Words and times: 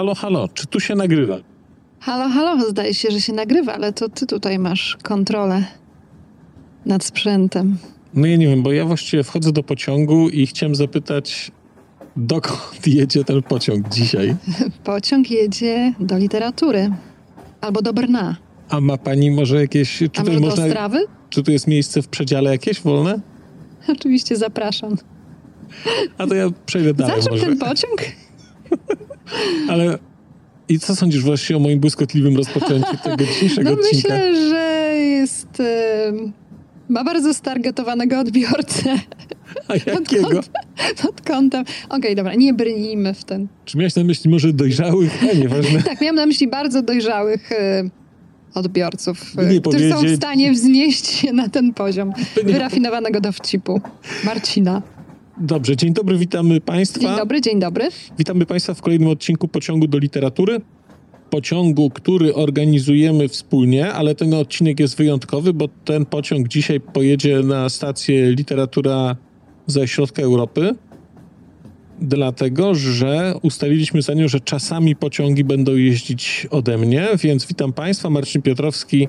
Halo, 0.00 0.14
halo, 0.14 0.48
czy 0.54 0.66
tu 0.66 0.80
się 0.80 0.94
nagrywa? 0.94 1.36
Halo, 2.00 2.28
halo, 2.28 2.70
zdaje 2.70 2.94
się, 2.94 3.10
że 3.10 3.20
się 3.20 3.32
nagrywa, 3.32 3.74
ale 3.74 3.92
to 3.92 4.08
ty 4.08 4.26
tutaj 4.26 4.58
masz 4.58 4.96
kontrolę 5.02 5.64
nad 6.86 7.04
sprzętem. 7.04 7.76
No 8.14 8.26
ja 8.26 8.36
nie 8.36 8.46
wiem, 8.48 8.62
bo 8.62 8.72
ja 8.72 8.84
właściwie 8.84 9.24
wchodzę 9.24 9.52
do 9.52 9.62
pociągu 9.62 10.28
i 10.28 10.46
chciałem 10.46 10.74
zapytać, 10.74 11.50
dokąd 12.16 12.86
jedzie 12.86 13.24
ten 13.24 13.42
pociąg 13.42 13.88
dzisiaj? 13.88 14.36
Pociąg 14.84 15.30
jedzie 15.30 15.94
do 16.00 16.18
literatury 16.18 16.90
albo 17.60 17.82
do 17.82 17.92
Brna. 17.92 18.36
A 18.68 18.80
ma 18.80 18.96
pani 18.98 19.30
może 19.30 19.60
jakieś... 19.60 19.98
Czy 19.98 20.20
A 20.20 20.24
może 20.24 20.40
do 20.40 20.40
można, 20.40 20.64
Ostrawy? 20.64 20.98
czy 21.30 21.42
tu 21.42 21.52
jest 21.52 21.66
miejsce 21.66 22.02
w 22.02 22.08
przedziale 22.08 22.50
jakieś 22.50 22.80
wolne? 22.80 23.20
Oczywiście 23.88 24.36
zapraszam. 24.36 24.96
A 26.18 26.26
to 26.26 26.34
ja 26.34 26.46
przejdę 26.66 26.94
dalej 26.94 27.22
Za 27.22 27.30
czym 27.30 27.40
ten 27.40 27.58
pociąg? 27.58 28.02
Ale 29.68 29.98
i 30.68 30.78
co 30.78 30.96
sądzisz 30.96 31.22
właściwie 31.22 31.56
o 31.56 31.60
moim 31.60 31.80
błyskotliwym 31.80 32.36
rozpoczęciu 32.36 32.96
tego 33.04 33.24
dzisiejszego 33.24 33.70
No 33.70 33.76
odcinka? 33.76 34.08
myślę, 34.14 34.48
że 34.50 34.94
jest... 34.96 35.48
em, 36.08 36.32
ma 36.88 37.04
bardzo 37.04 37.34
stargetowanego 37.34 38.18
odbiorcę 38.18 38.98
A 39.68 39.74
jakiego? 39.74 40.40
pod 41.02 41.20
kątem... 41.20 41.64
Okej, 41.88 42.14
dobra, 42.16 42.34
nie 42.34 42.54
brnijmy 42.54 43.14
w 43.14 43.24
ten... 43.24 43.48
Czy 43.64 43.78
miałeś 43.78 43.94
na 43.96 44.04
myśli 44.04 44.30
może 44.30 44.52
dojrzałych? 44.52 45.22
Nie, 45.22 45.34
nieważne. 45.40 45.82
Tak, 45.88 46.00
miałam 46.00 46.16
na 46.16 46.26
myśli 46.26 46.48
bardzo 46.48 46.82
dojrzałych 46.82 47.52
e, 47.52 47.90
odbiorców, 48.54 49.34
Nie 49.50 49.60
którzy 49.60 49.78
są 49.90 49.94
w 49.96 49.98
powiedzieć- 49.98 50.16
stanie 50.16 50.52
wznieść 50.52 51.06
się 51.06 51.32
na 51.32 51.48
ten 51.48 51.74
poziom 51.74 52.12
wyrafinowanego 52.44 53.20
dowcipu. 53.20 53.80
Marcina. 54.24 54.82
Dobrze, 55.42 55.76
dzień 55.76 55.92
dobry, 55.92 56.18
witamy 56.18 56.60
Państwa. 56.60 57.00
Dzień 57.00 57.16
dobry, 57.16 57.40
dzień 57.40 57.60
dobry. 57.60 57.88
Witamy 58.18 58.46
Państwa 58.46 58.74
w 58.74 58.82
kolejnym 58.82 59.08
odcinku 59.08 59.48
Pociągu 59.48 59.86
do 59.86 59.98
Literatury. 59.98 60.60
Pociągu, 61.30 61.90
który 61.90 62.34
organizujemy 62.34 63.28
wspólnie, 63.28 63.92
ale 63.92 64.14
ten 64.14 64.34
odcinek 64.34 64.80
jest 64.80 64.96
wyjątkowy, 64.96 65.52
bo 65.52 65.68
ten 65.84 66.06
pociąg 66.06 66.48
dzisiaj 66.48 66.80
pojedzie 66.80 67.42
na 67.42 67.68
stację 67.68 68.32
Literatura 68.32 69.16
ze 69.66 69.88
środka 69.88 70.22
Europy. 70.22 70.74
Dlatego, 72.00 72.74
że 72.74 73.34
ustaliliśmy 73.42 74.02
za 74.02 74.14
nią, 74.14 74.28
że 74.28 74.40
czasami 74.40 74.96
pociągi 74.96 75.44
będą 75.44 75.76
jeździć 75.76 76.46
ode 76.50 76.78
mnie, 76.78 77.08
więc 77.22 77.46
witam 77.46 77.72
Państwa, 77.72 78.10
Marcin 78.10 78.42
Piotrowski, 78.42 79.08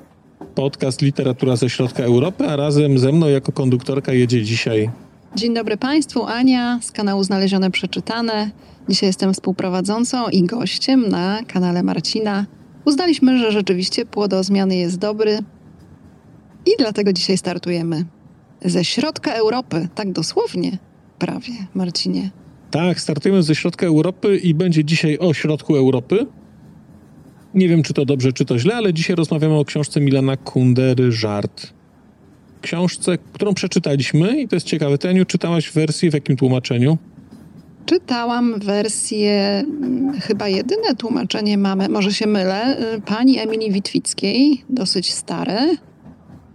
podcast 0.55 1.02
Literatura 1.02 1.55
ze 1.55 1.69
środka 1.69 2.03
Europy, 2.03 2.47
a 2.47 2.55
razem 2.55 2.97
ze 2.97 3.11
mną 3.11 3.27
jako 3.27 3.52
konduktorka 3.52 4.13
jedzie 4.13 4.43
dzisiaj 4.43 4.89
Dzień 5.35 5.53
dobry 5.53 5.77
Państwu, 5.77 6.23
Ania 6.23 6.79
z 6.81 6.91
kanału 6.91 7.23
Znalezione 7.23 7.71
Przeczytane. 7.71 8.51
Dzisiaj 8.89 9.09
jestem 9.09 9.33
współprowadzącą 9.33 10.29
i 10.29 10.43
gościem 10.43 11.09
na 11.09 11.39
kanale 11.47 11.83
Marcina. 11.83 12.45
Uznaliśmy, 12.85 13.39
że 13.39 13.52
rzeczywiście 13.52 14.05
płodozmiany 14.05 14.75
jest 14.75 14.97
dobry 14.99 15.39
i 16.65 16.71
dlatego 16.79 17.13
dzisiaj 17.13 17.37
startujemy 17.37 18.05
ze 18.65 18.85
środka 18.85 19.33
Europy, 19.33 19.87
tak 19.95 20.11
dosłownie, 20.11 20.77
prawie, 21.19 21.53
Marcinie. 21.73 22.29
Tak, 22.71 22.99
startujemy 22.99 23.43
ze 23.43 23.55
środka 23.55 23.85
Europy 23.85 24.37
i 24.37 24.53
będzie 24.53 24.85
dzisiaj 24.85 25.17
o 25.17 25.33
środku 25.33 25.75
Europy. 25.75 26.27
Nie 27.53 27.69
wiem, 27.69 27.83
czy 27.83 27.93
to 27.93 28.05
dobrze, 28.05 28.33
czy 28.33 28.45
to 28.45 28.59
źle, 28.59 28.75
ale 28.75 28.93
dzisiaj 28.93 29.15
rozmawiamy 29.15 29.59
o 29.59 29.65
książce 29.65 30.02
Milana 30.02 30.37
Kundery 30.37 31.11
Żart. 31.11 31.80
Książce, 32.62 33.17
którą 33.33 33.54
przeczytaliśmy 33.54 34.42
i 34.42 34.48
to 34.48 34.55
jest 34.55 34.66
ciekawe. 34.66 34.98
Ty, 34.98 35.10
Aniu, 35.10 35.26
czytałaś 35.26 35.72
wersję 35.72 36.11
w 36.11 36.14
jakim 36.14 36.38
tłumaczeniu? 36.38 36.98
Czytałam 37.86 38.60
wersję, 38.60 39.64
mm, 39.67 40.20
chyba 40.22 40.48
jedyne 40.48 40.95
tłumaczenie 40.95 41.58
mamy, 41.58 41.89
może 41.89 42.14
się 42.14 42.27
mylę, 42.27 42.77
y, 42.95 43.02
pani 43.02 43.39
Emilii 43.39 43.71
Witwickiej, 43.71 44.64
dosyć 44.70 45.14
stare. 45.14 45.76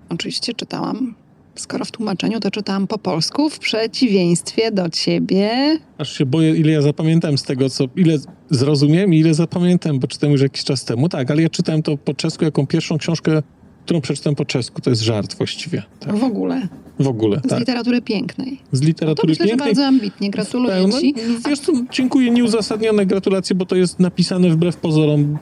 Oczywiście 0.09 0.55
czytałam, 0.55 1.15
skoro 1.55 1.84
w 1.84 1.91
tłumaczeniu, 1.91 2.41
to 2.41 2.50
czytałam 2.50 2.87
po 2.87 2.99
polsku, 2.99 3.50
w 3.50 3.59
przeciwieństwie 3.59 4.71
do 4.71 4.91
ciebie. 4.91 5.50
Aż 5.99 6.12
się 6.19 6.27
boję, 6.27 6.56
ile 6.56 6.72
ja 6.72 6.83
zapamiętałem 6.83 7.39
z 7.39 7.43
tego, 7.43 7.71
co, 7.71 7.84
ile 7.97 8.19
zrozumiałem 8.50 9.15
i 9.15 9.19
ile 9.19 9.34
zapamiętam, 9.34 9.99
bo 9.99 10.06
czytałem 10.06 10.33
już 10.33 10.43
jakiś 10.43 10.65
czas 10.65 10.84
temu. 10.84 11.09
Tak, 11.09 11.31
ale 11.31 11.43
ja 11.43 11.49
czytałem 11.49 11.83
to 11.83 11.97
po 11.97 12.15
czesku 12.15 12.45
jako 12.45 12.66
pierwszą 12.66 12.99
książkę, 12.99 13.43
którą 13.86 14.00
przeczytałem 14.00 14.34
po 14.36 14.44
czesku. 14.44 14.80
To 14.82 14.91
jest 14.91 15.02
żart 15.02 15.34
właściwie. 15.36 15.82
Tak. 16.00 16.16
W 16.16 16.24
ogóle, 16.24 16.69
W 17.00 17.08
ogóle, 17.08 17.41
z 17.44 17.48
tak. 17.48 17.58
literatury 17.58 18.02
pięknej. 18.02 18.58
Z 18.72 18.80
To 18.80 18.86
literatury 18.86 19.28
myślę, 19.30 19.44
że 19.47 19.48
pięknej. 19.50 19.69
bardzo 19.69 19.86
ambitnie, 19.86 20.30
gratuluję 20.30 20.88
ci. 21.00 21.14
Wiesz 21.48 21.58
co, 21.60 21.72
dziękuję, 21.92 22.30
nieuzasadnione 22.30 23.06
gratulacje, 23.06 23.56
bo 23.56 23.66
to 23.66 23.76
jest 23.76 24.00
napisane 24.00 24.50
wbrew 24.50 24.76
pozorom, 24.76 25.38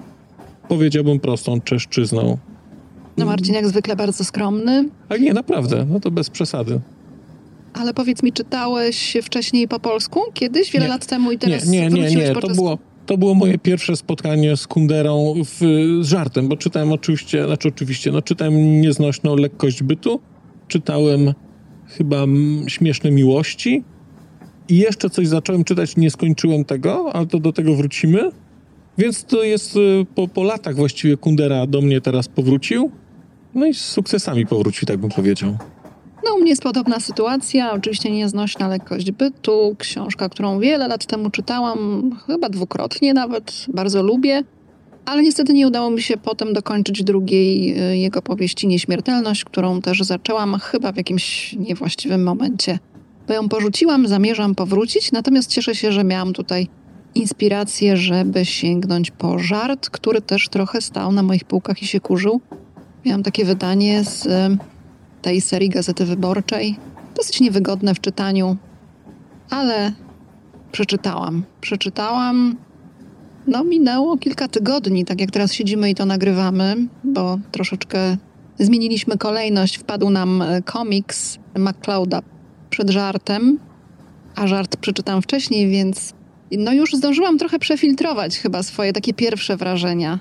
powiedziałbym 0.69 1.21
prostą 1.21 1.61
czeszczyzną. 1.61 2.39
No 3.17 3.27
Marcin 3.27 3.55
jak 3.55 3.69
zwykle 3.69 3.97
bardzo 3.97 4.25
skromny, 4.25 4.89
Ale 5.09 5.21
nie, 5.21 5.33
naprawdę, 5.35 5.87
no 5.91 6.01
to 6.01 6.11
bez 6.11 6.31
przesady. 6.31 6.81
ale 7.75 7.95
powiedz 7.95 8.23
mi, 8.23 8.33
czytałeś 8.33 9.17
wcześniej 9.23 9.69
po 9.69 9.81
polsku 9.81 10.21
kiedyś, 10.35 10.71
wiele 10.73 10.85
Nie. 10.85 10.89
lat 10.91 11.07
temu 11.07 11.33
i 11.33 11.39
teraz 11.39 11.67
nie, 11.69 11.89
nie, 11.89 12.03
nie, 12.03 12.15
nie, 12.17 12.33
to 12.35 12.49
było, 12.49 12.79
to 13.07 13.19
było 13.19 13.35
moje 13.35 13.59
pierwsze 13.59 13.97
spotkanie 13.97 14.57
z 14.57 14.67
Kunderą 14.67 15.35
w, 15.45 15.59
z 16.01 16.07
żartem, 16.07 16.49
bo 16.49 16.57
czytałem 16.57 16.93
oczywiście, 16.93 17.47
znaczy 17.47 17.69
oczywiście, 17.69 18.13
no 18.13 18.23
czytałem 18.23 18.81
Nieznośną 18.81 19.37
lekkość 19.37 19.83
bytu, 19.83 20.21
czytałem 20.69 21.35
chyba 21.87 22.25
Śmieszne 22.69 23.11
miłości 23.11 23.85
i 24.69 24.77
jeszcze 24.77 25.11
coś 25.11 25.29
zacząłem 25.29 25.65
czytać, 25.65 25.97
nie 25.97 26.11
skończyłem 26.11 26.65
tego, 26.65 27.11
ale 27.13 27.27
to 27.27 27.39
do 27.39 27.53
tego 27.53 27.75
wrócimy. 27.75 28.31
Więc 28.99 29.25
to 29.25 29.43
jest 29.43 29.77
y, 29.77 30.07
po, 30.15 30.29
po 30.29 30.43
latach 30.43 30.77
właściwie 30.77 31.17
Kundera 31.17 31.67
do 31.67 31.81
mnie 31.81 32.01
teraz 32.01 32.29
powrócił. 32.29 32.91
No 33.55 33.67
i 33.67 33.75
z 33.75 33.81
sukcesami 33.81 34.47
powrócił, 34.47 34.87
tak 34.87 34.99
bym 34.99 35.11
powiedział. 35.11 35.57
No, 36.25 36.35
u 36.35 36.41
mnie 36.41 36.51
jest 36.51 36.63
podobna 36.63 37.01
sytuacja. 37.01 37.73
Oczywiście 37.73 38.11
nieznośna 38.11 38.69
lekkość 38.69 39.11
bytu. 39.11 39.77
Książka, 39.79 40.29
którą 40.29 40.61
wiele 40.61 40.89
lat 40.89 41.07
temu 41.07 41.31
czytałam, 41.31 42.11
chyba 42.27 42.49
dwukrotnie 42.49 43.15
nawet. 43.15 43.67
Bardzo 43.69 44.03
lubię. 44.03 44.43
Ale 45.05 45.23
niestety 45.23 45.53
nie 45.53 45.67
udało 45.67 45.91
mi 45.91 46.03
się 46.03 46.17
potem 46.17 46.53
dokończyć 46.53 47.05
drugiej 47.05 47.81
y, 47.93 47.97
jego 47.97 48.23
powieści 48.23 48.67
Nieśmiertelność, 48.67 49.45
którą 49.45 49.81
też 49.81 50.01
zaczęłam 50.01 50.59
chyba 50.59 50.93
w 50.93 50.97
jakimś 50.97 51.53
niewłaściwym 51.53 52.23
momencie. 52.23 52.79
Bo 53.29 53.35
ją 53.35 53.49
porzuciłam, 53.49 54.09
zamierzam 54.09 54.55
powrócić, 54.55 55.13
natomiast 55.13 55.51
cieszę 55.51 55.75
się, 55.75 55.93
że 55.93 56.05
miałam 56.05 56.33
tutaj 56.33 56.69
inspirację, 57.15 57.97
żeby 57.97 58.45
sięgnąć 58.45 59.11
po 59.11 59.39
żart, 59.39 59.91
który 59.91 60.23
też 60.23 60.49
trochę 60.49 60.81
stał 60.81 61.13
na 61.13 61.23
moich 61.23 61.45
półkach 61.45 61.83
i 61.83 61.87
się 61.87 62.01
kurzył. 62.01 62.41
Miałam 63.05 63.23
takie 63.23 63.45
wydanie 63.45 64.05
z 64.05 64.29
tej 65.25 65.41
serii 65.41 65.69
Gazety 65.69 66.05
Wyborczej. 66.05 66.77
Dosyć 67.17 67.41
niewygodne 67.41 67.95
w 67.95 68.01
czytaniu, 68.01 68.57
ale 69.51 69.93
przeczytałam. 70.73 71.45
Przeczytałam. 71.61 72.57
No, 73.47 73.65
minęło 73.65 74.17
kilka 74.17 74.49
tygodni, 74.49 75.05
tak 75.05 75.21
jak 75.21 75.31
teraz 75.31 75.53
siedzimy 75.53 75.91
i 75.91 75.95
to 75.95 76.07
nagrywamy, 76.07 76.77
bo 77.05 77.39
troszeczkę 77.53 78.17
zmieniliśmy 78.59 79.19
kolejność. 79.19 79.77
Wpadł 79.77 80.11
nam 80.11 80.43
e, 80.43 80.63
komiks 80.63 81.39
McClouda 81.59 82.23
przed 82.71 82.91
żartem, 82.91 83.59
a 84.35 84.47
żart 84.47 84.77
przeczytałam 84.77 85.23
wcześniej, 85.23 85.69
więc 85.69 86.13
no 86.59 86.73
już 86.73 86.93
zdążyłam 86.93 87.39
trochę 87.39 87.59
przefiltrować 87.59 88.39
chyba 88.39 88.63
swoje 88.63 88.93
takie 88.93 89.15
pierwsze 89.15 89.57
wrażenia. 89.57 90.19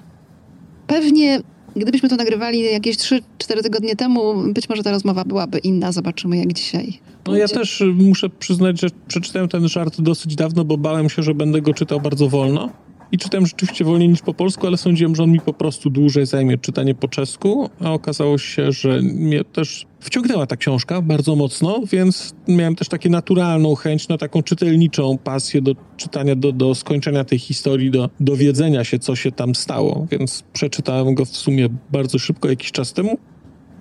Pewnie 0.88 1.42
Gdybyśmy 1.76 2.10
to 2.10 2.16
nagrywali 2.16 2.64
jakieś 2.64 2.98
3-4 2.98 3.22
tygodnie 3.64 3.96
temu, 3.96 4.54
być 4.54 4.70
może 4.70 4.84
ta 4.84 4.92
rozmowa 4.92 5.26
byłaby 5.26 5.60
inna. 5.60 5.92
Zobaczymy, 5.92 6.38
jak 6.38 6.54
dzisiaj. 6.54 7.00
No 7.28 7.36
ja 7.36 7.48
też 7.48 7.82
y, 7.82 7.86
muszę 7.86 8.30
przyznać, 8.30 8.82
że 8.82 8.88
przeczytałem 9.08 9.48
ten 9.48 9.68
żart 9.68 10.02
dosyć 10.02 10.36
dawno, 10.36 10.66
bo 10.66 10.78
bałem 10.78 11.10
się, 11.10 11.24
że 11.24 11.34
będę 11.34 11.62
go 11.62 11.74
czytał 11.74 12.02
bardzo 12.02 12.30
wolno. 12.30 12.70
I 13.14 13.18
czytałem 13.18 13.46
rzeczywiście 13.46 13.86
wolniej 13.86 14.10
niż 14.10 14.22
po 14.22 14.34
polsku, 14.34 14.68
ale 14.68 14.78
sądziłem, 14.78 15.16
że 15.16 15.24
on 15.24 15.32
mi 15.32 15.40
po 15.40 15.54
prostu 15.54 15.90
dłużej 15.90 16.26
zajmie 16.26 16.58
czytanie 16.58 16.96
po 16.96 17.08
czesku, 17.08 17.70
a 17.80 17.92
okazało 17.92 18.38
się, 18.38 18.72
że 18.72 19.02
mnie 19.02 19.44
też 19.44 19.86
wciągnęła 20.00 20.48
ta 20.48 20.58
książka 20.58 21.02
bardzo 21.02 21.36
mocno, 21.36 21.82
więc 21.92 22.36
miałem 22.48 22.76
też 22.76 22.90
taką 22.90 23.10
naturalną 23.10 23.76
chęć, 23.76 24.08
no 24.08 24.18
taką 24.18 24.44
czytelniczą 24.44 25.18
pasję 25.18 25.62
do 25.62 25.76
czytania, 25.98 26.36
do, 26.36 26.52
do 26.52 26.76
skończenia 26.76 27.24
tej 27.24 27.40
historii, 27.40 27.92
do 27.92 28.10
dowiedzenia 28.20 28.84
się, 28.84 29.00
co 29.00 29.16
się 29.16 29.32
tam 29.32 29.56
stało, 29.56 30.08
więc 30.12 30.44
przeczytałem 30.54 31.16
go 31.16 31.26
w 31.26 31.38
sumie 31.38 31.70
bardzo 31.92 32.20
szybko, 32.20 32.50
jakiś 32.50 32.72
czas 32.72 32.94
temu, 32.94 33.18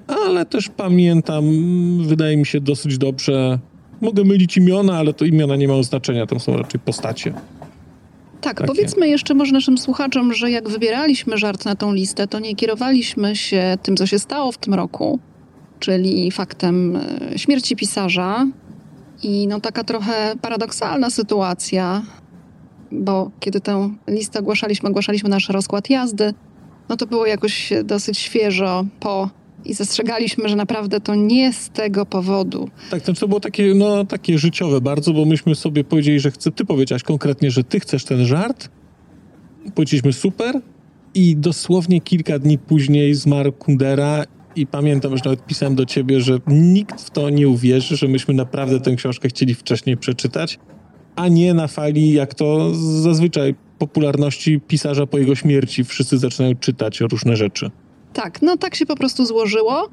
ale 0.06 0.46
też 0.46 0.68
pamiętam, 0.68 1.44
wydaje 2.06 2.36
mi 2.36 2.46
się 2.46 2.60
dosyć 2.60 2.98
dobrze. 2.98 3.58
Mogę 4.00 4.24
mylić 4.24 4.56
imiona, 4.56 4.98
ale 4.98 5.14
to 5.14 5.24
imiona 5.24 5.56
nie 5.56 5.68
mają 5.68 5.82
znaczenia, 5.82 6.26
tam 6.26 6.40
są 6.40 6.56
raczej 6.56 6.80
postacie. 6.80 7.34
Tak, 8.42 8.56
Takie. 8.56 8.66
powiedzmy 8.66 9.08
jeszcze 9.08 9.34
może 9.34 9.52
naszym 9.52 9.78
słuchaczom, 9.78 10.34
że 10.34 10.50
jak 10.50 10.68
wybieraliśmy 10.68 11.38
żart 11.38 11.64
na 11.64 11.74
tą 11.74 11.92
listę, 11.92 12.26
to 12.26 12.38
nie 12.38 12.56
kierowaliśmy 12.56 13.36
się 13.36 13.78
tym, 13.82 13.96
co 13.96 14.06
się 14.06 14.18
stało 14.18 14.52
w 14.52 14.58
tym 14.58 14.74
roku, 14.74 15.18
czyli 15.78 16.30
faktem 16.30 16.96
e, 16.96 17.38
śmierci 17.38 17.76
pisarza. 17.76 18.46
I 19.22 19.46
no 19.46 19.60
taka 19.60 19.84
trochę 19.84 20.34
paradoksalna 20.40 21.10
sytuacja, 21.10 22.02
bo 22.92 23.30
kiedy 23.40 23.60
tę 23.60 23.90
listę 24.08 24.38
ogłaszaliśmy, 24.38 24.88
ogłaszaliśmy 24.88 25.28
nasz 25.28 25.48
rozkład 25.48 25.90
jazdy, 25.90 26.34
no 26.88 26.96
to 26.96 27.06
było 27.06 27.26
jakoś 27.26 27.72
dosyć 27.84 28.18
świeżo 28.18 28.84
po 29.00 29.30
i 29.64 29.74
zastrzegaliśmy, 29.74 30.48
że 30.48 30.56
naprawdę 30.56 31.00
to 31.00 31.14
nie 31.14 31.52
z 31.52 31.68
tego 31.68 32.06
powodu. 32.06 32.68
Tak, 32.90 33.02
to 33.02 33.28
było 33.28 33.40
takie, 33.40 33.74
no, 33.74 34.04
takie 34.04 34.38
życiowe 34.38 34.80
bardzo, 34.80 35.12
bo 35.12 35.24
myśmy 35.24 35.54
sobie 35.54 35.84
powiedzieli, 35.84 36.20
że 36.20 36.30
chcę, 36.30 36.52
ty 36.52 36.64
powiedziałaś 36.64 37.02
konkretnie, 37.02 37.50
że 37.50 37.64
ty 37.64 37.80
chcesz 37.80 38.04
ten 38.04 38.26
żart. 38.26 38.68
Powiedzieliśmy 39.74 40.12
super 40.12 40.60
i 41.14 41.36
dosłownie 41.36 42.00
kilka 42.00 42.38
dni 42.38 42.58
później 42.58 43.14
zmarł 43.14 43.52
Kundera 43.52 44.24
i 44.56 44.66
pamiętam, 44.66 45.16
że 45.16 45.22
nawet 45.24 45.46
pisałem 45.46 45.74
do 45.74 45.86
ciebie, 45.86 46.20
że 46.20 46.38
nikt 46.46 47.00
w 47.00 47.10
to 47.10 47.30
nie 47.30 47.48
uwierzy, 47.48 47.96
że 47.96 48.08
myśmy 48.08 48.34
naprawdę 48.34 48.80
tę 48.80 48.96
książkę 48.96 49.28
chcieli 49.28 49.54
wcześniej 49.54 49.96
przeczytać, 49.96 50.58
a 51.16 51.28
nie 51.28 51.54
na 51.54 51.68
fali, 51.68 52.12
jak 52.12 52.34
to 52.34 52.74
zazwyczaj 52.74 53.54
popularności 53.78 54.60
pisarza 54.60 55.06
po 55.06 55.18
jego 55.18 55.34
śmierci. 55.34 55.84
Wszyscy 55.84 56.18
zaczynają 56.18 56.54
czytać 56.54 57.00
różne 57.00 57.36
rzeczy. 57.36 57.70
Tak, 58.12 58.42
no 58.42 58.56
tak 58.56 58.74
się 58.74 58.86
po 58.86 58.96
prostu 58.96 59.24
złożyło. 59.26 59.88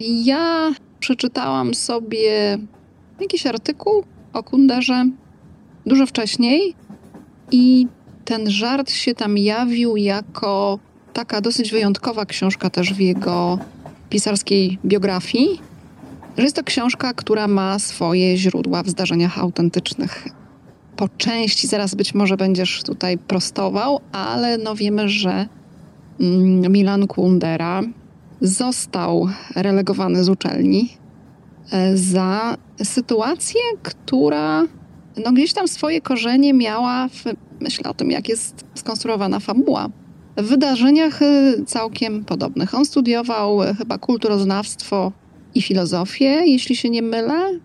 Ja 0.00 0.72
przeczytałam 1.00 1.74
sobie 1.74 2.58
jakiś 3.20 3.46
artykuł 3.46 4.04
o 4.32 4.42
Kunderze 4.42 5.04
dużo 5.86 6.06
wcześniej 6.06 6.74
i 7.50 7.86
ten 8.24 8.50
żart 8.50 8.90
się 8.90 9.14
tam 9.14 9.38
jawił 9.38 9.96
jako 9.96 10.78
taka 11.12 11.40
dosyć 11.40 11.70
wyjątkowa 11.70 12.26
książka 12.26 12.70
też 12.70 12.94
w 12.94 13.00
jego 13.00 13.58
pisarskiej 14.10 14.78
biografii, 14.84 15.60
że 16.36 16.42
jest 16.42 16.56
to 16.56 16.64
książka, 16.64 17.14
która 17.14 17.48
ma 17.48 17.78
swoje 17.78 18.36
źródła 18.36 18.82
w 18.82 18.88
zdarzeniach 18.88 19.38
autentycznych. 19.38 20.28
Po 20.96 21.08
części 21.08 21.66
zaraz 21.66 21.94
być 21.94 22.14
może 22.14 22.36
będziesz 22.36 22.82
tutaj 22.82 23.18
prostował, 23.18 24.00
ale 24.12 24.58
no 24.58 24.74
wiemy, 24.74 25.08
że 25.08 25.48
Milan 26.70 27.06
Kundera 27.06 27.82
został 28.40 29.28
relegowany 29.54 30.24
z 30.24 30.28
uczelni 30.28 30.88
e, 31.72 31.96
za 31.96 32.56
sytuację, 32.82 33.60
która 33.82 34.66
no 35.24 35.32
gdzieś 35.32 35.52
tam 35.52 35.68
swoje 35.68 36.00
korzenie 36.00 36.54
miała 36.54 37.08
w, 37.08 37.24
myślę 37.60 37.90
o 37.90 37.94
tym, 37.94 38.10
jak 38.10 38.28
jest 38.28 38.64
skonstruowana 38.74 39.40
fabuła 39.40 39.88
w 40.36 40.42
wydarzeniach 40.42 41.22
y, 41.22 41.64
całkiem 41.66 42.24
podobnych. 42.24 42.74
On 42.74 42.84
studiował 42.84 43.62
y, 43.62 43.74
chyba 43.74 43.98
kulturoznawstwo 43.98 45.12
i 45.54 45.62
filozofię, 45.62 46.42
jeśli 46.46 46.76
się 46.76 46.90
nie 46.90 47.02
mylę. 47.02 47.58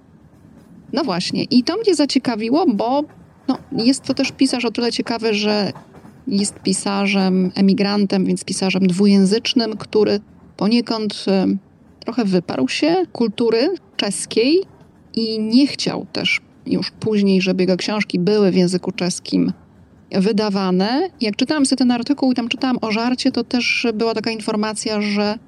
No 0.94 1.04
właśnie, 1.04 1.44
i 1.44 1.64
to 1.64 1.78
mnie 1.78 1.96
zaciekawiło, 1.96 2.66
bo 2.68 3.04
no, 3.48 3.58
jest 3.72 4.04
to 4.04 4.14
też 4.14 4.32
pisarz 4.32 4.66
o 4.66 4.72
tyle 4.72 4.92
ciekawy, 4.92 5.34
że 5.34 5.72
jest 6.28 6.60
pisarzem 6.60 7.52
emigrantem, 7.56 8.26
więc 8.26 8.44
pisarzem 8.44 8.88
dwujęzycznym, 8.88 9.78
który 9.78 10.20
poniekąd 10.58 11.26
y, 11.28 11.58
trochę 12.00 12.26
wyparł 12.26 12.68
się 12.68 12.96
kultury 13.12 13.70
czeskiej 13.98 14.64
i 15.14 15.40
nie 15.40 15.68
chciał 15.68 16.06
też 16.14 16.42
już 16.66 16.92
później, 16.92 17.42
żeby 17.42 17.64
jego 17.64 17.78
książki 17.78 18.20
były 18.20 18.52
w 18.52 18.56
języku 18.56 18.92
czeskim 18.92 19.54
wydawane. 20.12 21.10
Jak 21.22 21.36
czytałam 21.36 21.66
sobie 21.66 21.78
ten 21.78 21.92
artykuł 21.92 22.32
i 22.32 22.36
tam 22.36 22.48
czytałam 22.48 22.78
o 22.82 22.92
żarcie, 22.92 23.32
to 23.32 23.44
też 23.44 23.88
była 23.94 24.14
taka 24.14 24.32
informacja, 24.32 25.02
że 25.02 25.40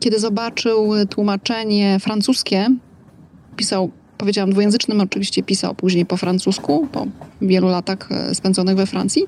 kiedy 0.00 0.18
zobaczył 0.18 0.92
tłumaczenie 1.10 1.98
francuskie, 2.00 2.68
pisał, 3.56 3.90
powiedziałam 4.18 4.50
dwujęzycznym, 4.50 5.00
oczywiście 5.00 5.42
pisał 5.42 5.74
później 5.74 6.06
po 6.06 6.16
francusku, 6.16 6.88
po 6.92 7.06
wielu 7.42 7.68
latach 7.68 8.12
e, 8.12 8.34
spędzonych 8.34 8.76
we 8.76 8.86
Francji, 8.86 9.24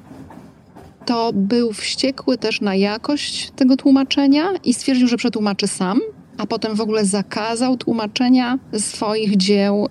to 1.07 1.33
był 1.33 1.73
wściekły 1.73 2.39
też 2.39 2.61
na 2.61 2.75
jakość 2.75 3.51
tego 3.57 3.77
tłumaczenia 3.77 4.53
i 4.65 4.75
stwierdził, 4.75 5.09
że 5.09 5.17
przetłumaczy 5.17 5.67
sam, 5.69 6.01
a 6.39 6.47
potem 6.47 6.75
w 6.75 6.81
ogóle 6.81 7.05
zakazał 7.05 7.77
tłumaczenia 7.77 8.59
swoich 8.79 9.37
dzieł 9.37 9.89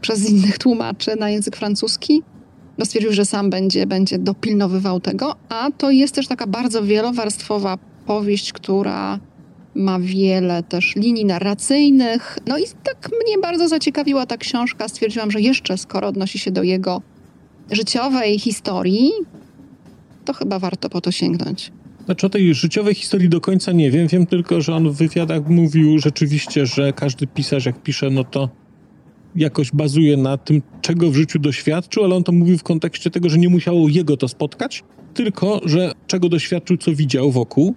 przez 0.00 0.30
innych 0.30 0.58
tłumaczy 0.58 1.16
na 1.16 1.30
język 1.30 1.56
francuski 1.56 2.22
no 2.80 2.86
stwierdził, 2.86 3.12
że 3.12 3.24
sam 3.24 3.50
będzie, 3.50 3.86
będzie 3.86 4.18
dopilnowywał 4.18 5.00
tego, 5.00 5.36
a 5.48 5.68
to 5.78 5.90
jest 5.90 6.14
też 6.14 6.28
taka 6.28 6.46
bardzo 6.46 6.82
wielowarstwowa 6.82 7.78
powieść, 8.06 8.52
która 8.52 9.18
ma 9.74 9.98
wiele 10.00 10.62
też 10.62 10.96
linii 10.96 11.24
narracyjnych. 11.24 12.38
No 12.46 12.58
i 12.58 12.62
tak 12.82 13.10
mnie 13.24 13.38
bardzo 13.42 13.68
zaciekawiła 13.68 14.26
ta 14.26 14.36
książka. 14.36 14.88
Stwierdziłam, 14.88 15.30
że 15.30 15.40
jeszcze 15.40 15.78
skoro 15.78 16.08
odnosi 16.08 16.38
się 16.38 16.50
do 16.50 16.62
jego 16.62 17.02
życiowej 17.70 18.38
historii, 18.38 19.10
to 20.24 20.32
chyba 20.32 20.58
warto 20.58 20.90
po 20.90 21.00
to 21.00 21.12
sięgnąć. 21.12 21.72
Znaczy 22.04 22.26
o 22.26 22.30
tej 22.30 22.54
życiowej 22.54 22.94
historii 22.94 23.28
do 23.28 23.40
końca 23.40 23.72
nie 23.72 23.90
wiem. 23.90 24.08
Wiem 24.08 24.26
tylko, 24.26 24.60
że 24.60 24.74
on 24.74 24.90
w 24.90 24.96
wywiadach 24.96 25.48
mówił 25.48 25.98
rzeczywiście, 25.98 26.66
że 26.66 26.92
każdy 26.92 27.26
pisarz 27.26 27.66
jak 27.66 27.82
pisze, 27.82 28.10
no 28.10 28.24
to 28.24 28.48
jakoś 29.36 29.70
bazuje 29.72 30.16
na 30.16 30.36
tym, 30.36 30.62
czego 30.80 31.10
w 31.10 31.14
życiu 31.14 31.38
doświadczył, 31.38 32.04
ale 32.04 32.16
on 32.16 32.24
to 32.24 32.32
mówił 32.32 32.58
w 32.58 32.62
kontekście 32.62 33.10
tego, 33.10 33.28
że 33.28 33.38
nie 33.38 33.48
musiało 33.48 33.88
jego 33.88 34.16
to 34.16 34.28
spotkać, 34.28 34.84
tylko 35.14 35.60
że 35.64 35.92
czego 36.06 36.28
doświadczył, 36.28 36.76
co 36.76 36.94
widział 36.94 37.30
wokół. 37.30 37.74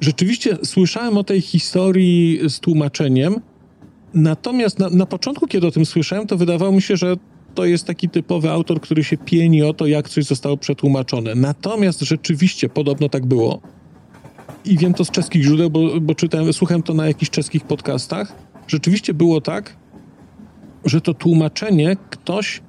Rzeczywiście 0.00 0.56
słyszałem 0.64 1.16
o 1.16 1.24
tej 1.24 1.40
historii 1.40 2.40
z 2.48 2.60
tłumaczeniem, 2.60 3.40
natomiast 4.14 4.78
na, 4.78 4.90
na 4.90 5.06
początku, 5.06 5.46
kiedy 5.46 5.66
o 5.66 5.70
tym 5.70 5.86
słyszałem, 5.86 6.26
to 6.26 6.36
wydawało 6.36 6.72
mi 6.72 6.82
się, 6.82 6.96
że 6.96 7.16
to 7.56 7.64
jest 7.64 7.84
taki 7.84 8.08
typowy 8.08 8.50
autor, 8.50 8.80
który 8.80 9.04
się 9.04 9.16
pieni 9.16 9.62
o 9.62 9.74
to, 9.74 9.86
jak 9.86 10.08
coś 10.08 10.24
zostało 10.24 10.56
przetłumaczone. 10.56 11.34
Natomiast 11.34 12.00
rzeczywiście 12.00 12.68
podobno 12.68 13.08
tak 13.08 13.26
było. 13.26 13.60
I 14.64 14.78
wiem 14.78 14.94
to 14.94 15.04
z 15.04 15.10
czeskich 15.10 15.42
źródeł, 15.42 15.70
bo, 15.70 16.00
bo 16.00 16.14
czytałem, 16.14 16.52
słuchałem 16.52 16.82
to 16.82 16.94
na 16.94 17.06
jakichś 17.06 17.30
czeskich 17.30 17.64
podcastach. 17.64 18.36
Rzeczywiście 18.68 19.14
było 19.14 19.40
tak, 19.40 19.76
że 20.84 21.00
to 21.00 21.14
tłumaczenie 21.14 21.96
ktoś 22.10 22.62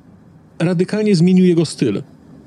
radykalnie 0.60 1.16
zmienił 1.16 1.46
jego 1.46 1.66
styl. 1.66 2.04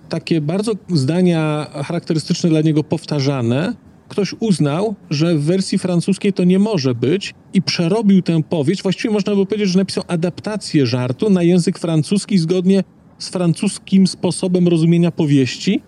Takie 0.08 0.40
bardzo 0.40 0.72
zdania 0.88 1.66
charakterystyczne 1.84 2.50
dla 2.50 2.60
niego 2.60 2.84
powtarzane, 2.84 3.74
ktoś 4.10 4.34
uznał, 4.40 4.94
że 5.10 5.34
w 5.34 5.42
wersji 5.42 5.78
francuskiej 5.78 6.32
to 6.32 6.44
nie 6.44 6.58
może 6.58 6.94
być 6.94 7.34
i 7.54 7.62
przerobił 7.62 8.22
tę 8.22 8.42
powieść. 8.42 8.82
Właściwie 8.82 9.14
można 9.14 9.36
by 9.36 9.46
powiedzieć, 9.46 9.68
że 9.68 9.78
napisał 9.78 10.04
adaptację 10.06 10.86
żartu 10.86 11.30
na 11.30 11.42
język 11.42 11.78
francuski 11.78 12.38
zgodnie 12.38 12.84
z 13.18 13.28
francuskim 13.28 14.06
sposobem 14.06 14.68
rozumienia 14.68 15.10
powieści. 15.10 15.82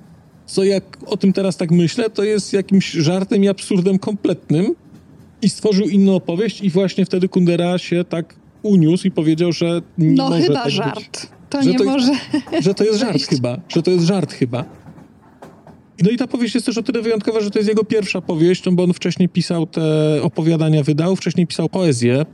Co 0.46 0.64
jak 0.64 0.98
o 1.06 1.16
tym 1.16 1.32
teraz 1.32 1.56
tak 1.56 1.70
myślę, 1.70 2.10
to 2.10 2.24
jest 2.24 2.52
jakimś 2.52 2.90
żartem 2.90 3.44
i 3.44 3.48
absurdem 3.48 3.98
kompletnym. 3.98 4.74
I 5.42 5.48
stworzył 5.48 5.88
inną 5.88 6.14
opowieść 6.14 6.60
i 6.60 6.70
właśnie 6.70 7.04
wtedy 7.04 7.28
Kundera 7.28 7.78
się 7.78 8.04
tak 8.04 8.34
uniósł 8.62 9.06
i 9.06 9.10
powiedział, 9.10 9.52
że 9.52 9.82
nie 9.98 10.12
no, 10.12 10.30
może 10.30 10.42
chyba 10.42 10.62
tak 10.62 10.70
żart. 10.70 11.20
Być. 11.22 11.30
To 11.50 11.62
nie 11.62 11.78
to, 11.78 11.84
może. 11.84 12.12
Że 12.66 12.74
to 12.74 12.84
jest 12.84 12.98
żart 13.04 13.22
chyba. 13.22 13.58
Że 13.68 13.82
to 13.82 13.90
jest 13.90 14.04
żart 14.04 14.32
chyba. 14.32 14.64
No 16.02 16.10
i 16.10 16.16
ta 16.16 16.26
powieść 16.26 16.54
jest 16.54 16.66
też 16.66 16.78
o 16.78 16.82
tyle 16.82 17.02
wyjątkowa, 17.02 17.40
że 17.40 17.50
to 17.50 17.58
jest 17.58 17.68
jego 17.68 17.84
pierwsza 17.84 18.20
powieść, 18.20 18.64
no 18.64 18.72
bo 18.72 18.84
on 18.84 18.92
wcześniej 18.92 19.28
pisał 19.28 19.66
te 19.66 19.82
opowiadania, 20.22 20.82
wydał, 20.82 21.16
wcześniej 21.16 21.46
pisał 21.46 21.68
poezję 21.68 22.24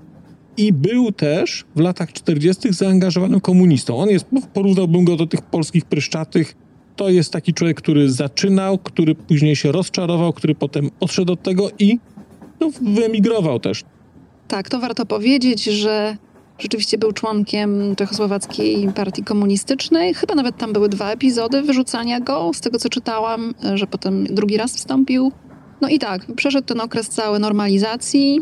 i 0.57 0.73
był 0.73 1.13
też 1.13 1.65
w 1.77 1.81
latach 1.81 2.13
40. 2.13 2.73
zaangażowanym 2.73 3.41
komunistą. 3.41 3.97
On 3.97 4.09
jest, 4.09 4.27
porównałbym 4.55 5.05
go 5.05 5.17
do 5.17 5.27
tych 5.27 5.43
polskich 5.43 5.85
pryszczatych. 5.85 6.57
To 6.97 7.09
jest 7.09 7.33
taki 7.33 7.55
człowiek, 7.55 7.77
który 7.77 8.11
zaczynał, 8.11 8.79
który 8.79 9.15
później 9.15 9.57
się 9.57 9.73
rozczarował, 9.73 10.33
który 10.33 10.55
potem 10.55 10.91
odszedł 11.01 11.33
od 11.33 11.43
tego 11.43 11.71
i 11.79 11.99
no, 12.61 12.71
wyemigrował 12.83 13.61
też. 13.61 13.85
Tak, 14.49 14.69
to 14.69 14.81
warto 14.81 15.07
powiedzieć, 15.07 15.65
że 15.65 16.17
rzeczywiście 16.59 16.99
był 16.99 17.13
członkiem 17.13 17.97
Czechosłowackiej 17.97 18.89
Partii 18.93 19.23
Komunistycznej. 19.25 20.15
Chyba 20.15 20.35
nawet 20.35 20.57
tam 20.57 20.73
były 20.73 20.89
dwa 20.89 21.11
epizody 21.13 21.63
wyrzucania 21.63 22.21
go, 22.21 22.51
z 22.55 22.61
tego 22.61 22.79
co 22.79 22.89
czytałam, 22.89 23.55
że 23.75 23.87
potem 23.87 24.25
drugi 24.25 24.57
raz 24.57 24.77
wstąpił. 24.77 25.33
No 25.81 25.89
i 25.89 25.99
tak, 25.99 26.27
przeszedł 26.37 26.67
ten 26.67 26.81
okres 26.81 27.09
cały 27.09 27.39
normalizacji 27.39 28.41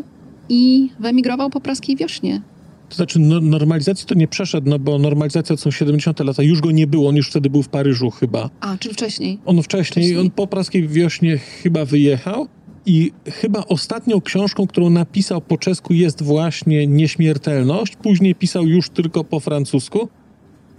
i 0.49 0.91
wyemigrował 1.01 1.51
po 1.51 1.61
praskiej 1.61 1.97
wiośnie. 1.97 2.43
To 2.89 2.97
znaczy, 2.97 3.19
no, 3.19 3.41
normalizacji 3.41 4.07
to 4.07 4.15
nie 4.15 4.29
przeszedł, 4.29 4.71
no 4.71 4.79
bo 4.79 4.99
normalizacja 4.99 5.57
to 5.57 5.63
są 5.63 5.71
70 5.71 6.21
lata, 6.21 6.43
już 6.43 6.61
go 6.61 6.71
nie 6.71 6.87
było, 6.87 7.09
on 7.09 7.17
już 7.17 7.31
wtedy 7.31 7.51
był 7.51 7.63
w 7.63 7.69
Paryżu 7.69 8.11
chyba. 8.11 8.51
A, 8.61 8.77
czyli 8.79 8.95
wcześniej. 8.95 9.39
On 9.47 9.63
wcześniej, 9.63 10.05
Wcześniej. 10.05 10.19
on 10.19 10.31
po 10.31 10.47
praskiej 10.47 10.89
wiośnie 10.89 11.39
chyba 11.39 11.85
wyjechał 11.85 12.49
i 12.87 13.13
chyba 13.27 13.65
ostatnią 13.65 14.21
książką, 14.21 14.67
którą 14.67 14.91
napisał 14.91 15.41
po 15.41 15.59
czesku 15.59 15.95
jest 15.95 16.23
właśnie 16.23 16.87
Nieśmiertelność. 16.87 17.97
Później 17.97 18.35
pisał 18.35 18.67
już 18.67 18.91
tylko 18.91 19.25
po 19.25 19.41
francusku. 19.41 20.09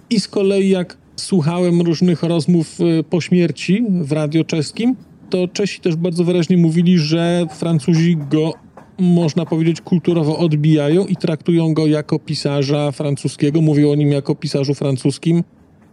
I 0.10 0.20
z 0.20 0.28
kolei 0.28 0.70
jak 0.70 0.98
słuchałem 1.16 1.82
różnych 1.82 2.24
rozmów 2.24 2.80
y, 2.82 3.04
po 3.04 3.22
śmierci 3.22 3.84
w 3.90 4.12
radio 4.12 4.44
czeskim, 4.44 4.96
to 5.30 5.48
Czesi 5.48 5.82
też 5.82 5.96
bardzo 5.96 6.24
wyraźnie 6.24 6.58
mówili, 6.58 7.00
że 7.00 7.46
Francuzi 7.52 8.18
go, 8.32 8.54
można 9.00 9.46
powiedzieć, 9.46 9.82
kulturowo 9.82 10.38
odbijają 10.38 11.06
i 11.06 11.16
traktują 11.16 11.74
go 11.74 11.88
jako 11.88 12.20
pisarza 12.20 12.92
francuskiego. 12.92 13.62
Mówią 13.62 13.92
o 13.92 13.96
nim 13.96 14.12
jako 14.12 14.36
pisarzu 14.36 14.74
francuskim. 14.74 15.44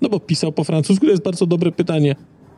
No 0.00 0.08
bo 0.08 0.20
pisał 0.20 0.52
po 0.52 0.64
francusku, 0.64 1.06
to 1.06 1.10
jest 1.10 1.24
bardzo 1.24 1.46
dobre 1.46 1.72
pytanie. 1.72 2.16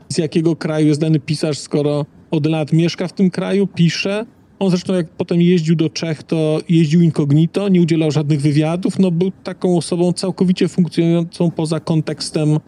Z 0.09 0.19
jakiego 0.19 0.57
kraju 0.57 0.87
jest 0.87 1.01
dany 1.01 1.21
pisarz, 1.21 1.59
skoro 1.59 2.07
od 2.31 2.47
lat 2.47 2.73
mieszka 2.73 3.09
w 3.09 3.13
tym 3.13 3.31
kraju, 3.31 3.67
pisze? 3.67 4.27
On 4.59 4.71
zresztą 4.71 4.95
jak 4.95 5.09
potem 5.09 5.43
jeździł 5.43 5.77
do 5.77 5.91
Czech, 5.91 6.23
to 6.23 6.61
jeździł 6.69 7.03
incognito, 7.03 7.69
nie 7.69 7.81
udzielał 7.83 8.11
żadnych 8.11 8.41
wywiadów, 8.41 8.99
no 8.99 9.11
był 9.11 9.31
taką 9.45 9.77
osobą 9.77 10.13
całkowicie 10.13 10.69
funkcjonującą 10.69 11.51
poza 11.51 11.81
kontekstem 11.81 12.59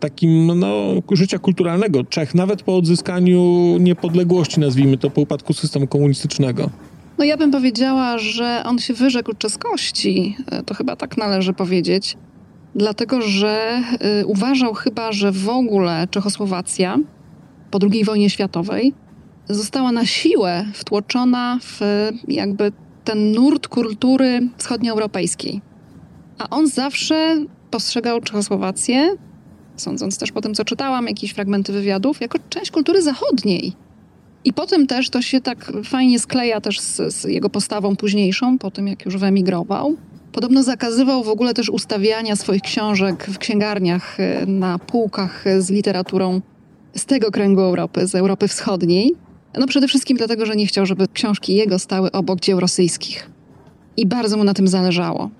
takim 0.00 0.58
no, 0.60 0.94
życia 1.12 1.38
kulturalnego 1.38 2.04
Czech, 2.04 2.34
nawet 2.34 2.62
po 2.62 2.76
odzyskaniu 2.76 3.76
niepodległości, 3.80 4.60
nazwijmy 4.60 4.98
to, 4.98 5.10
po 5.10 5.20
upadku 5.20 5.52
systemu 5.52 5.86
komunistycznego. 5.86 6.70
No 7.18 7.24
ja 7.24 7.36
bym 7.36 7.50
powiedziała, 7.50 8.18
że 8.18 8.62
on 8.66 8.78
się 8.78 8.94
wyrzekł 8.94 9.32
czeskości, 9.38 10.36
e, 10.50 10.62
to 10.62 10.74
chyba 10.74 10.96
tak 10.96 11.16
należy 11.16 11.52
powiedzieć, 11.52 12.16
dlatego 12.74 13.22
że 13.22 13.82
y, 14.20 14.26
uważał 14.26 14.74
chyba, 14.74 15.12
że 15.12 15.32
w 15.32 15.48
ogóle 15.48 16.08
Czechosłowacja 16.10 16.98
po 17.70 17.78
II 17.92 18.04
wojnie 18.04 18.30
światowej 18.30 18.92
została 19.48 19.92
na 19.92 20.06
siłę 20.06 20.64
wtłoczona 20.74 21.58
w 21.62 21.80
jakby 22.28 22.72
ten 23.04 23.32
nurt 23.32 23.68
kultury 23.68 24.48
wschodnioeuropejskiej. 24.56 25.60
A 26.38 26.50
on 26.50 26.66
zawsze 26.66 27.44
postrzegał 27.70 28.20
Czechosłowację, 28.20 29.16
sądząc 29.76 30.18
też 30.18 30.32
po 30.32 30.40
tym, 30.40 30.54
co 30.54 30.64
czytałam, 30.64 31.06
jakieś 31.06 31.30
fragmenty 31.30 31.72
wywiadów, 31.72 32.20
jako 32.20 32.38
część 32.48 32.70
kultury 32.70 33.02
zachodniej. 33.02 33.72
I 34.44 34.52
potem 34.52 34.86
też 34.86 35.10
to 35.10 35.22
się 35.22 35.40
tak 35.40 35.72
fajnie 35.84 36.18
skleja 36.18 36.60
też 36.60 36.80
z, 36.80 37.14
z 37.14 37.24
jego 37.24 37.50
postawą 37.50 37.96
późniejszą, 37.96 38.58
po 38.58 38.70
tym 38.70 38.88
jak 38.88 39.04
już 39.04 39.16
wyemigrował. 39.16 39.96
Podobno 40.32 40.62
zakazywał 40.62 41.24
w 41.24 41.28
ogóle 41.28 41.54
też 41.54 41.70
ustawiania 41.70 42.36
swoich 42.36 42.62
książek 42.62 43.26
w 43.26 43.38
księgarniach 43.38 44.20
y, 44.20 44.46
na 44.46 44.78
półkach 44.78 45.44
z 45.58 45.70
literaturą 45.70 46.40
z 46.98 47.04
tego 47.04 47.30
kręgu 47.30 47.60
Europy, 47.60 48.06
z 48.06 48.14
Europy 48.14 48.48
Wschodniej. 48.48 49.14
No 49.58 49.66
przede 49.66 49.88
wszystkim 49.88 50.16
dlatego, 50.16 50.46
że 50.46 50.56
nie 50.56 50.66
chciał, 50.66 50.86
żeby 50.86 51.08
książki 51.08 51.54
jego 51.54 51.78
stały 51.78 52.12
obok 52.12 52.40
dzieł 52.40 52.60
rosyjskich. 52.60 53.30
I 53.96 54.06
bardzo 54.06 54.36
mu 54.36 54.44
na 54.44 54.54
tym 54.54 54.68
zależało. 54.68 55.30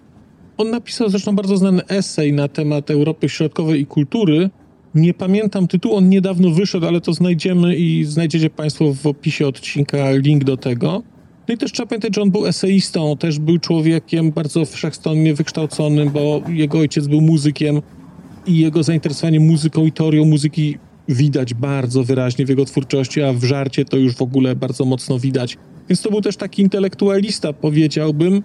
On 0.59 0.71
napisał 0.71 1.09
zresztą 1.09 1.37
bardzo 1.37 1.57
znany 1.57 1.87
esej 1.87 2.33
na 2.33 2.49
temat 2.49 2.91
Europy 2.91 3.29
Środkowej 3.29 3.81
i 3.81 3.87
kultury. 3.87 4.51
Nie 4.95 5.15
pamiętam 5.15 5.69
tytułu, 5.69 5.97
on 5.97 6.09
niedawno 6.09 6.51
wyszedł, 6.51 6.87
ale 6.87 7.01
to 7.01 7.13
znajdziemy 7.13 7.77
i 7.77 8.05
znajdziecie 8.05 8.51
Państwo 8.51 8.95
w 8.95 9.07
opisie 9.07 9.47
odcinka 9.47 10.11
link 10.11 10.45
do 10.45 10.57
tego. 10.57 11.03
No 11.49 11.55
i 11.55 11.59
też 11.59 11.73
trzeba 11.73 11.87
pamiętać, 11.87 12.15
że 12.15 12.23
on 12.23 12.31
był 12.31 12.47
eseistą, 12.47 13.17
też 13.17 13.39
był 13.39 13.59
człowiekiem 13.59 14.31
bardzo 14.31 14.65
wszechstronnie 14.65 15.35
wykształconym, 15.35 16.11
bo 16.11 16.43
jego 16.49 16.79
ojciec 16.79 17.07
był 17.07 17.21
muzykiem 17.21 17.83
i 18.47 18.59
jego 18.59 18.83
zainteresowanie 18.83 19.41
muzyką 19.41 19.87
i 19.87 19.93
teorią 19.93 20.25
muzyki 20.25 20.79
widać 21.09 21.55
bardzo 21.55 22.05
wyraźnie 22.05 22.47
w 22.47 22.49
jego 22.49 22.65
twórczości, 22.65 23.23
a 23.23 23.33
w 23.33 23.45
żarcie 23.45 23.85
to 23.85 23.97
już 23.97 24.15
w 24.15 24.23
ogóle 24.23 24.57
bardzo 24.57 24.85
mocno 24.85 25.19
widać. 25.19 25.59
Więc 25.89 26.03
to 26.03 26.11
był 26.11 26.21
też 26.21 26.37
taki 26.37 26.63
intelektualista, 26.63 27.53
powiedziałbym, 27.53 28.43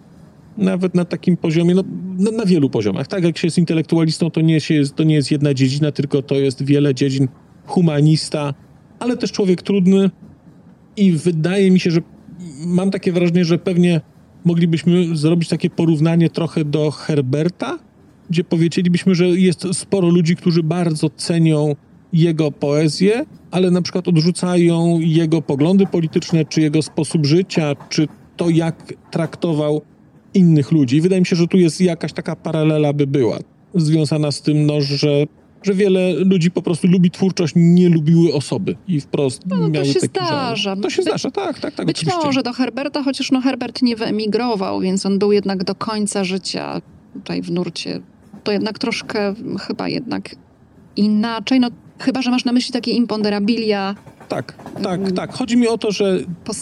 nawet 0.57 0.95
na 0.95 1.05
takim 1.05 1.37
poziomie, 1.37 1.75
no, 1.75 1.83
na, 2.17 2.31
na, 2.31 2.45
wielu 2.45 2.69
poziomach. 2.69 3.07
Tak, 3.07 3.23
jak 3.23 3.37
się 3.37 3.47
jest 3.47 3.57
intelektualistą, 3.57 4.31
to 4.31 4.41
nie, 4.41 4.61
się, 4.61 4.81
to 4.95 5.03
nie 5.03 5.15
jest 5.15 5.31
jedna 5.31 5.53
dziedzina, 5.53 5.91
tylko 5.91 6.21
to 6.21 6.35
jest 6.35 6.63
wiele 6.63 6.95
dziedzin. 6.95 7.27
Humanista, 7.65 8.53
ale 8.99 9.17
też 9.17 9.31
człowiek 9.31 9.61
trudny 9.61 10.11
i 10.97 11.11
wydaje 11.11 11.71
mi 11.71 11.79
się, 11.79 11.91
że 11.91 12.01
mam 12.65 12.91
takie 12.91 13.11
wrażenie, 13.11 13.45
że 13.45 13.57
pewnie 13.57 14.01
moglibyśmy 14.45 15.17
zrobić 15.17 15.49
takie 15.49 15.69
porównanie 15.69 16.29
trochę 16.29 16.65
do 16.65 16.91
Herberta, 16.91 17.79
gdzie 18.29 18.43
powiedzielibyśmy, 18.43 19.15
że 19.15 19.27
jest 19.27 19.67
sporo 19.73 20.09
ludzi, 20.09 20.35
którzy 20.35 20.63
bardzo 20.63 21.09
cenią 21.09 21.75
jego 22.13 22.51
poezję, 22.51 23.25
ale 23.51 23.71
na 23.71 23.81
przykład 23.81 24.07
odrzucają 24.07 24.99
jego 24.99 25.41
poglądy 25.41 25.85
polityczne, 25.85 26.45
czy 26.45 26.61
jego 26.61 26.81
sposób 26.81 27.25
życia, 27.25 27.75
czy 27.89 28.07
to, 28.37 28.49
jak 28.49 28.93
traktował 29.11 29.81
innych 30.33 30.71
ludzi. 30.71 31.01
Wydaje 31.01 31.21
mi 31.21 31.25
się, 31.25 31.35
że 31.35 31.47
tu 31.47 31.57
jest 31.57 31.81
jakaś 31.81 32.13
taka 32.13 32.35
paralela 32.35 32.93
by 32.93 33.07
była, 33.07 33.37
związana 33.75 34.31
z 34.31 34.41
tym, 34.41 34.65
no, 34.65 34.81
że 34.81 35.25
że 35.63 35.73
wiele 35.73 36.13
ludzi 36.13 36.51
po 36.51 36.61
prostu 36.61 36.87
lubi 36.87 37.11
twórczość, 37.11 37.53
nie 37.55 37.89
lubiły 37.89 38.33
osoby 38.33 38.75
i 38.87 39.01
wprost 39.01 39.41
no, 39.47 39.69
miały 39.69 39.85
to 39.85 39.93
się 39.93 39.99
zdarza. 39.99 40.55
Żal. 40.55 40.81
To 40.81 40.89
się 40.89 41.01
By, 41.01 41.03
zdarza, 41.03 41.31
tak, 41.31 41.59
tak, 41.59 41.75
tak. 41.75 41.85
Być 41.85 41.97
oczywiście. 41.97 42.25
może 42.25 42.43
do 42.43 42.53
Herberta, 42.53 43.03
chociaż 43.03 43.31
no 43.31 43.41
Herbert 43.41 43.81
nie 43.81 43.95
wyemigrował, 43.95 44.79
więc 44.79 45.05
on 45.05 45.19
był 45.19 45.31
jednak 45.31 45.63
do 45.63 45.75
końca 45.75 46.23
życia 46.23 46.81
tutaj 47.13 47.41
w 47.41 47.51
nurcie. 47.51 47.99
To 48.43 48.51
jednak 48.51 48.79
troszkę 48.79 49.33
chyba 49.67 49.89
jednak 49.89 50.35
inaczej. 50.95 51.59
No 51.59 51.69
Chyba, 52.03 52.21
że 52.21 52.31
masz 52.31 52.45
na 52.45 52.51
myśli 52.51 52.73
takie 52.73 52.91
imponderabilia. 52.91 53.95
Tak, 54.29 54.53
tak, 54.83 54.99
mm. 54.99 55.13
tak. 55.13 55.33
Chodzi 55.33 55.57
mi 55.57 55.67
o 55.67 55.77
to, 55.77 55.91
że 55.91 56.19
to, 56.43 56.53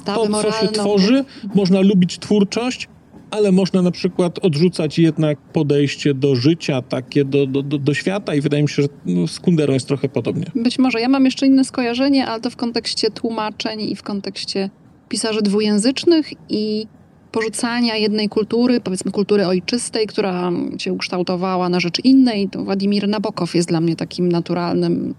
co 0.41 0.51
się 0.51 0.67
tworzy, 0.67 1.25
można 1.55 1.81
lubić 1.81 2.19
twórczość, 2.19 2.87
ale 3.31 3.51
można 3.51 3.81
na 3.81 3.91
przykład 3.91 4.39
odrzucać 4.39 4.99
jednak 4.99 5.37
podejście 5.37 6.13
do 6.13 6.35
życia, 6.35 6.81
takie 6.81 7.25
do, 7.25 7.47
do, 7.47 7.63
do, 7.63 7.77
do 7.77 7.93
świata 7.93 8.35
i 8.35 8.41
wydaje 8.41 8.63
mi 8.63 8.69
się, 8.69 8.81
że 8.81 8.87
no, 9.05 9.27
z 9.27 9.39
Kunderą 9.39 9.73
jest 9.73 9.87
trochę 9.87 10.09
podobnie. 10.09 10.45
Być 10.55 10.79
może. 10.79 11.01
Ja 11.01 11.09
mam 11.09 11.25
jeszcze 11.25 11.47
inne 11.47 11.65
skojarzenie, 11.65 12.27
ale 12.27 12.41
to 12.41 12.49
w 12.49 12.55
kontekście 12.55 13.11
tłumaczeń 13.11 13.81
i 13.81 13.95
w 13.95 14.03
kontekście 14.03 14.69
pisarzy 15.09 15.41
dwujęzycznych 15.41 16.33
i 16.49 16.87
porzucania 17.31 17.95
jednej 17.95 18.29
kultury, 18.29 18.81
powiedzmy 18.81 19.11
kultury 19.11 19.47
ojczystej, 19.47 20.07
która 20.07 20.51
się 20.77 20.93
ukształtowała 20.93 21.69
na 21.69 21.79
rzecz 21.79 22.05
innej. 22.05 22.49
To 22.49 22.63
Władimir 22.63 23.07
Nabokow 23.07 23.55
jest 23.55 23.67
dla 23.67 23.81
mnie 23.81 23.95
takim 23.95 24.31
naturalnym 24.31 25.15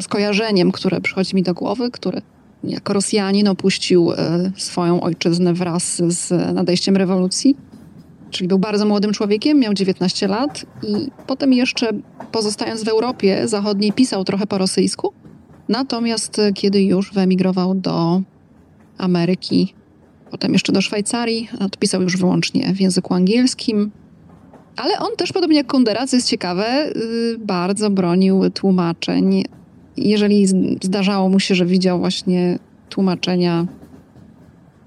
skojarzeniem, 0.00 0.72
które 0.72 1.00
przychodzi 1.00 1.36
mi 1.36 1.42
do 1.42 1.54
głowy, 1.54 1.90
który 1.90 2.22
jako 2.64 2.92
Rosjanin 2.92 3.48
opuścił 3.48 4.12
e, 4.12 4.52
swoją 4.56 5.00
ojczyznę 5.00 5.54
wraz 5.54 6.02
z 6.08 6.54
nadejściem 6.54 6.96
rewolucji. 6.96 7.56
Czyli 8.30 8.48
był 8.48 8.58
bardzo 8.58 8.86
młodym 8.86 9.12
człowiekiem, 9.12 9.58
miał 9.58 9.74
19 9.74 10.28
lat 10.28 10.66
i 10.82 11.10
potem 11.26 11.52
jeszcze 11.52 11.90
pozostając 12.32 12.84
w 12.84 12.88
Europie 12.88 13.48
Zachodniej 13.48 13.92
pisał 13.92 14.24
trochę 14.24 14.46
po 14.46 14.58
rosyjsku. 14.58 15.12
Natomiast 15.68 16.38
e, 16.38 16.52
kiedy 16.52 16.82
już 16.82 17.12
wyemigrował 17.12 17.74
do 17.74 18.22
Ameryki, 18.98 19.74
potem 20.30 20.52
jeszcze 20.52 20.72
do 20.72 20.80
Szwajcarii, 20.80 21.48
odpisał 21.60 22.02
już 22.02 22.16
wyłącznie 22.16 22.74
w 22.74 22.80
języku 22.80 23.14
angielskim. 23.14 23.90
Ale 24.76 24.98
on 24.98 25.16
też, 25.16 25.32
podobnie 25.32 25.56
jak 25.56 25.66
Kundera, 25.66 26.06
co 26.06 26.16
jest 26.16 26.28
ciekawe, 26.28 26.92
y, 26.96 27.38
bardzo 27.38 27.90
bronił 27.90 28.50
tłumaczeń. 28.50 29.44
Jeżeli 29.96 30.46
zdarzało 30.82 31.28
mu 31.28 31.40
się, 31.40 31.54
że 31.54 31.66
widział 31.66 31.98
właśnie 31.98 32.58
tłumaczenia 32.88 33.66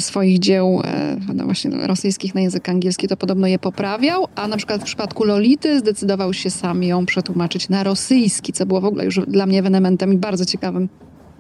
swoich 0.02 0.40
dzieł 0.40 0.82
e, 0.84 1.18
no 1.34 1.46
właśnie 1.46 1.72
rosyjskich 1.72 2.36
na 2.36 2.42
język 2.42 2.70
angielski, 2.70 3.08
to 3.08 3.18
podobno 3.18 3.48
je 3.48 3.60
poprawiał, 3.60 4.28
a 4.36 4.48
na 4.48 4.58
przykład 4.58 4.82
w 4.82 4.84
przypadku 4.84 5.24
Lolity 5.24 5.80
zdecydował 5.80 6.34
się 6.34 6.50
sam 6.50 6.84
ją 6.84 7.06
przetłumaczyć 7.06 7.70
na 7.70 7.84
rosyjski, 7.84 8.54
co 8.54 8.66
było 8.66 8.82
w 8.82 8.86
ogóle 8.86 9.06
już 9.06 9.20
dla 9.28 9.46
mnie 9.46 9.60
ewenementem 9.60 10.14
i 10.14 10.18
bardzo 10.18 10.46
ciekawym 10.46 10.90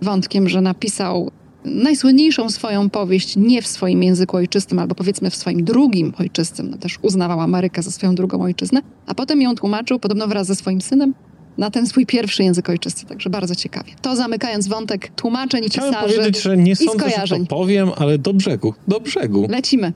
wątkiem, 0.01 0.49
że 0.49 0.61
napisał 0.61 1.31
najsłynniejszą 1.65 2.49
swoją 2.49 2.89
powieść 2.89 3.35
nie 3.35 3.61
w 3.61 3.67
swoim 3.67 4.03
języku 4.03 4.37
ojczystym, 4.37 4.79
albo 4.79 4.95
powiedzmy 4.95 5.29
w 5.29 5.35
swoim 5.35 5.63
drugim 5.63 6.13
ojczystym, 6.19 6.69
no 6.69 6.77
też 6.77 6.99
uznawał 7.01 7.41
Amerykę 7.41 7.81
za 7.81 7.91
swoją 7.91 8.15
drugą 8.15 8.41
ojczyznę, 8.41 8.81
a 9.07 9.15
potem 9.15 9.41
ją 9.41 9.55
tłumaczył, 9.55 9.99
podobno 9.99 10.27
wraz 10.27 10.47
ze 10.47 10.55
swoim 10.55 10.81
synem, 10.81 11.13
na 11.57 11.71
ten 11.71 11.87
swój 11.87 12.05
pierwszy 12.05 12.43
język 12.43 12.69
ojczysty, 12.69 13.05
także 13.05 13.29
bardzo 13.29 13.55
ciekawie. 13.55 13.93
To 14.01 14.15
zamykając 14.15 14.67
wątek 14.67 15.07
tłumaczeń 15.07 15.63
i 15.63 15.69
Chciałem 15.69 15.93
pisarzy 15.93 16.15
powiedzieć, 16.15 16.41
że 16.41 16.57
nie 16.57 16.75
sądzę, 16.75 17.09
że 17.25 17.37
to 17.37 17.45
powiem, 17.45 17.91
ale 17.97 18.17
do 18.17 18.33
brzegu, 18.33 18.73
do 18.87 18.99
brzegu. 18.99 19.47
Lecimy. 19.49 19.93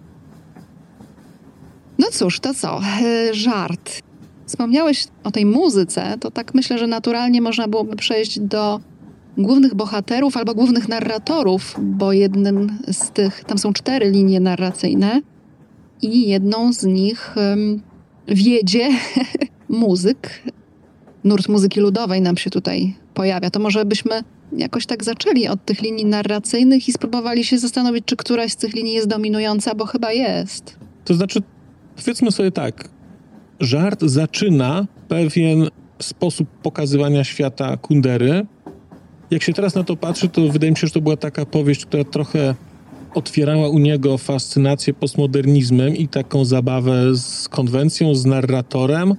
No 1.99 2.07
cóż, 2.11 2.39
to 2.39 2.53
co? 2.53 2.81
E, 3.01 3.33
żart. 3.33 4.01
Wspomniałeś 4.45 5.07
o 5.23 5.31
tej 5.31 5.45
muzyce, 5.45 6.17
to 6.19 6.31
tak 6.31 6.53
myślę, 6.53 6.77
że 6.77 6.87
naturalnie 6.87 7.41
można 7.41 7.67
byłoby 7.67 7.95
przejść 7.95 8.39
do 8.39 8.79
głównych 9.37 9.75
bohaterów 9.75 10.37
albo 10.37 10.55
głównych 10.55 10.89
narratorów, 10.89 11.75
bo 11.79 12.13
jednym 12.13 12.77
z 12.91 13.11
tych, 13.11 13.43
tam 13.43 13.57
są 13.57 13.73
cztery 13.73 14.11
linie 14.11 14.39
narracyjne 14.39 15.21
i 16.01 16.27
jedną 16.27 16.73
z 16.73 16.83
nich 16.83 17.35
um, 17.37 17.81
wiedzie 18.27 18.89
muzyk. 19.69 20.41
Nurt 21.23 21.49
muzyki 21.49 21.79
ludowej 21.79 22.21
nam 22.21 22.37
się 22.37 22.49
tutaj 22.49 22.95
pojawia. 23.13 23.49
To 23.49 23.59
może 23.59 23.85
byśmy 23.85 24.23
jakoś 24.57 24.85
tak 24.85 25.03
zaczęli 25.03 25.47
od 25.47 25.65
tych 25.65 25.81
linii 25.81 26.05
narracyjnych 26.05 26.89
i 26.89 26.91
spróbowali 26.91 27.43
się 27.43 27.59
zastanowić, 27.59 28.05
czy 28.05 28.15
któraś 28.15 28.51
z 28.51 28.55
tych 28.55 28.73
linii 28.73 28.93
jest 28.93 29.07
dominująca, 29.07 29.75
bo 29.75 29.85
chyba 29.85 30.11
jest. 30.11 30.77
To 31.05 31.13
znaczy, 31.13 31.39
powiedzmy 31.95 32.31
sobie 32.31 32.51
tak, 32.51 32.89
żart 33.59 34.01
zaczyna 34.03 34.87
pewien 35.07 35.69
sposób 35.99 36.47
pokazywania 36.63 37.23
świata 37.23 37.77
Kundery, 37.77 38.45
jak 39.31 39.43
się 39.43 39.53
teraz 39.53 39.75
na 39.75 39.83
to 39.83 39.95
patrzy, 39.95 40.29
to 40.29 40.41
wydaje 40.47 40.71
mi 40.71 40.77
się, 40.77 40.87
że 40.87 40.93
to 40.93 41.01
była 41.01 41.17
taka 41.17 41.45
powieść, 41.45 41.85
która 41.85 42.03
trochę 42.03 42.55
otwierała 43.13 43.69
u 43.69 43.79
niego 43.79 44.17
fascynację 44.17 44.93
postmodernizmem 44.93 45.95
i 45.95 46.07
taką 46.07 46.45
zabawę 46.45 47.15
z 47.15 47.49
konwencją, 47.49 48.15
z 48.15 48.25
narratorem. 48.25 49.15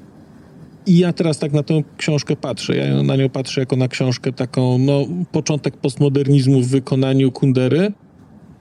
I 0.87 0.99
ja 0.99 1.12
teraz 1.12 1.39
tak 1.39 1.53
na 1.53 1.62
tę 1.62 1.83
książkę 1.97 2.37
patrzę. 2.37 2.77
Ja 2.77 3.03
na 3.03 3.17
nią 3.17 3.29
patrzę 3.29 3.61
jako 3.61 3.77
na 3.77 3.89
książkę 3.89 4.33
taką, 4.33 4.79
no, 4.79 5.07
początek 5.33 5.77
postmodernizmu 5.77 6.61
w 6.61 6.69
wykonaniu 6.69 7.33
Kundery. 7.33 7.93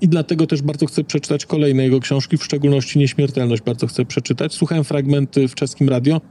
I 0.02 0.08
dlatego 0.08 0.48
też 0.48 0.62
bardzo 0.62 0.86
chcę 0.86 1.04
przeczytać 1.04 1.46
kolejne 1.46 1.84
jego 1.84 2.00
książki, 2.00 2.38
w 2.38 2.44
szczególności 2.44 3.00
Nieśmiertelność 3.00 3.62
bardzo 3.62 3.88
chcę 3.88 4.06
przeczytać. 4.06 4.54
Słuchałem 4.54 4.84
fragmenty 4.84 5.48
w 5.48 5.56
czeskim 5.56 5.90
radio 5.90 6.22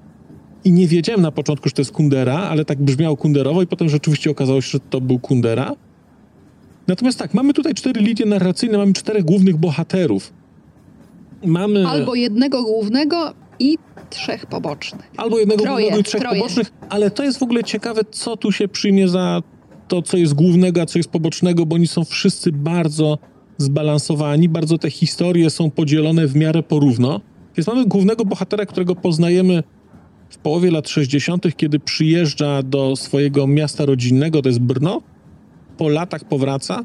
i 0.65 0.73
nie 0.73 0.87
wiedziałem 0.87 1.21
na 1.21 1.33
początku, 1.33 1.69
że 1.69 1.75
to 1.75 1.81
jest 1.81 1.93
Kundera, 1.93 2.39
ale 2.39 2.65
tak 2.65 2.83
brzmiało 2.83 3.17
Kunderowo 3.17 3.63
i 3.63 3.67
potem 3.67 3.89
rzeczywiście 3.89 4.31
okazało 4.31 4.61
się, 4.61 4.71
że 4.71 4.81
to 4.81 5.01
był 5.01 5.19
Kundera. 5.19 5.75
Natomiast 6.87 7.19
tak, 7.19 7.35
mamy 7.35 7.53
tutaj 7.53 7.75
cztery 7.75 8.01
linie 8.01 8.27
narracyjne, 8.27 8.79
mamy 8.79 8.93
czterech 8.93 9.25
głównych 9.25 9.57
bohaterów. 9.57 10.33
Mamy... 11.45 11.87
Albo 11.87 12.15
jednego 12.15 12.63
głównego 12.63 13.33
i 13.59 13.79
trzech 14.11 14.47
pobocznych. 14.47 15.11
Albo 15.17 15.39
jednego 15.39 15.63
Troje, 15.63 15.77
głównego 15.77 16.01
i 16.01 16.05
trzech 16.05 16.21
troje. 16.21 16.41
pobocznych, 16.41 16.73
ale 16.89 17.11
to 17.11 17.25
jest 17.25 17.39
w 17.39 17.43
ogóle 17.43 17.65
ciekawe, 17.65 18.01
co 18.11 18.37
tu 18.37 18.53
się 18.53 18.69
przyjmie 18.69 19.09
za 19.09 19.43
to, 19.89 20.03
co 20.03 20.17
jest 20.17 20.35
głównego, 20.35 20.83
a 20.83 20.87
co 20.87 20.99
jest 20.99 21.11
pobocznego, 21.11 21.67
bo 21.67 21.75
oni 21.75 21.87
są 21.87 22.05
wszyscy 22.05 22.53
bardzo 22.53 23.19
zbalansowani, 23.59 24.49
bardzo 24.49 24.79
te 24.79 24.91
historie 24.91 25.51
są 25.51 25.71
podzielone 25.71 26.27
w 26.27 26.37
miarę 26.37 26.63
porówno. 26.63 27.21
Więc 27.57 27.67
mamy 27.67 27.87
głównego 27.87 28.25
bohatera, 28.25 28.67
którego 28.67 28.95
poznajemy 28.95 29.63
w 30.31 30.39
połowie 30.39 30.71
lat 30.71 30.89
60., 30.89 31.57
kiedy 31.57 31.81
przyjeżdża 31.81 32.63
do 32.63 32.97
swojego 32.97 33.47
miasta 33.47 33.87
rodzinnego, 33.87 34.43
to 34.43 34.49
jest 34.49 34.61
Brno. 34.61 35.03
Po 35.77 35.89
latach 35.89 36.25
powraca 36.25 36.85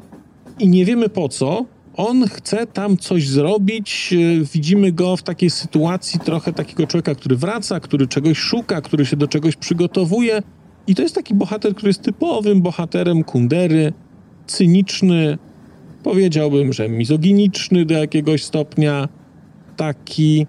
i 0.58 0.68
nie 0.68 0.84
wiemy 0.84 1.08
po 1.08 1.28
co. 1.28 1.64
On 1.96 2.28
chce 2.28 2.66
tam 2.66 2.96
coś 2.96 3.28
zrobić. 3.28 4.12
e, 4.40 4.44
Widzimy 4.52 4.92
go 4.92 5.16
w 5.16 5.22
takiej 5.22 5.50
sytuacji 5.50 6.20
trochę 6.20 6.52
takiego 6.52 6.86
człowieka, 6.86 7.14
który 7.14 7.36
wraca, 7.36 7.80
który 7.80 8.06
czegoś 8.06 8.38
szuka, 8.38 8.80
który 8.80 9.06
się 9.06 9.16
do 9.16 9.28
czegoś 9.28 9.56
przygotowuje. 9.56 10.42
I 10.86 10.94
to 10.94 11.02
jest 11.02 11.14
taki 11.14 11.34
bohater, 11.34 11.74
który 11.74 11.88
jest 11.90 12.02
typowym 12.02 12.62
bohaterem 12.62 13.24
kundery, 13.24 13.92
cyniczny, 14.46 15.38
powiedziałbym, 16.02 16.72
że 16.72 16.88
mizoginiczny 16.88 17.84
do 17.84 17.94
jakiegoś 17.94 18.44
stopnia, 18.44 19.08
taki, 19.76 20.46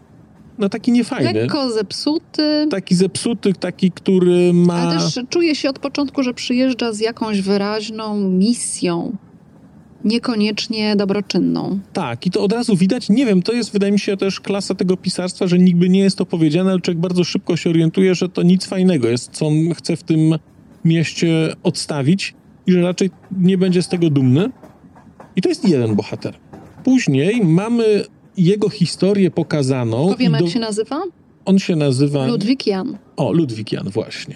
no 0.58 0.70
taki 0.70 0.92
niefajny. 0.92 1.34
Lekko 1.34 1.72
zepsuty, 1.72 2.68
Taki 2.70 2.96
zepsuty, 2.96 3.54
taki, 3.54 3.92
który 3.92 4.54
ma... 4.54 4.74
ale 4.74 5.00
też 5.00 5.20
czuje 5.30 5.56
się 5.56 5.70
od 5.70 5.80
początku, 5.80 6.24
że 6.24 6.34
przyjeżdża 6.34 6.94
z 6.94 7.00
jakąś 7.00 7.42
wyraźną 7.42 8.30
misją. 8.30 9.18
Niekoniecznie 10.08 10.96
dobroczynną. 10.96 11.80
Tak, 11.94 12.26
i 12.26 12.32
to 12.32 12.44
od 12.44 12.54
razu 12.54 12.76
widać. 12.76 13.10
Nie 13.10 13.26
wiem, 13.26 13.42
to 13.42 13.54
jest, 13.54 13.72
wydaje 13.72 13.92
mi 13.92 14.00
się, 14.00 14.18
też 14.18 14.40
klasa 14.40 14.76
tego 14.76 14.98
pisarstwa, 14.98 15.48
że 15.48 15.58
nigdy 15.60 15.90
nie 15.90 16.00
jest 16.00 16.18
to 16.18 16.26
powiedziane, 16.26 16.72
ale 16.72 16.82
człowiek 16.82 17.00
bardzo 17.02 17.24
szybko 17.24 17.58
się 17.58 17.70
orientuje, 17.70 18.16
że 18.16 18.30
to 18.30 18.44
nic 18.44 18.66
fajnego 18.66 19.08
jest, 19.08 19.32
co 19.32 19.48
on 19.48 19.74
chce 19.74 19.96
w 19.96 20.04
tym 20.04 20.36
mieście 20.86 21.54
odstawić 21.64 22.36
i 22.68 22.72
że 22.72 22.82
raczej 22.82 23.10
nie 23.38 23.58
będzie 23.58 23.84
z 23.84 23.88
tego 23.88 24.10
dumny. 24.10 24.50
I 25.36 25.42
to 25.42 25.50
jest 25.50 25.70
jeden 25.70 25.96
bohater. 25.96 26.38
Później 26.84 27.42
mamy 27.46 28.04
jego 28.38 28.70
historię 28.70 29.32
pokazaną. 29.32 30.10
Powiemy, 30.10 30.38
i 30.38 30.40
do- 30.40 30.46
jak 30.46 30.54
się 30.54 30.60
nazywa? 30.60 31.04
On 31.46 31.60
się 31.60 31.76
nazywa... 31.76 32.28
Ludwik 32.28 32.68
Jan. 32.68 32.98
O, 33.18 33.32
Ludwik 33.32 33.72
Jan, 33.72 33.90
właśnie. 33.90 34.36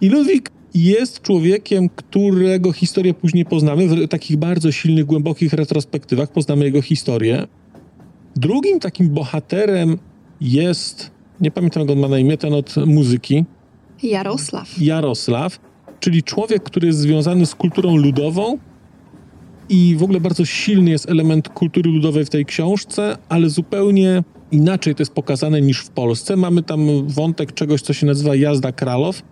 I 0.00 0.08
Ludwik 0.08 0.50
jest 0.74 1.22
człowiekiem, 1.22 1.88
którego 1.88 2.72
historię 2.72 3.14
później 3.14 3.44
poznamy 3.44 3.88
w 3.88 4.08
takich 4.08 4.36
bardzo 4.36 4.72
silnych, 4.72 5.04
głębokich 5.04 5.52
retrospektywach. 5.52 6.32
Poznamy 6.32 6.64
jego 6.64 6.82
historię. 6.82 7.46
Drugim 8.36 8.80
takim 8.80 9.08
bohaterem 9.08 9.98
jest, 10.40 11.10
nie 11.40 11.50
pamiętam 11.50 11.82
jak 11.82 11.90
on 11.90 11.98
ma 11.98 12.08
na 12.08 12.18
imię, 12.18 12.36
ten 12.36 12.54
od 12.54 12.76
muzyki, 12.86 13.44
Jarosław. 14.02 14.80
Jarosław, 14.80 15.58
czyli 16.00 16.22
człowiek, 16.22 16.62
który 16.62 16.86
jest 16.86 16.98
związany 16.98 17.46
z 17.46 17.54
kulturą 17.54 17.96
ludową 17.96 18.58
i 19.68 19.96
w 19.98 20.02
ogóle 20.02 20.20
bardzo 20.20 20.44
silny 20.44 20.90
jest 20.90 21.10
element 21.10 21.48
kultury 21.48 21.90
ludowej 21.90 22.24
w 22.24 22.30
tej 22.30 22.44
książce, 22.46 23.18
ale 23.28 23.48
zupełnie 23.48 24.24
inaczej 24.52 24.94
to 24.94 25.02
jest 25.02 25.12
pokazane 25.12 25.60
niż 25.60 25.80
w 25.80 25.90
Polsce. 25.90 26.36
Mamy 26.36 26.62
tam 26.62 27.08
wątek 27.08 27.52
czegoś, 27.52 27.82
co 27.82 27.92
się 27.92 28.06
nazywa 28.06 28.34
jazda 28.34 28.72
kralow 28.72 29.22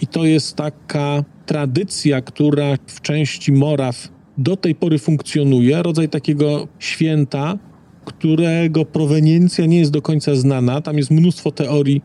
i 0.00 0.06
to 0.06 0.24
jest 0.24 0.56
taka 0.56 1.24
tradycja, 1.46 2.20
która 2.20 2.76
w 2.86 3.00
części 3.00 3.52
Moraw 3.52 4.08
do 4.38 4.56
tej 4.56 4.74
pory 4.74 4.98
funkcjonuje, 4.98 5.82
rodzaj 5.82 6.08
takiego 6.08 6.68
święta, 6.78 7.58
którego 8.04 8.84
proweniencja 8.84 9.66
nie 9.66 9.78
jest 9.78 9.90
do 9.90 10.02
końca 10.02 10.34
znana. 10.34 10.80
Tam 10.80 10.96
jest 10.96 11.10
mnóstwo 11.10 11.52
teorii, 11.52 12.02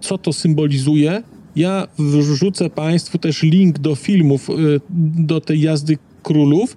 co 0.00 0.18
to 0.18 0.32
symbolizuje. 0.32 1.22
Ja 1.56 1.88
wrzucę 1.98 2.70
Państwu 2.70 3.18
też 3.18 3.42
link 3.42 3.78
do 3.78 3.94
filmów, 3.94 4.50
y, 4.50 4.80
do 5.18 5.40
tej 5.40 5.60
jazdy 5.60 5.98
królów. 6.22 6.76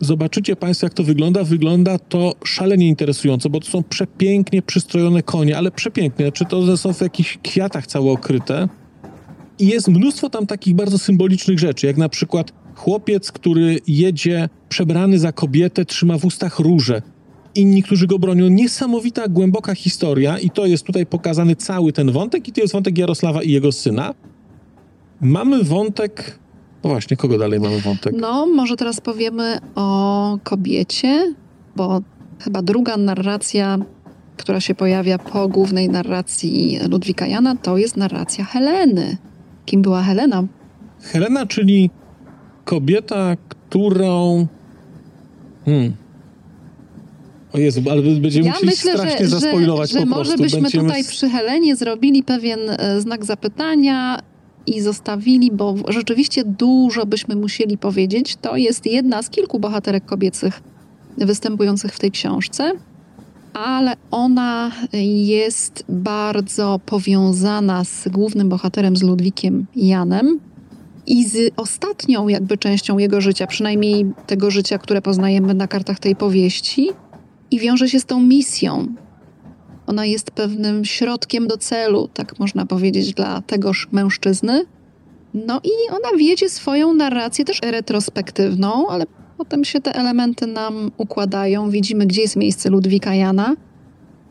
Zobaczycie 0.00 0.56
Państwo, 0.56 0.86
jak 0.86 0.94
to 0.94 1.04
wygląda. 1.04 1.44
Wygląda 1.44 1.98
to 1.98 2.34
szalenie 2.44 2.88
interesująco, 2.88 3.50
bo 3.50 3.60
to 3.60 3.66
są 3.66 3.82
przepięknie 3.82 4.62
przystrojone 4.62 5.22
konie, 5.22 5.58
ale 5.58 5.70
przepięknie. 5.70 6.32
Czy 6.32 6.44
to 6.44 6.76
są 6.76 6.92
w 6.92 7.00
jakichś 7.00 7.38
kwiatach 7.42 7.86
całe 7.86 8.12
okryte? 8.12 8.68
I 9.58 9.66
jest 9.66 9.88
mnóstwo 9.88 10.30
tam 10.30 10.46
takich 10.46 10.74
bardzo 10.74 10.98
symbolicznych 10.98 11.58
rzeczy, 11.58 11.86
jak 11.86 11.96
na 11.96 12.08
przykład 12.08 12.52
chłopiec, 12.74 13.32
który 13.32 13.80
jedzie 13.86 14.48
przebrany 14.68 15.18
za 15.18 15.32
kobietę, 15.32 15.84
trzyma 15.84 16.18
w 16.18 16.24
ustach 16.24 16.58
róże. 16.58 17.02
Inni, 17.54 17.82
którzy 17.82 18.06
go 18.06 18.18
bronią. 18.18 18.48
Niesamowita, 18.48 19.28
głęboka 19.28 19.74
historia 19.74 20.38
i 20.38 20.50
to 20.50 20.66
jest 20.66 20.84
tutaj 20.84 21.06
pokazany 21.06 21.56
cały 21.56 21.92
ten 21.92 22.12
wątek 22.12 22.48
i 22.48 22.52
to 22.52 22.60
jest 22.60 22.72
wątek 22.72 22.98
Jarosława 22.98 23.42
i 23.42 23.50
jego 23.50 23.72
syna. 23.72 24.14
Mamy 25.20 25.64
wątek... 25.64 26.38
No 26.84 26.90
właśnie, 26.90 27.16
kogo 27.16 27.38
dalej 27.38 27.60
mamy 27.60 27.80
wątek? 27.80 28.14
No, 28.20 28.46
może 28.46 28.76
teraz 28.76 29.00
powiemy 29.00 29.58
o 29.74 30.38
kobiecie, 30.44 31.34
bo 31.76 32.02
chyba 32.40 32.62
druga 32.62 32.96
narracja, 32.96 33.78
która 34.36 34.60
się 34.60 34.74
pojawia 34.74 35.18
po 35.18 35.48
głównej 35.48 35.88
narracji 35.88 36.78
Ludwika 36.90 37.26
Jana, 37.26 37.56
to 37.56 37.76
jest 37.76 37.96
narracja 37.96 38.44
Heleny. 38.44 39.16
Kim 39.64 39.82
była 39.82 40.02
Helena? 40.02 40.44
Helena, 41.00 41.46
czyli 41.46 41.90
kobieta, 42.64 43.36
którą... 43.48 44.46
Hmm. 45.64 45.92
O 47.52 47.58
Jezu, 47.58 47.82
ale 47.90 48.02
będziemy 48.02 48.46
Ja 48.46 48.52
musieli 48.52 48.66
myślę, 48.66 48.92
strasznie 48.92 49.18
że, 49.18 49.30
że, 49.30 49.40
zaspoilować 49.40 49.90
że 49.90 50.00
po 50.00 50.06
może 50.06 50.24
prostu. 50.24 50.42
byśmy 50.42 50.62
Będziemy 50.62 50.84
tutaj 50.84 51.04
przy 51.04 51.30
Helenie 51.30 51.76
zrobili 51.76 52.22
pewien 52.22 52.60
e, 52.70 53.00
znak 53.00 53.24
zapytania 53.24 54.18
i 54.66 54.80
zostawili, 54.80 55.50
bo 55.50 55.74
rzeczywiście 55.88 56.44
dużo 56.44 57.06
byśmy 57.06 57.36
musieli 57.36 57.78
powiedzieć. 57.78 58.36
To 58.36 58.56
jest 58.56 58.86
jedna 58.86 59.22
z 59.22 59.30
kilku 59.30 59.60
bohaterek 59.60 60.04
kobiecych 60.04 60.62
występujących 61.18 61.94
w 61.94 61.98
tej 61.98 62.10
książce, 62.10 62.72
ale 63.54 63.96
ona 64.10 64.72
jest 65.32 65.84
bardzo 65.88 66.80
powiązana 66.86 67.84
z 67.84 68.08
głównym 68.08 68.48
bohaterem, 68.48 68.96
z 68.96 69.02
Ludwikiem 69.02 69.66
Janem. 69.76 70.40
I 71.06 71.24
z 71.24 71.52
ostatnią 71.56 72.28
jakby 72.28 72.58
częścią 72.58 72.98
jego 72.98 73.20
życia, 73.20 73.46
przynajmniej 73.46 74.12
tego 74.26 74.50
życia, 74.50 74.78
które 74.78 75.02
poznajemy 75.02 75.54
na 75.54 75.68
kartach 75.68 75.98
tej 75.98 76.16
powieści, 76.16 76.90
i 77.50 77.58
wiąże 77.58 77.88
się 77.88 78.00
z 78.00 78.04
tą 78.04 78.20
misją. 78.20 78.86
Ona 79.86 80.06
jest 80.06 80.30
pewnym 80.30 80.84
środkiem 80.84 81.46
do 81.46 81.56
celu, 81.56 82.08
tak 82.14 82.38
można 82.38 82.66
powiedzieć, 82.66 83.14
dla 83.14 83.42
tegoż 83.42 83.88
mężczyzny. 83.92 84.64
No 85.34 85.60
i 85.64 85.90
ona 85.90 86.18
wiedzie 86.18 86.48
swoją 86.48 86.94
narrację 86.94 87.44
też 87.44 87.60
retrospektywną, 87.62 88.88
ale 88.88 89.06
potem 89.44 89.64
się 89.64 89.80
te 89.80 89.94
elementy 89.94 90.46
nam 90.46 90.90
układają. 90.96 91.70
Widzimy, 91.70 92.06
gdzie 92.06 92.22
jest 92.22 92.36
miejsce 92.36 92.70
Ludwika 92.70 93.14
Jana. 93.14 93.56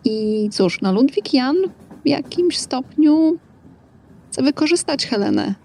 I 0.05 0.49
cóż, 0.51 0.81
no 0.81 0.93
Ludwik 0.93 1.33
Jan 1.33 1.55
w 2.05 2.07
jakimś 2.07 2.57
stopniu 2.57 3.37
chce 4.31 4.43
wykorzystać 4.43 5.05
Helenę 5.05 5.55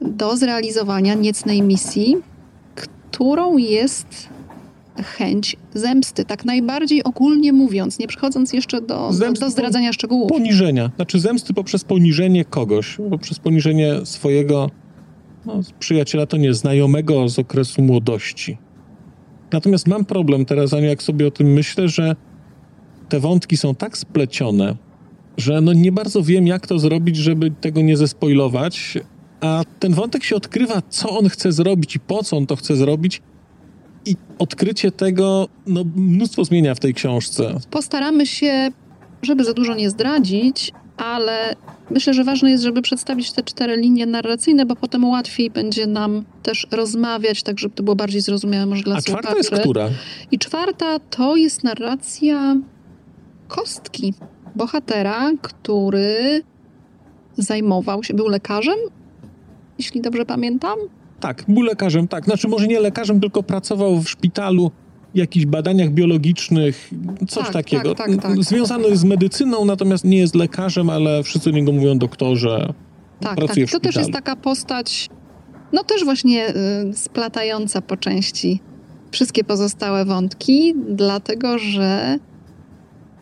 do 0.00 0.36
zrealizowania 0.36 1.14
niecnej 1.14 1.62
misji, 1.62 2.16
którą 2.74 3.56
jest 3.56 4.28
chęć 5.02 5.56
zemsty, 5.74 6.24
tak 6.24 6.44
najbardziej 6.44 7.04
ogólnie 7.04 7.52
mówiąc, 7.52 7.98
nie 7.98 8.06
przechodząc 8.06 8.52
jeszcze 8.52 8.80
do, 8.80 8.86
do, 8.86 9.12
Zemsty 9.12 9.44
do 9.44 9.50
zdradzania 9.50 9.92
szczegółów. 9.92 10.28
Poniżenia. 10.28 10.90
Znaczy 10.96 11.20
zemsty 11.20 11.54
poprzez 11.54 11.84
poniżenie 11.84 12.44
kogoś, 12.44 12.98
poprzez 13.10 13.38
poniżenie 13.38 13.94
swojego 14.04 14.70
no, 15.46 15.60
przyjaciela, 15.78 16.26
to 16.26 16.36
nie, 16.36 16.54
znajomego 16.54 17.28
z 17.28 17.38
okresu 17.38 17.82
młodości. 17.82 18.58
Natomiast 19.52 19.86
mam 19.86 20.04
problem 20.04 20.44
teraz, 20.44 20.72
Aniu, 20.72 20.86
jak 20.86 21.02
sobie 21.02 21.26
o 21.26 21.30
tym 21.30 21.52
myślę, 21.52 21.88
że 21.88 22.16
te 23.08 23.20
wątki 23.20 23.56
są 23.56 23.74
tak 23.74 23.98
splecione, 23.98 24.76
że 25.36 25.60
no 25.60 25.72
nie 25.72 25.92
bardzo 25.92 26.22
wiem, 26.22 26.46
jak 26.46 26.66
to 26.66 26.78
zrobić, 26.78 27.16
żeby 27.16 27.50
tego 27.50 27.80
nie 27.82 27.96
zespoilować, 27.96 28.98
a 29.40 29.62
ten 29.80 29.94
wątek 29.94 30.24
się 30.24 30.36
odkrywa, 30.36 30.82
co 30.88 31.18
on 31.18 31.28
chce 31.28 31.52
zrobić 31.52 31.96
i 31.96 32.00
po 32.00 32.22
co 32.22 32.36
on 32.36 32.46
to 32.46 32.56
chce 32.56 32.76
zrobić 32.76 33.22
i 34.06 34.16
odkrycie 34.38 34.92
tego 34.92 35.48
no, 35.66 35.84
mnóstwo 35.96 36.44
zmienia 36.44 36.74
w 36.74 36.80
tej 36.80 36.94
książce. 36.94 37.54
Postaramy 37.70 38.26
się, 38.26 38.70
żeby 39.22 39.44
za 39.44 39.52
dużo 39.52 39.74
nie 39.74 39.90
zdradzić, 39.90 40.72
ale 40.96 41.56
myślę, 41.90 42.14
że 42.14 42.24
ważne 42.24 42.50
jest, 42.50 42.64
żeby 42.64 42.82
przedstawić 42.82 43.32
te 43.32 43.42
cztery 43.42 43.76
linie 43.76 44.06
narracyjne, 44.06 44.66
bo 44.66 44.76
potem 44.76 45.04
łatwiej 45.04 45.50
będzie 45.50 45.86
nam 45.86 46.24
też 46.42 46.66
rozmawiać, 46.70 47.42
tak 47.42 47.58
żeby 47.58 47.74
to 47.74 47.82
było 47.82 47.96
bardziej 47.96 48.20
zrozumiałe 48.20 48.66
może 48.66 48.82
dla 48.82 48.96
A 48.96 49.00
słuchaczy. 49.00 49.22
czwarta 49.28 49.38
jest 49.54 49.62
która? 49.62 49.88
I 50.30 50.38
czwarta 50.38 50.98
to 50.98 51.36
jest 51.36 51.64
narracja 51.64 52.56
kostki 53.48 54.14
bohatera, 54.54 55.30
który 55.42 56.42
zajmował 57.36 58.04
się, 58.04 58.14
był 58.14 58.28
lekarzem, 58.28 58.76
jeśli 59.78 60.00
dobrze 60.00 60.24
pamiętam. 60.26 60.78
Tak, 61.20 61.44
był 61.48 61.62
lekarzem, 61.62 62.08
tak. 62.08 62.24
Znaczy 62.24 62.48
może 62.48 62.66
nie 62.66 62.80
lekarzem, 62.80 63.20
tylko 63.20 63.42
pracował 63.42 64.00
w 64.00 64.10
szpitalu, 64.10 64.70
jakichś 65.14 65.46
badaniach 65.46 65.90
biologicznych, 65.90 66.90
coś 67.28 67.44
Tak, 67.44 67.52
takiego. 67.52 67.94
tak, 67.94 68.10
tak, 68.10 68.22
tak. 68.22 68.44
Związany 68.44 68.96
z 68.96 69.04
medycyną, 69.04 69.64
natomiast 69.64 70.04
nie 70.04 70.18
jest 70.18 70.34
lekarzem, 70.34 70.90
ale 70.90 71.22
wszyscy 71.22 71.52
niego 71.52 71.72
mówią 71.72 71.98
doktorze. 71.98 72.72
Tak, 73.20 73.36
pracuje 73.36 73.66
tak. 73.66 73.70
w 73.70 73.72
To 73.72 73.80
też 73.80 73.96
jest 73.96 74.12
taka 74.12 74.36
postać, 74.36 75.08
no 75.72 75.84
też 75.84 76.04
właśnie 76.04 76.48
y, 76.48 76.54
splatająca 76.94 77.82
po 77.82 77.96
części 77.96 78.60
wszystkie 79.10 79.44
pozostałe 79.44 80.04
wątki, 80.04 80.74
dlatego 80.88 81.58
że 81.58 82.18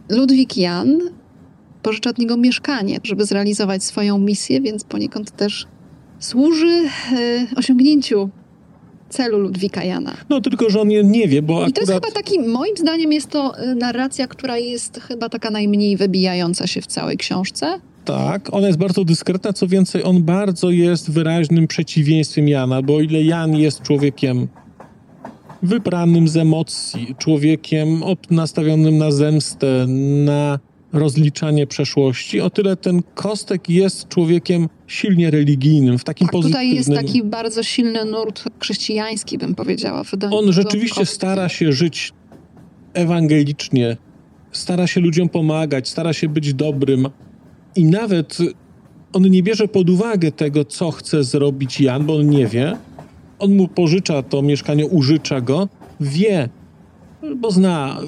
Ludwik 0.09 0.57
Jan 0.57 0.99
pożycza 1.83 2.11
od 2.11 2.19
niego 2.19 2.37
mieszkanie, 2.37 2.99
żeby 3.05 3.25
zrealizować 3.25 3.85
swoją 3.85 4.19
misję, 4.19 4.61
więc 4.61 4.85
poniekąd 4.85 5.37
też 5.37 5.67
służy 6.19 6.83
y, 7.13 7.47
osiągnięciu 7.57 8.31
celu 9.13 9.39
Ludwika 9.39 9.85
Jana. 9.85 10.17
No 10.29 10.41
tylko, 10.41 10.71
że 10.71 10.81
on 10.81 10.89
nie, 10.89 11.29
wie, 11.29 11.43
bo 11.43 11.67
I 11.67 11.73
to 11.73 11.81
jest 11.81 11.93
chyba 11.93 12.11
taki, 12.11 12.41
moim 12.41 12.77
zdaniem 12.77 13.13
jest 13.13 13.31
to 13.31 13.63
y, 13.63 13.75
narracja, 13.75 14.27
która 14.27 14.59
jest 14.59 15.01
chyba 15.01 15.29
taka 15.29 15.51
najmniej 15.51 15.97
wybijająca 15.97 16.67
się 16.67 16.81
w 16.81 16.87
całej 16.87 17.17
książce. 17.17 17.81
Tak, 18.05 18.55
ona 18.55 18.67
jest 18.67 18.79
bardzo 18.79 19.05
dyskretna, 19.05 19.53
co 19.53 19.67
więcej, 19.67 20.05
on 20.05 20.23
bardzo 20.23 20.71
jest 20.71 21.11
wyraźnym 21.11 21.67
przeciwieństwem 21.67 22.49
Jana, 22.49 22.83
bo 22.83 22.97
o 22.97 23.01
ile 23.01 23.23
Jan 23.23 23.57
jest 23.57 23.83
człowiekiem 23.83 24.49
wybranym 25.63 26.29
z 26.29 26.37
emocji, 26.37 27.15
człowiekiem 27.19 28.03
nastawionym 28.31 28.99
na 28.99 29.11
zemstę, 29.11 29.87
na 30.25 30.59
rozliczanie 30.93 31.67
przeszłości, 31.67 32.41
o 32.41 32.51
tyle 32.51 32.77
ten 32.77 33.03
Kostek 33.15 33.69
jest 33.69 34.09
człowiekiem 34.09 34.69
silnie 34.87 35.31
religijnym, 35.31 35.99
w 35.99 36.05
takim 36.05 36.27
Tak, 36.27 36.33
tutaj 36.33 36.53
pozytywnym... 36.53 36.77
jest 36.77 37.07
taki 37.07 37.25
bardzo 37.25 37.63
silny 37.63 38.05
nurt 38.05 38.45
chrześcijański, 38.61 39.39
bym 39.39 39.55
powiedziała. 39.55 40.03
On 40.31 40.53
rzeczywiście 40.53 40.95
Ząbkowskim. 40.95 41.07
stara 41.07 41.49
się 41.49 41.73
żyć 41.73 42.13
ewangelicznie, 42.95 43.97
stara 44.53 44.87
się 44.87 45.01
ludziom 45.01 45.29
pomagać, 45.29 45.89
stara 45.89 46.13
się 46.13 46.29
być 46.29 46.55
dobrym 46.55 47.09
i 47.77 47.85
nawet 47.85 48.39
on 49.13 49.23
nie 49.23 49.43
bierze 49.43 49.69
pod 49.69 49.91
uwagę 49.91 50.33
tego, 50.33 50.65
co 50.65 50.91
chce 50.91 51.25
zrobić 51.25 51.81
Jan, 51.81 52.07
bo 52.07 52.17
on 52.17 52.31
nie 52.31 52.47
wie. 52.47 52.77
On 53.39 53.57
mu 53.57 53.69
pożycza 53.69 54.23
to 54.23 54.43
mieszkanie, 54.43 54.87
użycza 54.87 55.41
go, 55.41 55.69
wie, 56.01 56.49
bo 57.37 57.51
zna 57.51 58.01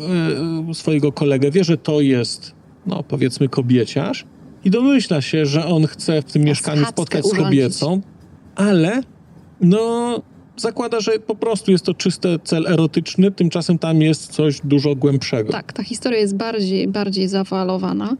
e, 0.71 0.75
swojego 0.75 1.13
kolegę, 1.13 1.51
wie, 1.51 1.65
że 1.65 1.77
to 1.79 2.01
jest, 2.01 2.54
no 2.87 3.03
powiedzmy, 3.03 3.49
kobieciarz 3.49 4.25
i 4.65 4.71
domyśla 4.71 5.21
się, 5.21 5.47
że 5.47 5.67
on 5.67 5.87
chce 5.87 6.23
w 6.23 6.33
tym 6.33 6.43
mieszkaniu 6.43 6.87
spotkać 6.87 7.25
z 7.25 7.33
urządzić. 7.33 7.45
kobiecą, 7.45 8.01
ale 8.57 9.03
no 9.61 10.23
zakłada, 10.57 11.01
że 11.01 11.13
po 11.13 11.35
prostu 11.35 11.71
jest 11.71 11.85
to 11.85 11.95
czysty 11.95 12.39
cel 12.45 12.67
erotyczny, 12.67 13.31
tymczasem 13.31 13.79
tam 13.79 14.03
jest 14.03 14.33
coś 14.33 14.61
dużo 14.65 14.95
głębszego. 14.95 15.53
Tak, 15.53 15.73
ta 15.73 15.83
historia 15.83 16.19
jest 16.19 16.37
bardziej, 16.37 16.89
bardziej 16.89 17.29
zawalowana. 17.29 18.17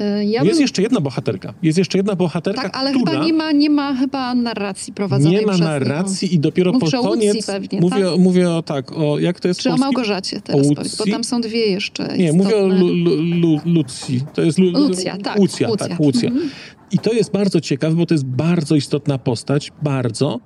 Y, 0.00 0.24
Ja 0.24 0.42
jest 0.42 0.56
bym, 0.56 0.60
jeszcze 0.60 0.82
jedna 0.82 1.00
bohaterka. 1.00 1.54
Jest 1.62 1.78
jeszcze 1.78 1.98
jedna 1.98 2.16
bohaterka, 2.16 2.62
tak, 2.62 2.76
ale 2.76 2.90
która 2.92 3.12
chyba 3.12 3.24
nie 3.24 3.32
ma, 3.32 3.52
nie 3.52 3.70
ma 3.70 3.94
chyba 3.94 4.34
narracji 4.34 4.92
prowadzonej 4.92 5.40
nie 5.40 5.46
ma 5.46 5.56
narracji 5.56 6.34
i 6.34 6.38
dopiero 6.38 6.72
Mówisz 6.72 6.90
pod 6.90 7.00
o 7.00 7.08
Łucji 7.08 7.28
koniec 7.28 7.46
pewnie, 7.46 7.80
mówię, 7.80 8.04
tak? 8.04 8.18
mówię 8.18 8.50
o 8.50 8.62
tak, 8.62 8.92
o 8.92 9.18
jak 9.18 9.40
to 9.40 9.48
jest 9.48 9.60
Czy 9.60 9.70
o? 9.70 9.76
Małgorzacie 9.76 10.40
teraz 10.40 10.66
O 10.66 10.74
powiedz, 10.74 10.96
bo 10.96 11.06
tam 11.06 11.24
są 11.24 11.40
dwie 11.40 11.66
jeszcze 11.66 12.16
Nie, 12.16 12.24
istotne. 12.24 12.44
mówię 12.44 12.56
o 12.56 12.66
Lu, 12.66 12.86
Lu, 12.94 13.16
Lu, 13.40 13.60
Lucji. 13.66 14.20
To 14.34 14.42
jest 14.42 14.58
Lu, 14.58 14.70
Lucja, 14.70 15.16
tak. 15.16 15.38
Lucja, 15.38 15.76
tak, 15.76 16.00
Lucja. 16.00 16.28
Mhm. 16.28 16.50
I 16.92 16.98
to 16.98 17.12
jest 17.12 17.32
bardzo 17.32 17.60
ciekawe, 17.60 17.96
bo 17.96 18.06
to 18.06 18.14
jest 18.14 18.24
bardzo 18.24 18.76
istotna 18.76 19.18
postać, 19.18 19.72
bardzo, 19.82 20.40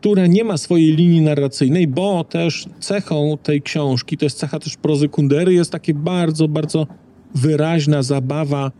która 0.00 0.26
nie 0.26 0.44
ma 0.44 0.56
swojej 0.56 0.96
linii 0.96 1.20
narracyjnej, 1.20 1.86
bo 1.86 2.24
też 2.24 2.66
cechą 2.80 3.38
tej 3.42 3.62
książki, 3.62 4.16
to 4.16 4.24
jest 4.24 4.38
cecha 4.38 4.58
też 4.58 4.76
prozy 4.76 5.08
Kundery, 5.08 5.54
jest 5.54 5.72
takie 5.72 5.94
bardzo, 5.94 6.48
bardzo 6.48 6.86
wyraźna 7.34 8.02
zabawa 8.02 8.70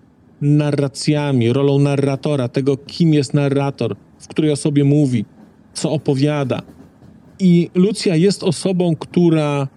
narracjami, 0.40 1.52
rolą 1.52 1.78
narratora, 1.78 2.48
tego 2.48 2.76
kim 2.76 3.14
jest 3.14 3.34
narrator, 3.34 3.96
w 4.18 4.28
której 4.28 4.50
osobie 4.50 4.84
mówi, 4.84 5.24
co 5.72 5.92
opowiada. 5.92 6.62
I 7.38 7.70
Lucja 7.74 8.16
jest 8.16 8.44
osobą, 8.44 8.96
która 8.96 9.68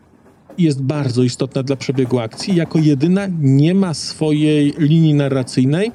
jest 0.57 0.81
bardzo 0.81 1.23
istotna 1.23 1.63
dla 1.63 1.75
przebiegu 1.75 2.19
akcji. 2.19 2.55
Jako 2.55 2.79
jedyna 2.79 3.27
nie 3.39 3.73
ma 3.75 3.93
swojej 3.93 4.73
linii 4.77 5.13
narracyjnej. 5.13 5.91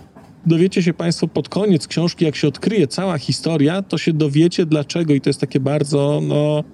Dowiecie 0.46 0.82
się 0.82 0.94
Państwo 0.94 1.28
pod 1.28 1.48
koniec 1.48 1.86
książki, 1.86 2.24
jak 2.24 2.36
się 2.36 2.48
odkryje 2.48 2.86
cała 2.86 3.18
historia, 3.18 3.82
to 3.82 3.98
się 3.98 4.12
dowiecie 4.12 4.66
dlaczego 4.66 5.14
i 5.14 5.20
to 5.20 5.30
jest 5.30 5.40
takie 5.40 5.60
bardzo, 5.60 6.20
no, 6.28 6.64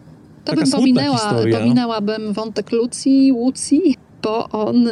To 0.44 0.54
bym 0.56 0.70
pominęła, 0.70 1.18
historia. 1.18 1.58
pominęłabym 1.58 2.32
wątek 2.32 2.72
Lucji, 2.72 3.32
Łucji, 3.32 3.96
bo 4.22 4.48
on 4.48 4.88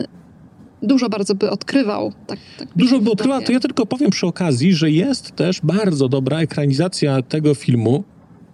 dużo 0.83 1.09
bardzo 1.09 1.35
by 1.35 1.51
odkrywał. 1.51 2.13
Tak, 2.27 2.39
tak 2.59 2.69
Dużo 2.77 3.01
by 3.01 3.11
odkryła, 3.11 3.35
wydaje. 3.35 3.47
to 3.47 3.53
ja 3.53 3.61
tylko 3.61 3.87
powiem 3.87 4.11
przy 4.11 4.27
okazji, 4.27 4.75
że 4.75 4.91
jest 4.91 5.37
też 5.37 5.61
bardzo 5.63 6.09
dobra 6.09 6.39
ekranizacja 6.41 7.23
tego 7.23 7.55
filmu 7.55 8.05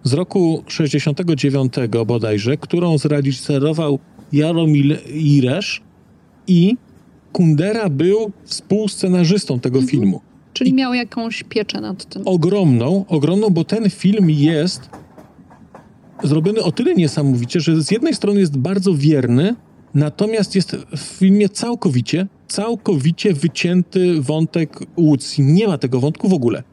z 0.03 0.13
roku 0.13 0.63
69 0.67 1.73
bodajże, 2.07 2.57
którą 2.57 2.97
zrealizował 2.97 3.99
Jaromil 4.33 4.97
Iresz 5.13 5.81
i 6.47 6.77
Kundera 7.33 7.89
był 7.89 8.31
współscenarzystą 8.45 9.59
tego 9.59 9.79
Mhm. 9.79 9.87
filmu. 9.91 10.21
Czyli 10.53 10.73
miał 10.73 10.93
jakąś 10.93 11.43
pieczę 11.43 11.81
nad 11.81 12.05
tym. 12.05 12.21
ogromną, 12.25 13.05
ogromną, 13.07 13.49
bo 13.49 13.63
ten 13.63 13.89
film 13.89 14.29
jest 14.29 14.89
zrobiony 16.23 16.63
o 16.63 16.71
tyle 16.71 16.95
niesamowicie, 16.95 17.59
że 17.59 17.81
z 17.81 17.91
jednej 17.91 18.13
strony 18.13 18.39
jest 18.39 18.57
bardzo 18.57 18.93
wierny, 18.93 19.55
natomiast 19.93 20.55
jest 20.55 20.75
w 20.75 20.99
filmie 20.99 21.49
całkowicie, 21.49 22.27
całkowicie 22.47 23.33
wycięty 23.33 24.21
wątek 24.21 24.79
Łucji. 24.97 25.43
Nie 25.43 25.67
ma 25.67 25.77
tego 25.77 25.99
wątku 25.99 26.29
w 26.29 26.33
ogóle. 26.33 26.63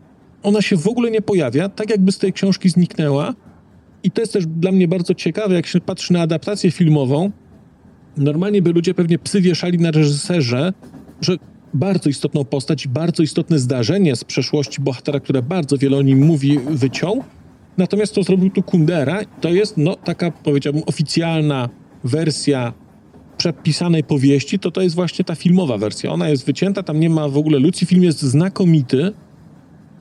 Ona 0.43 0.63
się 0.63 0.77
w 0.77 0.89
ogóle 0.89 1.11
nie 1.11 1.23
pojawia, 1.23 1.69
tak 1.69 1.91
jakby 1.91 2.13
z 2.13 2.19
tej 2.19 2.33
książki 2.33 2.69
zniknęła. 2.69 3.35
I 4.03 4.11
to 4.11 4.21
jest 4.21 4.33
też 4.33 4.47
dla 4.47 4.73
mnie 4.73 4.89
bardzo 4.89 5.15
ciekawe, 5.15 5.55
jak 5.55 5.67
się 5.67 5.81
patrzy 5.81 6.13
na 6.13 6.21
adaptację 6.21 6.71
filmową. 6.71 7.31
Normalnie 8.17 8.63
by 8.63 8.73
ludzie 8.73 8.95
pewnie 8.95 9.19
psy 9.19 9.41
wieszali 9.41 9.79
na 9.79 9.91
reżyserze, 9.91 10.73
że 11.21 11.37
bardzo 11.75 12.11
istotną 12.11 12.45
postać 12.45 12.89
bardzo 12.89 13.23
istotne 13.23 13.59
zdarzenie 13.59 14.17
z 14.17 14.25
przeszłości 14.25 14.81
bohatera, 14.81 15.21
które 15.21 15.43
bardzo 15.43 15.79
wiele 15.79 15.97
o 15.97 16.03
nim 16.03 16.27
mówi, 16.27 16.59
wyciął. 16.71 17.25
Natomiast 17.79 18.15
to 18.15 18.23
zrobił 18.23 18.51
tu 18.51 18.63
Kundera. 18.63 19.21
To 19.41 19.49
jest 19.49 19.77
no, 19.77 19.97
taka, 19.97 20.31
powiedziałbym, 20.31 20.83
oficjalna 20.87 21.69
wersja 22.05 22.73
przepisanej 23.39 24.05
powieści, 24.05 24.59
to 24.59 24.71
to 24.71 24.83
jest 24.83 24.95
właśnie 24.95 25.25
ta 25.25 25.35
filmowa 25.35 25.79
wersja. 25.79 26.11
Ona 26.11 26.29
jest 26.29 26.47
wycięta, 26.47 26.83
tam 26.83 27.01
nie 27.01 27.11
ma 27.11 27.29
w 27.29 27.37
ogóle 27.37 27.59
Lucji. 27.59 27.87
Film 27.87 28.03
jest 28.03 28.23
znakomity 28.23 29.13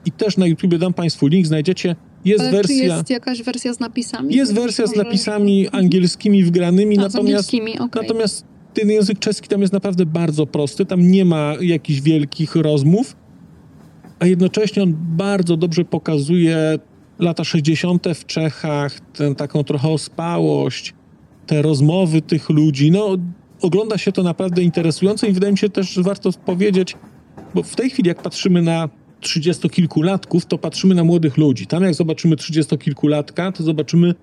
i 0.05 0.11
też 0.11 0.37
na 0.37 0.47
YouTubie 0.47 0.77
dam 0.77 0.93
Państwu 0.93 1.27
link, 1.27 1.47
znajdziecie. 1.47 1.95
Jest 2.25 2.41
Ale 2.41 2.51
wersja... 2.51 2.77
czy 2.77 2.83
jest 2.83 3.09
jakaś 3.09 3.43
wersja 3.43 3.73
z 3.73 3.79
napisami? 3.79 4.35
Jest 4.35 4.53
wersja 4.53 4.87
z 4.87 4.95
napisami 4.95 5.67
angielskimi 5.69 6.43
wgranymi, 6.43 6.97
A, 6.97 7.01
natomiast, 7.01 7.49
okej. 7.49 8.01
natomiast 8.01 8.45
ten 8.73 8.89
język 8.89 9.19
czeski 9.19 9.47
tam 9.47 9.61
jest 9.61 9.73
naprawdę 9.73 10.05
bardzo 10.05 10.47
prosty, 10.47 10.85
tam 10.85 11.11
nie 11.11 11.25
ma 11.25 11.53
jakichś 11.61 12.01
wielkich 12.01 12.55
rozmów, 12.55 13.15
a 14.19 14.25
jednocześnie 14.25 14.83
on 14.83 14.93
bardzo 14.97 15.57
dobrze 15.57 15.85
pokazuje 15.85 16.79
lata 17.19 17.43
60. 17.43 18.07
w 18.15 18.25
Czechach, 18.25 18.99
tę 18.99 19.35
taką 19.35 19.63
trochę 19.63 19.89
ospałość, 19.89 20.93
te 21.47 21.61
rozmowy 21.61 22.21
tych 22.21 22.49
ludzi. 22.49 22.91
No, 22.91 23.17
ogląda 23.61 23.97
się 23.97 24.11
to 24.11 24.23
naprawdę 24.23 24.61
interesująco 24.61 25.27
i 25.27 25.33
wydaje 25.33 25.51
mi 25.51 25.57
się 25.57 25.69
też, 25.69 25.99
warto 25.99 26.29
powiedzieć, 26.45 26.97
bo 27.55 27.63
w 27.63 27.75
tej 27.75 27.89
chwili 27.89 28.07
jak 28.07 28.21
patrzymy 28.21 28.61
na 28.61 28.89
trzydziestokilkulatków, 29.19 30.45
to 30.45 30.57
patrzymy 30.57 30.95
na 30.95 31.03
młodych 31.03 31.37
ludzi. 31.37 31.67
Tam 31.67 31.83
jak 31.83 31.93
zobaczymy 31.93 32.35
trzydziestokilkulatka, 32.35 33.51
to 33.51 33.63
zobaczymy 33.63 34.15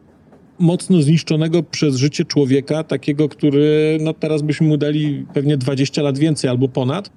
mocno 0.58 1.02
zniszczonego 1.02 1.62
przez 1.62 1.96
życie 1.96 2.24
człowieka, 2.24 2.84
takiego, 2.84 3.28
który 3.28 3.98
no 4.00 4.14
teraz 4.14 4.42
byśmy 4.42 4.66
mu 4.66 4.76
dali 4.76 5.26
pewnie 5.34 5.56
20 5.56 6.02
lat 6.02 6.18
więcej 6.18 6.50
albo 6.50 6.68
ponad, 6.68 7.10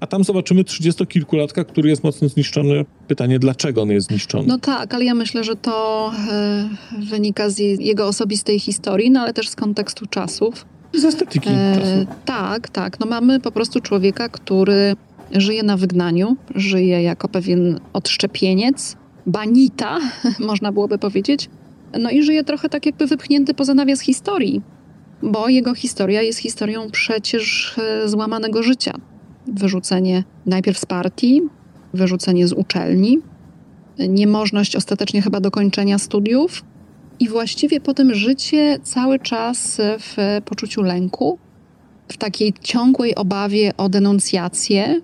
a 0.00 0.06
tam 0.06 0.24
zobaczymy 0.24 0.64
trzydziestokilkulatka, 0.64 1.64
który 1.64 1.90
jest 1.90 2.04
mocno 2.04 2.28
zniszczony. 2.28 2.84
Pytanie, 3.08 3.38
dlaczego 3.38 3.82
on 3.82 3.90
jest 3.90 4.06
zniszczony? 4.06 4.44
No 4.48 4.58
tak, 4.58 4.94
ale 4.94 5.04
ja 5.04 5.14
myślę, 5.14 5.44
że 5.44 5.56
to 5.56 6.10
e, 6.30 6.68
wynika 7.10 7.50
z 7.50 7.58
je, 7.58 7.74
jego 7.74 8.06
osobistej 8.06 8.58
historii, 8.60 9.10
no 9.10 9.20
ale 9.20 9.32
też 9.32 9.48
z 9.48 9.56
kontekstu 9.56 10.06
czasów. 10.06 10.66
Z 10.94 11.04
estetyki 11.04 11.48
E, 11.48 12.06
tak, 12.24 12.68
tak. 12.68 13.00
No 13.00 13.06
mamy 13.06 13.40
po 13.40 13.52
prostu 13.52 13.80
człowieka, 13.80 14.28
który 14.28 14.96
żyje 15.32 15.62
na 15.62 15.76
wygnaniu, 15.76 16.36
żyje 16.54 17.02
jako 17.02 17.28
pewien 17.28 17.80
odszczepieniec, 17.92 18.96
banita, 19.26 19.98
można 20.38 20.72
byłoby 20.72 20.98
powiedzieć. 20.98 21.50
No 22.00 22.10
i 22.10 22.22
żyje 22.22 22.44
trochę 22.44 22.68
tak 22.68 22.86
jakby 22.86 23.06
wypchnięty 23.06 23.54
poza 23.54 23.74
nawias 23.74 24.00
historii, 24.00 24.62
bo 25.22 25.48
jego 25.48 25.74
historia 25.74 26.22
jest 26.22 26.38
historią 26.38 26.90
przecież 26.90 27.74
e, 27.78 28.08
złamanego 28.08 28.62
życia. 28.62 28.92
Wyrzucenie 29.52 30.24
najpierw 30.46 30.78
z 30.78 30.86
partii, 30.86 31.42
wyrzucenie 31.94 32.48
z 32.48 32.52
uczelni, 32.52 33.18
niemożność 33.98 34.76
ostatecznie 34.76 35.22
chyba 35.22 35.40
dokończenia 35.40 35.98
studiów 35.98 36.64
i 37.20 37.28
właściwie 37.28 37.80
potem 37.80 38.14
życie 38.14 38.78
cały 38.82 39.18
czas 39.18 39.80
w 39.98 40.40
poczuciu 40.44 40.82
lęku, 40.82 41.38
w 42.08 42.16
takiej 42.16 42.52
ciągłej 42.62 43.14
obawie 43.14 43.72
o 43.76 43.88
denuncjację, 43.88 45.00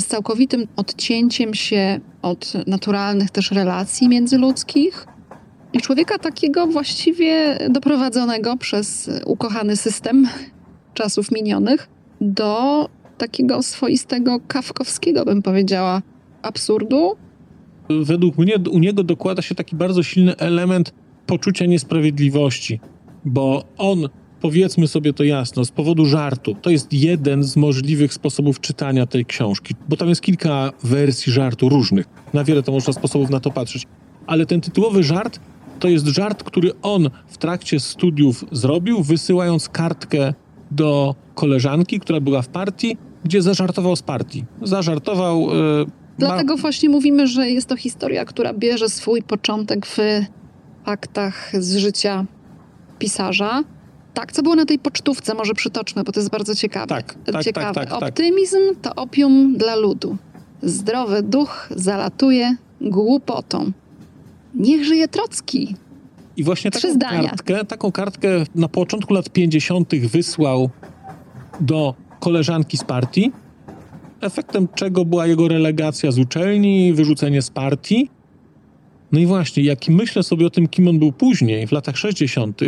z 0.00 0.06
całkowitym 0.06 0.66
odcięciem 0.76 1.54
się 1.54 2.00
od 2.22 2.52
naturalnych 2.66 3.30
też 3.30 3.50
relacji 3.50 4.08
międzyludzkich 4.08 5.06
i 5.72 5.80
człowieka 5.80 6.18
takiego 6.18 6.66
właściwie 6.66 7.58
doprowadzonego 7.70 8.56
przez 8.56 9.10
ukochany 9.26 9.76
system 9.76 10.28
czasów 10.94 11.30
minionych 11.30 11.88
do 12.20 12.88
takiego 13.18 13.62
swoistego 13.62 14.40
kawkowskiego, 14.48 15.24
bym 15.24 15.42
powiedziała, 15.42 16.02
absurdu. 16.42 17.16
Według 18.02 18.38
mnie 18.38 18.54
u 18.70 18.78
niego 18.78 19.02
dokłada 19.02 19.42
się 19.42 19.54
taki 19.54 19.76
bardzo 19.76 20.02
silny 20.02 20.36
element 20.36 20.92
poczucia 21.26 21.66
niesprawiedliwości, 21.66 22.80
bo 23.24 23.64
on 23.78 24.08
powiedzmy 24.40 24.88
sobie 24.88 25.12
to 25.12 25.24
jasno, 25.24 25.64
z 25.64 25.70
powodu 25.70 26.06
żartu. 26.06 26.54
To 26.62 26.70
jest 26.70 26.92
jeden 26.92 27.44
z 27.44 27.56
możliwych 27.56 28.14
sposobów 28.14 28.60
czytania 28.60 29.06
tej 29.06 29.26
książki, 29.26 29.74
bo 29.88 29.96
tam 29.96 30.08
jest 30.08 30.20
kilka 30.20 30.72
wersji 30.82 31.32
żartu 31.32 31.68
różnych. 31.68 32.06
Na 32.34 32.44
wiele 32.44 32.62
to 32.62 32.72
można 32.72 32.92
sposobów 32.92 33.30
na 33.30 33.40
to 33.40 33.50
patrzeć. 33.50 33.86
Ale 34.26 34.46
ten 34.46 34.60
tytułowy 34.60 35.02
żart 35.02 35.40
to 35.78 35.88
jest 35.88 36.06
żart, 36.06 36.42
który 36.42 36.72
on 36.82 37.10
w 37.26 37.38
trakcie 37.38 37.80
studiów 37.80 38.44
zrobił, 38.52 39.02
wysyłając 39.02 39.68
kartkę 39.68 40.34
do 40.70 41.14
koleżanki, 41.34 42.00
która 42.00 42.20
była 42.20 42.42
w 42.42 42.48
partii, 42.48 42.96
gdzie 43.28 43.42
zażartował 43.42 43.96
z 43.96 44.02
partii. 44.02 44.44
Zażartował. 44.62 45.40
Yy, 45.40 45.86
Dlatego 46.18 46.54
ma... 46.54 46.60
właśnie 46.60 46.88
mówimy, 46.88 47.26
że 47.26 47.50
jest 47.50 47.68
to 47.68 47.76
historia, 47.76 48.24
która 48.24 48.52
bierze 48.52 48.88
swój 48.88 49.22
początek 49.22 49.86
w 49.86 49.98
faktach 50.84 51.52
z 51.58 51.76
życia 51.76 52.24
pisarza 52.98 53.64
tak, 54.14 54.32
co 54.32 54.42
było 54.42 54.54
na 54.54 54.64
tej 54.64 54.78
pocztówce, 54.78 55.34
może 55.34 55.54
przytoczmy, 55.54 56.04
bo 56.04 56.12
to 56.12 56.20
jest 56.20 56.30
bardzo 56.30 56.54
ciekawe. 56.54 56.86
Tak, 56.86 57.14
tak, 57.32 57.44
ciekawe. 57.44 57.74
Tak, 57.74 57.90
tak, 57.90 58.00
tak, 58.00 58.08
Optymizm 58.08 58.58
to 58.82 58.94
opium 58.94 59.56
dla 59.56 59.76
ludu. 59.76 60.16
Zdrowy 60.62 61.22
duch 61.22 61.68
zalatuje 61.76 62.56
głupotą. 62.80 63.72
Niech 64.54 64.84
żyje 64.84 65.08
Trocki. 65.08 65.76
I 66.36 66.44
właśnie 66.44 66.70
taką 66.70 66.98
kartkę, 67.00 67.64
taką 67.64 67.92
kartkę 67.92 68.28
na 68.54 68.68
początku 68.68 69.14
lat 69.14 69.30
50. 69.30 69.94
wysłał 69.94 70.70
do 71.60 71.94
koleżanki 72.20 72.76
z 72.76 72.84
partii, 72.84 73.32
efektem 74.20 74.68
czego 74.74 75.04
była 75.04 75.26
jego 75.26 75.48
relegacja 75.48 76.10
z 76.10 76.18
uczelni, 76.18 76.92
wyrzucenie 76.92 77.42
z 77.42 77.50
partii. 77.50 78.10
No 79.12 79.18
i 79.18 79.26
właśnie, 79.26 79.62
jak 79.62 79.88
myślę 79.88 80.22
sobie 80.22 80.46
o 80.46 80.50
tym, 80.50 80.68
kim 80.68 80.88
on 80.88 80.98
był 80.98 81.12
później, 81.12 81.66
w 81.66 81.72
latach 81.72 81.96
60., 81.96 82.60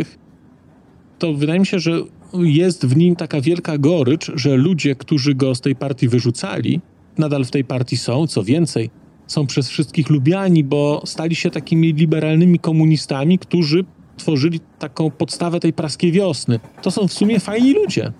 to 1.19 1.33
wydaje 1.33 1.59
mi 1.59 1.65
się, 1.65 1.79
że 1.79 1.91
jest 2.33 2.85
w 2.85 2.97
nim 2.97 3.15
taka 3.15 3.41
wielka 3.41 3.77
gorycz, 3.77 4.31
że 4.35 4.57
ludzie, 4.57 4.95
którzy 4.95 5.35
go 5.35 5.55
z 5.55 5.61
tej 5.61 5.75
partii 5.75 6.07
wyrzucali, 6.07 6.81
nadal 7.17 7.45
w 7.45 7.51
tej 7.51 7.63
partii 7.63 7.97
są. 7.97 8.27
Co 8.27 8.43
więcej, 8.43 8.89
są 9.27 9.47
przez 9.47 9.69
wszystkich 9.69 10.09
lubiani, 10.09 10.63
bo 10.63 11.01
stali 11.05 11.35
się 11.35 11.49
takimi 11.49 11.93
liberalnymi 11.93 12.59
komunistami, 12.59 13.39
którzy 13.39 13.85
tworzyli 14.17 14.59
taką 14.79 15.11
podstawę 15.11 15.59
tej 15.59 15.73
praskiej 15.73 16.11
wiosny. 16.11 16.59
To 16.81 16.91
są 16.91 17.07
w 17.07 17.13
sumie 17.13 17.39
fajni 17.39 17.73
ludzie. 17.73 18.11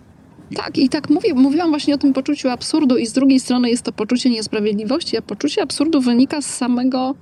Tak, 0.55 0.77
i 0.77 0.89
tak 0.89 1.09
mówię, 1.09 1.33
mówiłam 1.33 1.69
właśnie 1.69 1.95
o 1.95 1.97
tym 1.97 2.13
poczuciu 2.13 2.49
absurdu, 2.49 2.97
i 2.97 3.07
z 3.07 3.13
drugiej 3.13 3.39
strony 3.39 3.69
jest 3.69 3.83
to 3.83 3.91
poczucie 3.91 4.29
niesprawiedliwości, 4.29 5.17
a 5.17 5.21
poczucie 5.21 5.61
absurdu 5.61 6.01
wynika 6.01 6.41
z 6.41 6.45
samego 6.45 7.15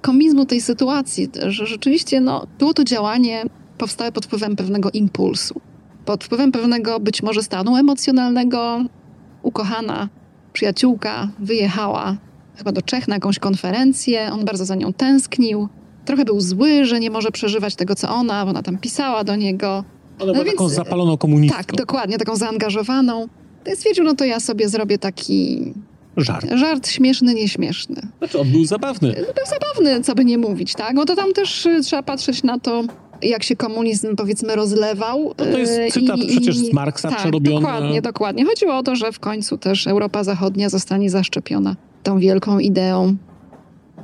komizmu 0.00 0.46
tej 0.46 0.60
sytuacji, 0.60 1.28
że 1.46 1.66
rzeczywiście 1.66 2.20
no, 2.20 2.46
było 2.58 2.74
to 2.74 2.84
działanie 2.84 3.42
powstały 3.78 4.12
pod 4.12 4.26
wpływem 4.26 4.56
pewnego 4.56 4.90
impulsu, 4.90 5.60
pod 6.04 6.24
wpływem 6.24 6.52
pewnego 6.52 7.00
być 7.00 7.22
może 7.22 7.42
stanu 7.42 7.76
emocjonalnego. 7.76 8.84
Ukochana 9.42 10.08
przyjaciółka 10.52 11.28
wyjechała 11.38 12.16
chyba 12.56 12.72
do 12.72 12.82
Czech 12.82 13.08
na 13.08 13.14
jakąś 13.14 13.38
konferencję, 13.38 14.30
on 14.32 14.44
bardzo 14.44 14.64
za 14.64 14.74
nią 14.74 14.92
tęsknił. 14.92 15.68
Trochę 16.04 16.24
był 16.24 16.40
zły, 16.40 16.84
że 16.84 17.00
nie 17.00 17.10
może 17.10 17.30
przeżywać 17.30 17.76
tego, 17.76 17.94
co 17.94 18.08
ona, 18.08 18.44
bo 18.44 18.50
ona 18.50 18.62
tam 18.62 18.78
pisała 18.78 19.24
do 19.24 19.36
niego. 19.36 19.84
Ona 20.18 20.26
no 20.26 20.32
była 20.32 20.44
więc, 20.44 20.56
taką 20.56 20.68
zapaloną 20.68 21.18
komunistką. 21.18 21.58
Tak, 21.58 21.76
dokładnie, 21.76 22.18
taką 22.18 22.36
zaangażowaną. 22.36 23.28
To 23.64 23.76
stwierdził, 23.76 24.04
no 24.04 24.14
to 24.14 24.24
ja 24.24 24.40
sobie 24.40 24.68
zrobię 24.68 24.98
taki 24.98 25.72
Żart. 26.16 26.46
Żart 26.54 26.88
śmieszny, 26.88 27.34
nieśmieszny. 27.34 28.02
Znaczy 28.18 28.40
on 28.40 28.50
był 28.50 28.64
zabawny. 28.64 29.12
Był 29.12 29.46
zabawny, 29.46 30.04
co 30.04 30.14
by 30.14 30.24
nie 30.24 30.38
mówić, 30.38 30.74
tak? 30.74 30.94
No 30.94 31.04
to 31.04 31.16
tam 31.16 31.32
też 31.32 31.66
y, 31.66 31.80
trzeba 31.80 32.02
patrzeć 32.02 32.42
na 32.42 32.58
to, 32.58 32.84
jak 33.22 33.42
się 33.42 33.56
komunizm 33.56 34.16
powiedzmy 34.16 34.56
rozlewał. 34.56 35.34
No 35.38 35.44
to 35.44 35.58
jest 35.58 35.94
cytat 35.94 36.18
i, 36.18 36.26
przecież 36.26 36.56
z 36.56 36.72
Marksa 36.72 37.08
tak, 37.08 37.18
przerobiony. 37.18 37.60
Dokładnie, 37.60 38.02
dokładnie. 38.02 38.44
Chodziło 38.44 38.76
o 38.76 38.82
to, 38.82 38.96
że 38.96 39.12
w 39.12 39.20
końcu 39.20 39.58
też 39.58 39.86
Europa 39.86 40.24
Zachodnia 40.24 40.68
zostanie 40.68 41.10
zaszczepiona 41.10 41.76
tą 42.02 42.18
wielką 42.18 42.58
ideą 42.58 43.16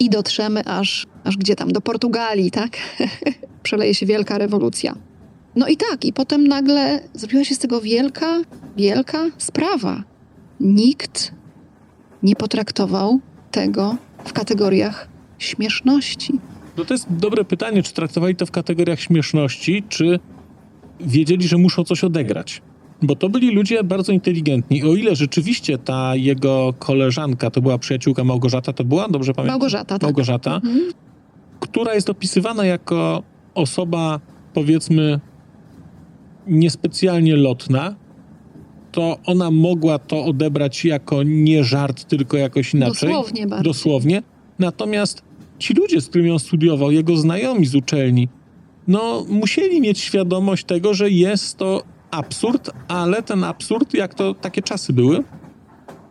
i 0.01 0.11
dotrzemy 0.11 0.65
aż, 0.65 1.07
aż 1.25 1.37
gdzie 1.37 1.57
tam, 1.57 1.73
do 1.73 1.81
Portugalii, 1.81 2.51
tak? 2.51 2.71
Przeleje 3.63 3.95
się 3.95 4.07
wielka 4.07 4.39
rewolucja. 4.39 4.95
No 5.57 5.69
i 5.69 5.77
tak, 5.77 6.05
i 6.05 6.13
potem 6.13 6.47
nagle 6.47 7.01
zrobiła 7.15 7.45
się 7.45 7.55
z 7.55 7.59
tego 7.59 7.81
wielka, 7.81 8.41
wielka 8.77 9.27
sprawa. 9.39 10.03
Nikt 10.61 11.33
nie 12.23 12.37
potraktował 12.37 13.21
tego 13.51 13.97
w 14.25 14.33
kategoriach 14.33 15.09
śmieszności. 15.39 16.33
No 16.77 16.85
to 16.85 16.95
jest 16.95 17.07
dobre 17.11 17.45
pytanie, 17.45 17.83
czy 17.83 17.95
traktowali 17.95 18.37
to 18.37 18.47
w 18.47 18.51
kategoriach 18.51 19.01
śmieszności, 19.01 19.83
czy 19.89 20.19
wiedzieli, 21.01 21.49
że 21.49 21.59
muszą 21.59 21.85
coś 21.85 22.05
odegrać. 22.05 22.63
Bo 23.03 23.17
to 23.17 23.29
byli 23.29 23.55
ludzie 23.55 23.85
bardzo 23.85 24.13
inteligentni. 24.13 24.85
O 24.85 24.95
ile 24.95 25.17
rzeczywiście 25.17 25.79
ta 25.79 26.17
jego 26.17 26.75
koleżanka, 26.79 27.51
to 27.51 27.61
była 27.61 27.79
przyjaciółka 27.79 28.25
Małgorzata, 28.25 28.73
to 28.73 28.85
była, 28.85 29.09
dobrze 29.09 29.35
pamiętam? 29.35 29.53
Małgorzata, 29.53 29.99
tak. 29.99 30.03
Małgorzata, 30.03 30.55
mhm. 30.55 30.93
która 31.61 31.95
jest 31.95 32.11
opisywana 32.11 32.65
jako 32.65 33.23
osoba, 33.55 34.21
powiedzmy, 34.55 35.21
niespecjalnie 36.47 37.37
lotna, 37.37 37.97
to 38.93 39.19
ona 39.27 39.51
mogła 39.51 39.99
to 39.99 40.25
odebrać 40.25 40.85
jako 40.85 41.23
nie 41.23 41.65
żart, 41.65 42.05
tylko 42.05 42.37
jakoś 42.37 42.75
inaczej. 42.75 43.09
Dosłownie 43.09 43.47
bardzo. 43.47 43.65
Dosłownie. 43.65 44.23
Natomiast 44.59 45.23
ci 45.59 45.75
ludzie, 45.75 46.01
z 46.01 46.09
którymi 46.09 46.31
on 46.31 46.39
studiował, 46.39 46.91
jego 46.91 47.17
znajomi 47.17 47.67
z 47.67 47.75
uczelni, 47.75 48.29
no 48.89 49.25
musieli 49.29 49.81
mieć 49.81 49.99
świadomość 49.99 50.65
tego, 50.65 50.95
że 50.95 51.11
jest 51.11 51.57
to 51.57 51.83
absurd, 52.11 52.71
ale 52.89 53.23
ten 53.23 53.45
absurd, 53.45 53.95
jak 53.95 54.15
to 54.15 54.35
takie 54.35 54.63
czasy 54.63 54.93
były, 54.93 55.25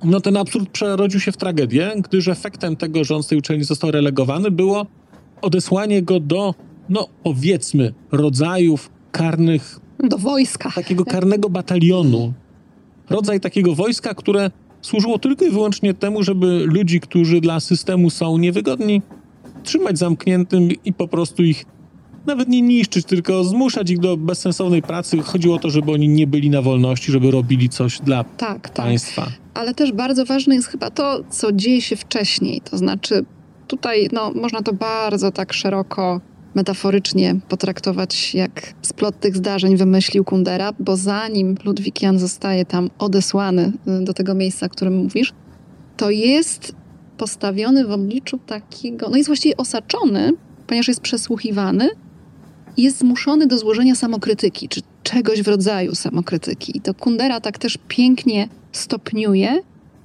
no 0.03 0.21
ten 0.21 0.37
absurd 0.37 0.69
przerodził 0.69 1.19
się 1.19 1.31
w 1.31 1.37
tragedię, 1.37 1.91
gdyż 2.03 2.27
efektem 2.27 2.75
tego, 2.75 3.03
że 3.03 3.15
on 3.15 3.23
z 3.23 3.27
tej 3.27 3.37
uczelni 3.37 3.63
został 3.63 3.91
relegowany, 3.91 4.51
było 4.51 4.85
odesłanie 5.41 6.01
go 6.01 6.19
do, 6.19 6.55
no 6.89 7.07
powiedzmy, 7.23 7.93
rodzajów 8.11 8.91
karnych. 9.11 9.79
Do 10.03 10.17
wojska. 10.17 10.71
Takiego 10.75 11.05
karnego 11.05 11.49
batalionu. 11.49 12.33
Rodzaj 13.09 13.39
takiego 13.39 13.75
wojska, 13.75 14.13
które 14.13 14.51
służyło 14.81 15.19
tylko 15.19 15.45
i 15.45 15.49
wyłącznie 15.49 15.93
temu, 15.93 16.23
żeby 16.23 16.63
ludzi, 16.65 16.99
którzy 16.99 17.41
dla 17.41 17.59
systemu 17.59 18.09
są 18.09 18.37
niewygodni, 18.37 19.01
trzymać 19.63 19.97
zamkniętym 19.99 20.69
i 20.85 20.93
po 20.93 21.07
prostu 21.07 21.43
ich 21.43 21.65
nawet 22.25 22.49
nie 22.49 22.61
niszczyć, 22.61 23.05
tylko 23.05 23.43
zmuszać 23.43 23.89
ich 23.89 23.99
do 23.99 24.17
bezsensownej 24.17 24.81
pracy. 24.81 25.21
Chodziło 25.21 25.55
o 25.55 25.59
to, 25.59 25.69
żeby 25.69 25.91
oni 25.91 26.07
nie 26.07 26.27
byli 26.27 26.49
na 26.49 26.61
wolności, 26.61 27.11
żeby 27.11 27.31
robili 27.31 27.69
coś 27.69 27.99
dla 27.99 28.23
tak, 28.23 28.69
państwa. 28.73 29.21
Tak. 29.21 29.33
Ale 29.53 29.73
też 29.73 29.91
bardzo 29.91 30.25
ważne 30.25 30.55
jest 30.55 30.67
chyba 30.67 30.89
to, 30.89 31.23
co 31.29 31.51
dzieje 31.51 31.81
się 31.81 31.95
wcześniej. 31.95 32.61
To 32.61 32.77
znaczy, 32.77 33.25
tutaj 33.67 34.09
no, 34.11 34.31
można 34.35 34.61
to 34.61 34.73
bardzo 34.73 35.31
tak 35.31 35.53
szeroko 35.53 36.21
metaforycznie 36.55 37.35
potraktować, 37.49 38.35
jak 38.35 38.73
splot 38.81 39.19
tych 39.19 39.37
zdarzeń 39.37 39.77
wymyślił 39.77 40.23
Kundera, 40.23 40.73
bo 40.79 40.97
zanim 40.97 41.55
Ludwik 41.65 42.01
Jan 42.01 42.19
zostaje 42.19 42.65
tam 42.65 42.89
odesłany 42.99 43.71
y, 44.01 44.03
do 44.03 44.13
tego 44.13 44.33
miejsca, 44.33 44.65
o 44.65 44.69
którym 44.69 44.97
mówisz, 44.97 45.33
to 45.97 46.09
jest 46.09 46.75
postawiony 47.17 47.87
w 47.87 47.91
obliczu 47.91 48.37
takiego, 48.37 49.09
no 49.09 49.17
jest 49.17 49.29
właściwie 49.29 49.57
osaczony, 49.57 50.31
ponieważ 50.67 50.87
jest 50.87 51.01
przesłuchiwany, 51.01 51.89
jest 52.77 52.97
zmuszony 52.97 53.47
do 53.47 53.57
złożenia 53.57 53.95
samokrytyki, 53.95 54.69
czy 54.69 54.81
czegoś 55.03 55.41
w 55.41 55.47
rodzaju 55.47 55.95
samokrytyki. 55.95 56.77
I 56.77 56.81
to 56.81 56.93
Kundera 56.93 57.39
tak 57.39 57.57
też 57.57 57.77
pięknie 57.87 58.49
stopniuje, 58.71 59.61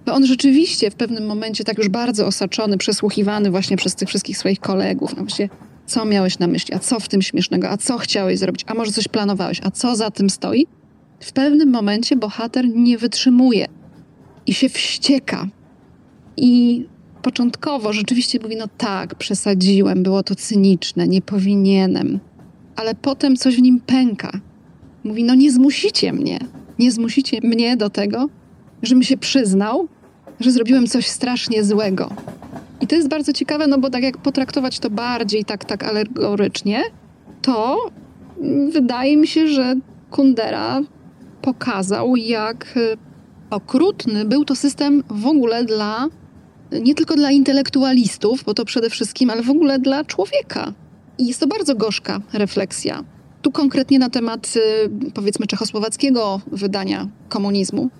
Bo 0.06 0.14
on 0.14 0.26
rzeczywiście 0.26 0.90
w 0.90 0.94
pewnym 0.94 1.26
momencie 1.26 1.64
tak 1.64 1.78
już 1.78 1.88
bardzo 1.88 2.26
osaczony, 2.26 2.78
przesłuchiwany 2.78 3.50
właśnie 3.50 3.76
przez 3.76 3.94
tych 3.94 4.08
wszystkich 4.08 4.38
swoich 4.38 4.60
kolegów. 4.60 5.16
No 5.16 5.22
właśnie, 5.22 5.48
co 5.86 6.04
miałeś 6.04 6.38
na 6.38 6.46
myśli, 6.46 6.74
a 6.74 6.78
co 6.78 7.00
w 7.00 7.08
tym 7.08 7.22
śmiesznego, 7.22 7.70
a 7.70 7.76
co 7.76 7.98
chciałeś 7.98 8.38
zrobić, 8.38 8.64
a 8.66 8.74
może 8.74 8.92
coś 8.92 9.08
planowałeś, 9.08 9.60
a 9.62 9.70
co 9.70 9.96
za 9.96 10.10
tym 10.10 10.30
stoi? 10.30 10.66
W 11.20 11.32
pewnym 11.32 11.70
momencie 11.70 12.16
bohater 12.16 12.68
nie 12.68 12.98
wytrzymuje 12.98 13.66
i 14.46 14.54
się 14.54 14.68
wścieka. 14.68 15.46
I 16.36 16.84
początkowo 17.22 17.92
rzeczywiście 17.92 18.38
mówi, 18.42 18.56
no 18.56 18.68
tak, 18.78 19.14
przesadziłem, 19.14 20.02
było 20.02 20.22
to 20.22 20.34
cyniczne, 20.34 21.08
nie 21.08 21.22
powinienem. 21.22 22.20
Ale 22.76 22.94
potem 22.94 23.36
coś 23.36 23.56
w 23.56 23.62
nim 23.62 23.80
pęka. 23.80 24.40
Mówi, 25.04 25.24
no 25.24 25.34
nie 25.34 25.52
zmusicie 25.52 26.12
mnie, 26.12 26.38
nie 26.78 26.92
zmusicie 26.92 27.40
mnie 27.42 27.76
do 27.76 27.90
tego, 27.90 28.28
żebym 28.82 29.02
się 29.02 29.16
przyznał, 29.16 29.88
że 30.40 30.52
zrobiłem 30.52 30.86
coś 30.86 31.06
strasznie 31.06 31.64
złego. 31.64 32.10
I 32.84 32.86
to 32.86 32.96
jest 32.96 33.08
bardzo 33.08 33.32
ciekawe, 33.32 33.66
no 33.66 33.78
bo 33.78 33.90
tak 33.90 34.02
jak 34.02 34.18
potraktować 34.18 34.78
to 34.78 34.90
bardziej 34.90 35.44
tak, 35.44 35.64
tak 35.64 35.84
alegorycznie, 35.84 36.82
to 37.42 37.90
wydaje 38.72 39.16
mi 39.16 39.26
się, 39.26 39.48
że 39.48 39.74
Kundera 40.10 40.80
pokazał, 41.42 42.16
jak 42.16 42.76
y, 42.76 42.96
okrutny 43.50 44.24
był 44.24 44.44
to 44.44 44.56
system 44.56 45.02
w 45.10 45.26
ogóle 45.26 45.64
dla, 45.64 46.08
nie 46.82 46.94
tylko 46.94 47.14
dla 47.14 47.30
intelektualistów, 47.30 48.44
bo 48.44 48.54
to 48.54 48.64
przede 48.64 48.90
wszystkim, 48.90 49.30
ale 49.30 49.42
w 49.42 49.50
ogóle 49.50 49.78
dla 49.78 50.04
człowieka. 50.04 50.72
I 51.18 51.26
jest 51.26 51.40
to 51.40 51.46
bardzo 51.46 51.74
gorzka 51.74 52.20
refleksja. 52.32 53.04
Tu 53.42 53.52
konkretnie 53.52 53.98
na 53.98 54.10
temat, 54.10 54.54
y, 55.06 55.10
powiedzmy, 55.10 55.46
czechosłowackiego 55.46 56.40
wydania 56.46 57.08
komunizmu, 57.28 57.90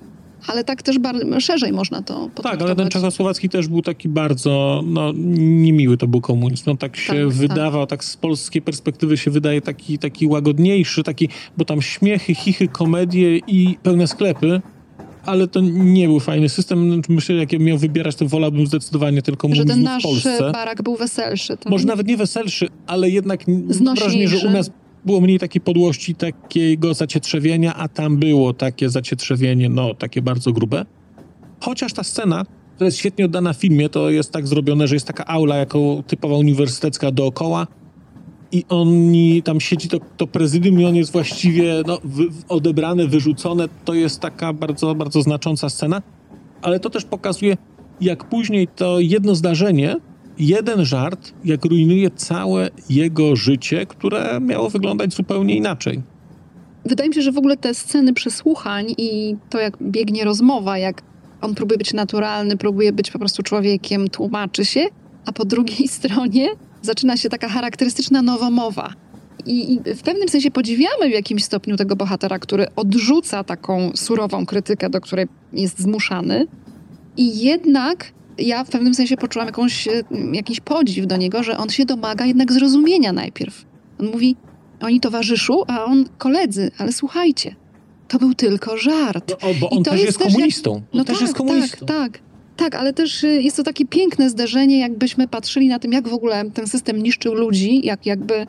ale 0.46 0.64
tak 0.64 0.82
też 0.82 0.96
szerzej 1.40 1.72
można 1.72 2.02
to. 2.02 2.30
Tak, 2.42 2.62
ale 2.62 2.76
ten 2.76 2.88
czechosłowacki 2.88 3.48
też 3.48 3.68
był 3.68 3.82
taki 3.82 4.08
bardzo, 4.08 4.82
no, 4.86 5.12
niemiły 5.36 5.96
to 5.96 6.06
był 6.06 6.20
komunizm. 6.20 6.62
No, 6.66 6.76
tak 6.76 6.96
się 6.96 7.12
Tak, 7.12 7.28
wydawał, 7.28 7.86
tak. 7.86 8.04
z 8.04 8.16
polskiej 8.16 8.62
perspektywy 8.62 9.16
się 9.16 9.30
wydaje 9.30 9.60
taki, 9.60 9.98
taki 9.98 10.26
łagodniejszy, 10.26 11.02
taki, 11.02 11.28
bo 11.56 11.64
tam 11.64 11.82
śmiechy, 11.82 12.34
chichy, 12.34 12.68
komedie 12.68 13.38
i 13.38 13.78
pełne 13.82 14.06
sklepy, 14.06 14.60
ale 15.26 15.48
to 15.48 15.60
nie 15.72 16.06
był 16.06 16.20
fajny 16.20 16.48
system. 16.48 17.02
Myślę, 17.08 17.34
jak 17.34 17.52
ja 17.52 17.58
miał 17.58 17.78
wybierać, 17.78 18.16
to 18.16 18.26
wolałbym 18.28 18.66
zdecydowanie 18.66 19.22
tylko 19.22 19.48
Że 19.48 19.54
komunizm 19.54 19.68
ten 19.68 19.80
w 19.80 19.82
nasz 19.82 20.02
Polsce. 20.02 20.50
barak 20.52 20.82
był 20.82 20.96
weselszy. 20.96 21.56
To 21.56 21.70
Może 21.70 21.86
nawet 21.86 22.06
nie 22.06 22.16
weselszy, 22.16 22.68
ale 22.86 23.10
jednak 23.10 23.40
wrażenie, 23.96 24.28
że 24.28 24.48
u 24.48 24.50
nas 24.50 24.70
było 25.04 25.20
mniej 25.20 25.38
takiej 25.38 25.60
podłości, 25.60 26.14
takiego 26.14 26.94
zacietrzewienia, 26.94 27.74
a 27.74 27.88
tam 27.88 28.16
było 28.16 28.52
takie 28.52 28.90
zacietrzewienie, 28.90 29.68
no 29.68 29.94
takie 29.94 30.22
bardzo 30.22 30.52
grube. 30.52 30.84
Chociaż 31.60 31.92
ta 31.92 32.04
scena, 32.04 32.44
która 32.74 32.86
jest 32.86 32.98
świetnie 32.98 33.24
oddana 33.24 33.52
w 33.52 33.56
filmie, 33.56 33.88
to 33.88 34.10
jest 34.10 34.32
tak 34.32 34.46
zrobione, 34.46 34.88
że 34.88 34.96
jest 34.96 35.06
taka 35.06 35.24
aula 35.24 35.56
jako 35.56 36.02
typowa 36.06 36.36
uniwersytecka 36.36 37.10
dookoła 37.10 37.66
i 38.52 38.64
oni 38.68 39.42
tam 39.42 39.60
siedzi 39.60 39.88
to, 39.88 39.98
to 40.16 40.26
prezydium 40.26 40.80
i 40.80 40.84
on 40.84 40.96
jest 40.96 41.12
właściwie 41.12 41.82
no, 41.86 41.98
wy, 42.04 42.24
odebrane, 42.48 43.06
wyrzucone. 43.06 43.68
To 43.84 43.94
jest 43.94 44.20
taka 44.20 44.52
bardzo, 44.52 44.94
bardzo 44.94 45.22
znacząca 45.22 45.68
scena, 45.68 46.02
ale 46.62 46.80
to 46.80 46.90
też 46.90 47.04
pokazuje, 47.04 47.56
jak 48.00 48.24
później 48.24 48.68
to 48.68 49.00
jedno 49.00 49.34
zdarzenie, 49.34 49.96
jeden 50.38 50.84
żart, 50.84 51.32
jak 51.44 51.64
rujnuje 51.64 52.10
całe 52.10 52.70
jego 52.90 53.36
życie, 53.36 53.86
które 53.86 54.38
miało 54.40 54.70
wyglądać 54.70 55.14
zupełnie 55.14 55.56
inaczej. 55.56 56.02
Wydaje 56.84 57.08
mi 57.08 57.14
się, 57.14 57.22
że 57.22 57.32
w 57.32 57.38
ogóle 57.38 57.56
te 57.56 57.74
sceny 57.74 58.12
przesłuchań 58.12 58.86
i 58.98 59.36
to, 59.50 59.60
jak 59.60 59.82
biegnie 59.82 60.24
rozmowa, 60.24 60.78
jak 60.78 61.02
on 61.40 61.54
próbuje 61.54 61.78
być 61.78 61.92
naturalny, 61.92 62.56
próbuje 62.56 62.92
być 62.92 63.10
po 63.10 63.18
prostu 63.18 63.42
człowiekiem, 63.42 64.08
tłumaczy 64.08 64.64
się, 64.64 64.80
a 65.26 65.32
po 65.32 65.44
drugiej 65.44 65.88
stronie 65.98 66.48
zaczyna 66.82 67.16
się 67.16 67.28
taka 67.28 67.48
charakterystyczna 67.48 68.22
nowomowa. 68.22 68.92
I, 69.46 69.72
I 69.72 69.94
w 69.94 70.02
pewnym 70.02 70.28
sensie 70.28 70.50
podziwiamy 70.50 71.08
w 71.08 71.12
jakimś 71.12 71.44
stopniu 71.44 71.76
tego 71.76 71.96
bohatera, 71.96 72.38
który 72.38 72.66
odrzuca 72.76 73.44
taką 73.44 73.90
surową 73.94 74.46
krytykę, 74.46 74.90
do 74.90 75.00
której 75.00 75.26
jest 75.52 75.80
zmuszany. 75.80 76.46
I 77.16 77.38
jednak 77.44 78.12
ja 78.38 78.64
w 78.64 78.70
pewnym 78.70 78.94
sensie 78.94 79.16
poczułam 79.16 79.46
jakąś, 79.48 79.88
e, 79.88 80.02
jakiś 80.32 80.60
podziw 80.60 81.06
do 81.06 81.16
niego, 81.16 81.42
że 81.42 81.58
on 81.58 81.68
się 81.68 81.84
domaga 81.84 82.26
jednak 82.26 82.52
zrozumienia 82.52 83.12
najpierw. 83.12 83.64
On 84.00 84.06
mówi, 84.06 84.36
oni 84.80 85.00
towarzyszu, 85.00 85.62
a 85.66 85.84
on 85.84 86.04
koledzy, 86.18 86.70
ale 86.78 86.92
słuchajcie, 86.92 87.54
to 88.08 88.18
był 88.18 88.34
tylko 88.34 88.76
żart. 88.78 89.30
No, 89.42 89.48
o, 89.50 89.54
bo 89.54 89.68
I 89.68 89.76
on 89.76 89.84
to 89.84 89.90
też 89.90 90.00
jest 90.00 90.06
jest 90.06 90.18
też 90.18 90.26
jak- 90.26 90.34
komunistą. 90.34 90.72
On 90.72 90.82
No 90.94 91.04
też 91.04 91.14
tak, 91.16 91.22
jest 91.22 91.34
komunistą. 91.34 91.86
tak, 91.86 91.96
tak. 92.12 92.18
Tak, 92.56 92.74
ale 92.74 92.92
też 92.92 93.24
y, 93.24 93.42
jest 93.42 93.56
to 93.56 93.62
takie 93.62 93.86
piękne 93.86 94.30
zderzenie, 94.30 94.78
jakbyśmy 94.78 95.28
patrzyli 95.28 95.68
na 95.68 95.78
tym, 95.78 95.92
jak 95.92 96.08
w 96.08 96.12
ogóle 96.14 96.50
ten 96.50 96.66
system 96.66 97.02
niszczył 97.02 97.34
ludzi, 97.34 97.86
jak 97.86 98.06
jakby 98.06 98.46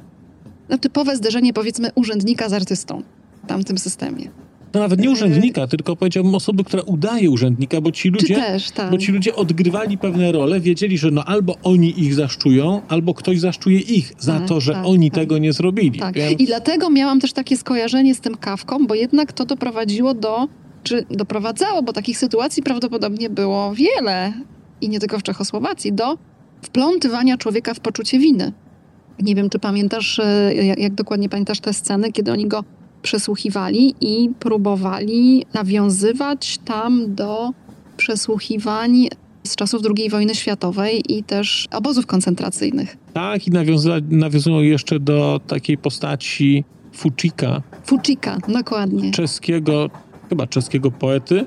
no, 0.69 0.77
typowe 0.77 1.15
zderzenie 1.15 1.53
powiedzmy 1.53 1.91
urzędnika 1.95 2.49
z 2.49 2.53
artystą 2.53 3.01
w 3.43 3.47
tamtym 3.47 3.77
systemie. 3.77 4.29
No 4.75 4.81
nawet 4.81 4.99
nie 4.99 5.09
urzędnika, 5.11 5.67
tylko 5.67 5.95
powiedziałbym 5.95 6.35
osoby, 6.35 6.63
która 6.63 6.83
udaje 6.83 7.29
urzędnika, 7.29 7.81
bo 7.81 7.91
ci 7.91 8.09
ludzie, 8.09 8.35
też, 8.35 8.71
tak. 8.71 8.91
bo 8.91 8.97
ci 8.97 9.11
ludzie 9.11 9.35
odgrywali 9.35 9.97
pewne 9.97 10.31
role, 10.31 10.59
wiedzieli, 10.59 10.97
że 10.97 11.11
no 11.11 11.23
albo 11.25 11.55
oni 11.63 11.99
ich 11.99 12.13
zaszczują, 12.13 12.81
albo 12.87 13.13
ktoś 13.13 13.39
zaszczuje 13.39 13.79
ich 13.79 14.13
za 14.19 14.39
Tak, 14.39 14.47
to, 14.47 14.61
że 14.61 14.73
tak, 14.73 14.85
oni 14.85 15.11
tak. 15.11 15.19
tego 15.19 15.37
nie 15.37 15.53
zrobili. 15.53 15.99
Tak. 15.99 16.15
Więc- 16.15 16.41
I 16.41 16.45
dlatego 16.45 16.89
miałam 16.89 17.19
też 17.19 17.33
takie 17.33 17.57
skojarzenie 17.57 18.15
z 18.15 18.19
tym 18.19 18.37
kawką, 18.37 18.87
bo 18.87 18.95
jednak 18.95 19.33
to 19.33 19.45
doprowadziło 19.45 20.13
do, 20.13 20.47
czy 20.83 21.05
doprowadzało, 21.09 21.83
bo 21.83 21.93
takich 21.93 22.17
sytuacji 22.17 22.63
prawdopodobnie 22.63 23.29
było 23.29 23.73
wiele 23.73 24.33
i 24.81 24.89
nie 24.89 24.99
tylko 24.99 25.19
w 25.19 25.23
Czechosłowacji, 25.23 25.93
do 25.93 26.17
wplątywania 26.61 27.37
człowieka 27.37 27.73
w 27.73 27.79
poczucie 27.79 28.19
winy. 28.19 28.51
Nie 29.19 29.35
wiem, 29.35 29.49
czy 29.49 29.59
pamiętasz, 29.59 30.19
e, 30.19 30.53
jak, 30.65 30.79
jak 30.79 30.93
dokładnie 30.93 31.29
pamiętasz 31.29 31.59
te 31.59 31.73
sceny, 31.73 32.11
kiedy 32.11 32.31
oni 32.31 32.47
go 32.47 32.63
przesłuchiwali 33.05 33.95
i 34.01 34.29
próbowali 34.39 35.45
nawiązywać 35.53 36.57
tam 36.57 37.15
do 37.15 37.49
przesłuchiwań 37.97 39.07
z 39.43 39.55
czasów 39.55 39.81
II 39.97 40.09
wojny 40.09 40.35
światowej 40.35 41.03
i 41.09 41.23
też 41.23 41.67
obozów 41.71 42.05
koncentracyjnych. 42.05 42.97
Tak, 43.13 43.47
i 43.47 43.51
nawiąza- 43.51 44.01
nawiązują 44.09 44.61
jeszcze 44.61 44.99
do 44.99 45.39
takiej 45.47 45.77
postaci 45.77 46.63
Fucika, 46.93 47.61
Fucika, 47.85 48.37
dokładnie. 48.47 49.11
czeskiego, 49.11 49.89
chyba 50.29 50.47
czeskiego 50.47 50.91
poety, 50.91 51.45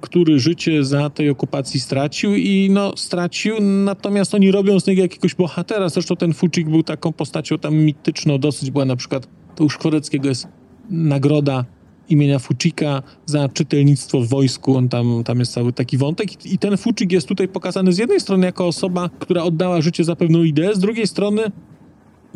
który 0.00 0.38
życie 0.40 0.84
za 0.84 1.10
tej 1.10 1.30
okupacji 1.30 1.80
stracił 1.80 2.34
i 2.34 2.68
no 2.70 2.92
stracił, 2.96 3.54
natomiast 3.60 4.34
oni 4.34 4.50
robią 4.50 4.80
z 4.80 4.86
niego 4.86 5.02
jakiegoś 5.02 5.34
bohatera. 5.34 5.88
Zresztą 5.88 6.16
ten 6.16 6.32
Fucik 6.34 6.68
był 6.68 6.82
taką 6.82 7.12
postacią 7.12 7.58
tam 7.58 7.74
mityczną 7.74 8.38
dosyć, 8.38 8.70
była 8.70 8.84
na 8.84 8.96
przykład, 8.96 9.28
to 9.54 9.64
u 9.64 9.70
Szkworeckiego 9.70 10.28
jest 10.28 10.48
nagroda 10.90 11.64
imienia 12.08 12.38
Fucika 12.38 13.02
za 13.26 13.48
czytelnictwo 13.48 14.20
w 14.20 14.28
wojsku. 14.28 14.76
On 14.76 14.88
tam, 14.88 15.24
tam 15.24 15.38
jest 15.38 15.52
cały 15.52 15.72
taki 15.72 15.98
wątek. 15.98 16.46
I 16.46 16.58
ten 16.58 16.76
Fucik 16.76 17.12
jest 17.12 17.28
tutaj 17.28 17.48
pokazany 17.48 17.92
z 17.92 17.98
jednej 17.98 18.20
strony 18.20 18.46
jako 18.46 18.66
osoba, 18.66 19.10
która 19.18 19.42
oddała 19.42 19.80
życie 19.80 20.04
za 20.04 20.16
pewną 20.16 20.42
ideę, 20.42 20.74
z 20.74 20.78
drugiej 20.78 21.06
strony 21.06 21.42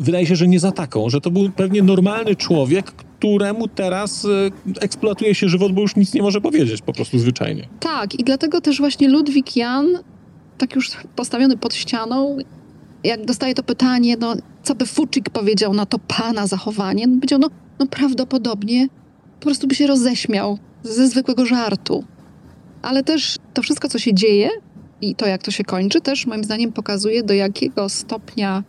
wydaje 0.01 0.25
się, 0.25 0.35
że 0.35 0.47
nie 0.47 0.59
za 0.59 0.71
taką, 0.71 1.09
że 1.09 1.21
to 1.21 1.31
był 1.31 1.49
pewnie 1.49 1.83
normalny 1.83 2.35
człowiek, 2.35 2.91
któremu 2.91 3.67
teraz 3.67 4.25
y, 4.25 4.51
eksploatuje 4.81 5.35
się 5.35 5.49
żywot, 5.49 5.71
bo 5.71 5.81
już 5.81 5.95
nic 5.95 6.13
nie 6.13 6.21
może 6.21 6.41
powiedzieć, 6.41 6.81
po 6.81 6.93
prostu 6.93 7.19
zwyczajnie. 7.19 7.67
Tak, 7.79 8.19
i 8.19 8.23
dlatego 8.23 8.61
też 8.61 8.79
właśnie 8.79 9.09
Ludwik 9.09 9.55
Jan, 9.55 9.87
tak 10.57 10.75
już 10.75 10.91
postawiony 11.15 11.57
pod 11.57 11.73
ścianą, 11.73 12.37
jak 13.03 13.25
dostaje 13.25 13.53
to 13.53 13.63
pytanie, 13.63 14.17
no, 14.17 14.35
co 14.63 14.75
by 14.75 14.85
Fuczyk 14.85 15.29
powiedział 15.29 15.73
na 15.73 15.85
to 15.85 15.99
pana 15.99 16.47
zachowanie, 16.47 17.07
no, 17.07 17.15
powiedział, 17.15 17.39
no, 17.39 17.49
no 17.81 17.87
prawdopodobnie 17.87 18.87
po 19.39 19.45
prostu 19.45 19.67
by 19.67 19.75
się 19.75 19.87
roześmiał 19.87 20.57
ze 20.83 21.07
zwykłego 21.07 21.45
żartu. 21.45 22.03
Ale 22.81 23.03
też 23.03 23.37
to 23.53 23.61
wszystko, 23.61 23.87
co 23.87 23.99
się 23.99 24.13
dzieje 24.13 24.49
i 25.01 25.15
to, 25.15 25.25
jak 25.25 25.43
to 25.43 25.51
się 25.51 25.63
kończy, 25.63 26.01
też 26.01 26.25
moim 26.25 26.43
zdaniem 26.43 26.71
pokazuje, 26.71 27.23
do 27.23 27.33
jakiego 27.33 27.89
stopnia 27.89 28.63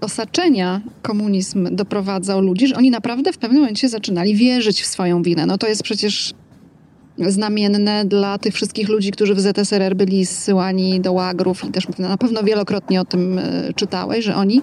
osaczenia 0.00 0.80
komunizm 1.02 1.76
doprowadzał 1.76 2.40
ludzi, 2.40 2.66
że 2.66 2.76
oni 2.76 2.90
naprawdę 2.90 3.32
w 3.32 3.38
pewnym 3.38 3.60
momencie 3.60 3.88
zaczynali 3.88 4.34
wierzyć 4.34 4.82
w 4.82 4.86
swoją 4.86 5.22
winę. 5.22 5.46
No 5.46 5.58
to 5.58 5.66
jest 5.66 5.82
przecież 5.82 6.34
znamienne 7.18 8.04
dla 8.04 8.38
tych 8.38 8.54
wszystkich 8.54 8.88
ludzi, 8.88 9.10
którzy 9.10 9.34
w 9.34 9.40
ZSRR 9.40 9.96
byli 9.96 10.26
zsyłani 10.26 11.00
do 11.00 11.12
łagrów 11.12 11.64
i 11.64 11.70
też 11.70 11.88
na 11.98 12.16
pewno 12.16 12.42
wielokrotnie 12.42 13.00
o 13.00 13.04
tym 13.04 13.38
e, 13.38 13.72
czytałeś, 13.74 14.24
że 14.24 14.34
oni 14.34 14.62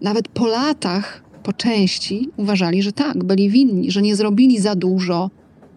nawet 0.00 0.28
po 0.28 0.46
latach, 0.46 1.27
po 1.48 1.52
części 1.52 2.28
uważali, 2.36 2.82
że 2.82 2.92
tak, 2.92 3.24
byli 3.24 3.50
winni, 3.50 3.90
że 3.90 4.02
nie 4.02 4.16
zrobili 4.16 4.60
za 4.60 4.74
dużo, 4.74 5.30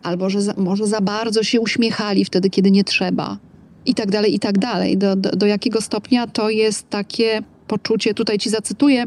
albo 0.03 0.30
że 0.30 0.41
za, 0.41 0.53
może 0.57 0.88
za 0.88 1.01
bardzo 1.01 1.43
się 1.43 1.61
uśmiechali 1.61 2.26
wtedy, 2.26 2.49
kiedy 2.49 2.72
nie 2.72 2.84
trzeba. 2.84 3.38
I 3.86 3.93
tak 3.95 4.11
dalej, 4.11 4.36
i 4.36 4.39
tak 4.39 4.57
dalej. 4.57 4.97
Do, 4.97 5.15
do, 5.15 5.30
do 5.30 5.45
jakiego 5.45 5.82
stopnia 5.82 6.28
to 6.28 6.49
jest 6.49 6.89
takie 6.89 7.43
poczucie, 7.67 8.13
tutaj 8.13 8.38
ci 8.38 8.49
zacytuję, 8.49 9.05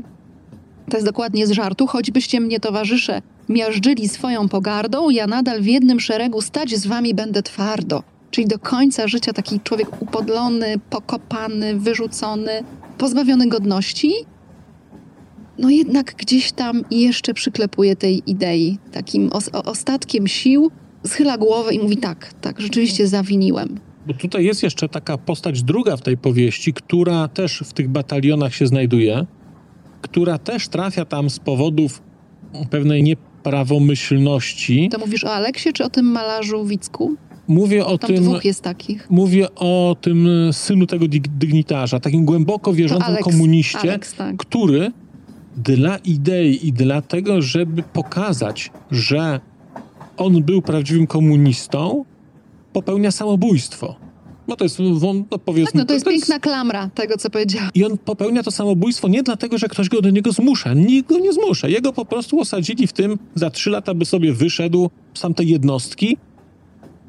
to 0.91 0.97
jest 0.97 1.07
dokładnie 1.07 1.47
z 1.47 1.51
żartu, 1.51 1.87
choćbyście 1.87 2.41
mnie 2.41 2.61
towarzysze 2.61 3.23
miażdżyli 3.49 4.09
swoją 4.09 4.49
pogardą, 4.49 5.11
ja 5.11 5.27
nadal 5.27 5.63
w 5.63 5.67
jednym 5.67 6.01
szeregu 6.01 6.41
stać 6.41 6.71
z 6.77 6.87
wami 6.87 7.15
będę 7.15 7.43
twardo. 7.43 8.03
czyli 8.31 8.47
do 8.47 8.59
końca 8.59 9.09
życia 9.09 9.33
taki 9.33 9.61
człowiek 9.61 10.03
upodlony, 10.03 10.75
pokopany, 10.91 11.79
wyrzucony, 11.79 12.65
pozbawiony 12.99 13.49
godności, 13.49 14.13
no 15.59 15.71
jednak 15.71 16.15
gdzieś 16.19 16.53
tam 16.53 16.85
jeszcze 16.91 17.35
przyklepuje 17.35 17.97
tej 17.97 18.23
idei, 18.31 18.79
takim 18.93 19.33
os 19.33 19.49
ostatkiem 19.49 20.27
sił, 20.27 20.71
schyla 21.07 21.39
głowę 21.39 21.75
i 21.75 21.79
mówi 21.79 21.97
tak, 21.97 22.33
tak, 22.41 22.61
rzeczywiście 22.61 23.09
zawiniłem. 23.09 23.81
Bo 24.07 24.15
tutaj 24.15 24.45
jest 24.45 24.63
jeszcze 24.63 24.89
taka 24.89 25.19
postać 25.19 25.63
druga 25.63 25.97
w 25.97 26.03
tej 26.03 26.17
powieści, 26.17 26.73
która 26.73 27.29
też 27.29 27.63
w 27.67 27.73
tych 27.73 27.89
batalionach 27.89 28.55
się 28.55 28.67
znajduje, 28.67 29.27
która 30.03 30.39
też 30.39 30.69
trafia 30.69 31.05
tam 31.05 31.31
z 31.31 31.39
powodów 31.39 32.03
pewnej 32.71 33.03
nieprawomyślności. 33.03 34.89
To 34.93 34.99
mówisz 34.99 35.25
o 35.25 35.35
Aleksie 35.35 35.73
czy 35.73 35.85
o 35.85 35.91
tym 35.91 36.07
malarzu 36.07 36.65
Wicku? 36.65 37.17
Mówię 37.49 37.87
o 37.87 37.99
Tam 37.99 38.09
tym. 38.09 38.25
dwóch 38.25 38.45
jest 38.45 38.63
takich. 38.63 39.11
Mówię 39.11 39.55
o 39.55 39.97
tym 40.01 40.29
synu 40.53 40.87
tego 40.87 41.07
dyg- 41.07 41.29
dygnitarza, 41.39 42.01
takim 42.01 42.25
głęboko 42.25 42.73
wierzącym 42.73 43.07
Aleks, 43.07 43.25
komuniście, 43.25 43.79
Aleks, 43.79 44.15
tak. 44.15 44.37
który 44.37 44.93
dla 45.57 45.97
idei 45.97 46.69
i 46.69 46.73
dla 46.73 47.03
tego, 47.03 47.43
żeby 47.43 47.83
pokazać, 47.83 48.71
że 48.91 49.41
on 50.17 50.43
był 50.43 50.63
prawdziwym 50.63 51.07
komunistą, 51.07 52.05
popełnia 52.73 53.11
samobójstwo. 53.11 53.97
No 54.49 54.57
to 54.57 54.65
jest, 54.65 54.79
no 55.31 55.39
powiedzmy... 55.39 55.73
Tak, 55.73 55.75
no 55.75 55.85
to 55.85 55.95
jest 55.95 56.07
piękna 56.07 56.39
klamra 56.39 56.91
tego, 56.95 57.17
co 57.17 57.31
powiedziałam. 57.31 57.71
I 57.75 57.85
on 57.85 57.99
popełnia 57.99 58.43
to 58.43 58.51
samobójstwo 58.51 59.09
nie 59.09 59.23
dlatego, 59.23 59.59
że 59.59 59.69
ktoś 59.69 59.89
go 59.89 60.03
do 60.03 60.11
niego 60.11 60.33
zmusza. 60.33 60.75
Nikt 60.75 61.09
go 61.09 61.19
nie 61.19 61.33
zmusza. 61.33 61.69
Jego 61.69 61.93
po 61.93 62.05
prostu 62.05 62.41
osadzili 62.41 62.87
w 62.87 62.93
tym, 62.93 63.19
za 63.35 63.51
trzy 63.51 63.71
lata 63.71 63.95
by 63.95 64.05
sobie 64.05 64.33
wyszedł 64.33 64.91
z 65.15 65.21
tamtej 65.21 65.49
jednostki, 65.49 66.17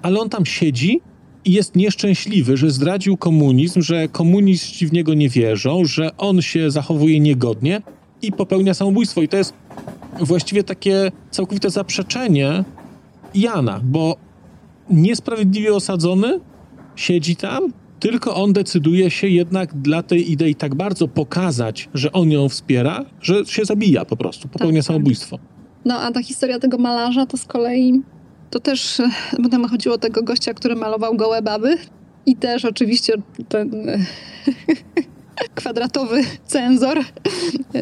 ale 0.02 0.20
on 0.20 0.30
tam 0.30 0.46
siedzi 0.46 1.02
i 1.46 1.52
jest 1.52 1.76
nieszczęśliwy, 1.76 2.58
że 2.58 2.72
zdradził 2.72 3.18
komunizm, 3.18 3.82
że 3.82 4.08
komuniści 4.08 4.88
w 4.88 4.94
niego 4.94 5.14
nie 5.14 5.30
wierzą, 5.30 5.86
że 5.86 6.18
on 6.18 6.42
się 6.42 6.72
zachowuje 6.72 7.20
niegodnie 7.20 7.82
i 8.22 8.32
popełnia 8.32 8.74
samobójstwo. 8.74 9.22
I 9.22 9.28
to 9.28 9.38
jest 9.38 9.54
właściwie 10.20 10.64
takie 10.64 11.12
całkowite 11.32 11.70
zaprzeczenie 11.70 12.64
Jana, 13.36 13.82
bo 13.84 14.16
niesprawiedliwie 14.90 15.74
osadzony 15.74 16.40
siedzi 16.96 17.36
tam, 17.36 17.74
tylko 18.00 18.36
on 18.36 18.54
decyduje 18.54 19.12
się 19.12 19.28
jednak 19.28 19.74
dla 19.74 20.04
tej 20.04 20.32
idei 20.32 20.56
tak 20.56 20.76
bardzo 20.76 21.08
pokazać, 21.08 21.90
że 21.94 22.12
on 22.12 22.32
ją 22.32 22.50
wspiera, 22.50 23.06
że 23.22 23.46
się 23.46 23.66
zabija 23.66 24.06
po 24.06 24.18
prostu, 24.18 24.48
popełnia 24.48 24.82
tak. 24.82 24.88
samobójstwo. 24.88 25.40
No 25.86 26.00
a 26.00 26.12
ta 26.12 26.24
historia 26.24 26.60
tego 26.60 26.78
malarza 26.78 27.26
to 27.26 27.38
z 27.38 27.46
kolei, 27.46 28.02
to 28.50 28.60
też, 28.60 29.00
e, 29.00 29.10
bo 29.40 29.50
tam 29.50 29.68
chodziło 29.68 29.96
o 29.96 29.98
tego 29.98 30.24
gościa, 30.24 30.54
który 30.54 30.76
malował 30.76 31.16
gołe 31.16 31.42
baby 31.42 31.78
i 32.26 32.36
też 32.36 32.66
oczywiście 32.66 33.14
ten 33.50 33.90
e, 33.90 33.98
kwadratowy 35.56 36.22
cenzor, 36.48 37.00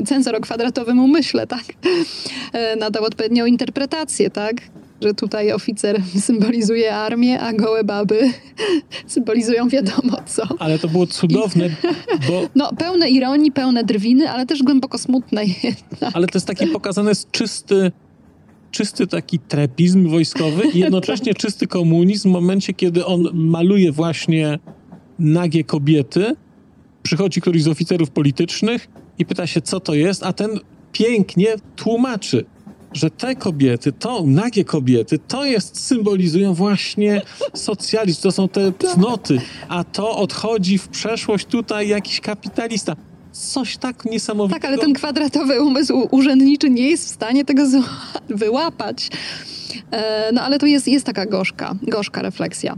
cenzor 0.05 0.35
o 0.35 0.41
kwadratowym 0.41 0.99
umyśle, 0.99 1.47
tak, 1.47 1.63
e, 2.53 2.75
nadał 2.75 3.03
odpowiednią 3.03 3.45
interpretację, 3.45 4.29
tak, 4.29 4.55
że 5.01 5.13
tutaj 5.13 5.51
oficer 5.51 6.01
symbolizuje 6.19 6.95
armię, 6.95 7.39
a 7.39 7.53
gołe 7.53 7.83
baby 7.83 8.31
symbolizują 9.07 9.69
wiadomo 9.69 10.17
co. 10.25 10.43
Ale 10.59 10.79
to 10.79 10.87
było 10.87 11.07
cudowne, 11.07 11.69
bo 12.27 12.41
No, 12.55 12.71
pełne 12.77 13.09
ironii, 13.09 13.51
pełne 13.51 13.83
drwiny, 13.83 14.29
ale 14.29 14.45
też 14.45 14.63
głęboko 14.63 14.97
smutne 14.97 15.41
jednak. 15.63 16.11
ale 16.15 16.27
to 16.27 16.37
jest 16.37 16.47
taki 16.47 16.67
pokazany 16.67 17.09
jest 17.09 17.31
czysty, 17.31 17.91
czysty 18.71 19.07
taki 19.07 19.39
trepizm 19.39 20.09
wojskowy 20.09 20.63
i 20.73 20.79
jednocześnie 20.79 21.33
czysty 21.33 21.67
komunizm 21.67 22.29
w 22.29 22.31
momencie, 22.33 22.73
kiedy 22.73 23.05
on 23.05 23.23
maluje 23.33 23.91
właśnie 23.91 24.59
nagie 25.19 25.63
kobiety. 25.63 26.35
Przychodzi 27.03 27.41
któryś 27.41 27.63
z 27.63 27.67
oficerów 27.67 28.09
politycznych 28.11 28.87
i 29.19 29.25
pyta 29.25 29.47
się, 29.47 29.61
co 29.61 29.79
to 29.79 29.93
jest, 29.93 30.23
a 30.23 30.33
ten 30.33 30.59
pięknie 30.91 31.47
tłumaczy, 31.75 32.45
że 32.93 33.09
te 33.09 33.35
kobiety, 33.35 33.91
to 33.91 34.23
nagie 34.25 34.63
kobiety, 34.63 35.19
to 35.27 35.45
jest, 35.45 35.79
symbolizują 35.79 36.53
właśnie 36.53 37.21
socjalizm, 37.53 38.21
to 38.21 38.31
są 38.31 38.49
te 38.49 38.71
cnoty, 38.71 39.41
a 39.69 39.83
to 39.83 40.17
odchodzi 40.17 40.77
w 40.77 40.87
przeszłość 40.87 41.45
tutaj 41.45 41.87
jakiś 41.87 42.19
kapitalista. 42.19 42.95
Coś 43.31 43.77
tak 43.77 44.05
niesamowitego. 44.05 44.61
Tak, 44.61 44.65
ale 44.69 44.77
ten 44.77 44.93
kwadratowy 44.93 45.61
umysł 45.61 46.07
urzędniczy 46.11 46.69
nie 46.69 46.89
jest 46.89 47.05
w 47.05 47.09
stanie 47.09 47.45
tego 47.45 47.63
wyłapać. 48.29 49.09
E, 49.91 50.31
No 50.33 50.41
ale 50.41 50.59
to 50.59 50.65
jest, 50.65 50.87
jest 50.87 51.05
taka 51.05 51.25
gorzka, 51.25 51.75
gorzka 51.81 52.21
refleksja. 52.21 52.77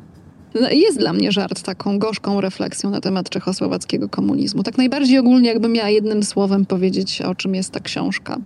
No, 0.62 0.70
Jest 0.70 1.00
dla 1.00 1.14
mnie 1.14 1.32
żart 1.32 1.62
taką 1.62 2.00
gorzką 2.00 2.42
refleksją 2.42 2.90
na 2.90 3.02
temat 3.02 3.30
czechosłowackiego 3.30 4.10
komunizmu. 4.10 4.64
Tak 4.64 4.78
najbardziej 4.78 5.20
ogólnie, 5.20 5.50
jakbym 5.50 5.72
miała 5.72 5.90
jednym 5.90 6.24
słowem 6.24 6.66
powiedzieć, 6.66 7.22
o 7.22 7.36
czym 7.36 7.56
jest 7.56 7.72
ta 7.72 7.80
książka. 7.80 8.38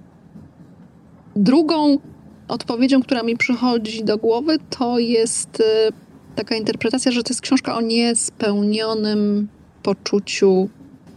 Drugą 1.36 1.98
odpowiedzią, 2.48 3.02
która 3.02 3.24
mi 3.24 3.38
przychodzi 3.38 4.04
do 4.04 4.18
głowy, 4.18 4.58
to 4.70 5.00
jest 5.00 5.62
e, 5.62 5.92
taka 6.36 6.56
interpretacja, 6.56 7.12
że 7.12 7.24
to 7.24 7.30
jest 7.30 7.42
książka 7.42 7.76
o 7.76 7.82
niespełnionym 7.82 9.48
poczuciu 9.84 10.70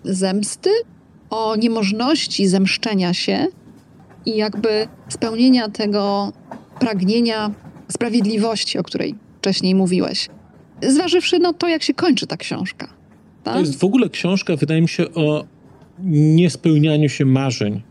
zemsty, 0.04 0.70
o 1.30 1.56
niemożności 1.56 2.48
zemszczenia 2.48 3.14
się 3.14 3.46
i 4.26 4.36
jakby 4.36 4.88
spełnienia 5.08 5.68
tego 5.68 6.32
pragnienia 6.80 7.50
sprawiedliwości, 7.88 8.78
o 8.78 8.82
której 8.82 9.14
wcześniej 9.38 9.74
mówiłeś. 9.74 10.28
Zważywszy 10.88 11.38
no 11.38 11.52
to, 11.52 11.68
jak 11.68 11.82
się 11.82 11.94
kończy 11.94 12.26
ta 12.26 12.36
książka. 12.36 12.88
Tak? 13.44 13.54
To 13.54 13.60
jest 13.60 13.78
w 13.78 13.84
ogóle 13.84 14.08
książka, 14.08 14.56
wydaje 14.56 14.82
mi 14.82 14.88
się, 14.88 15.14
o 15.14 15.44
niespełnianiu 16.04 17.08
się 17.08 17.24
marzeń 17.24 17.82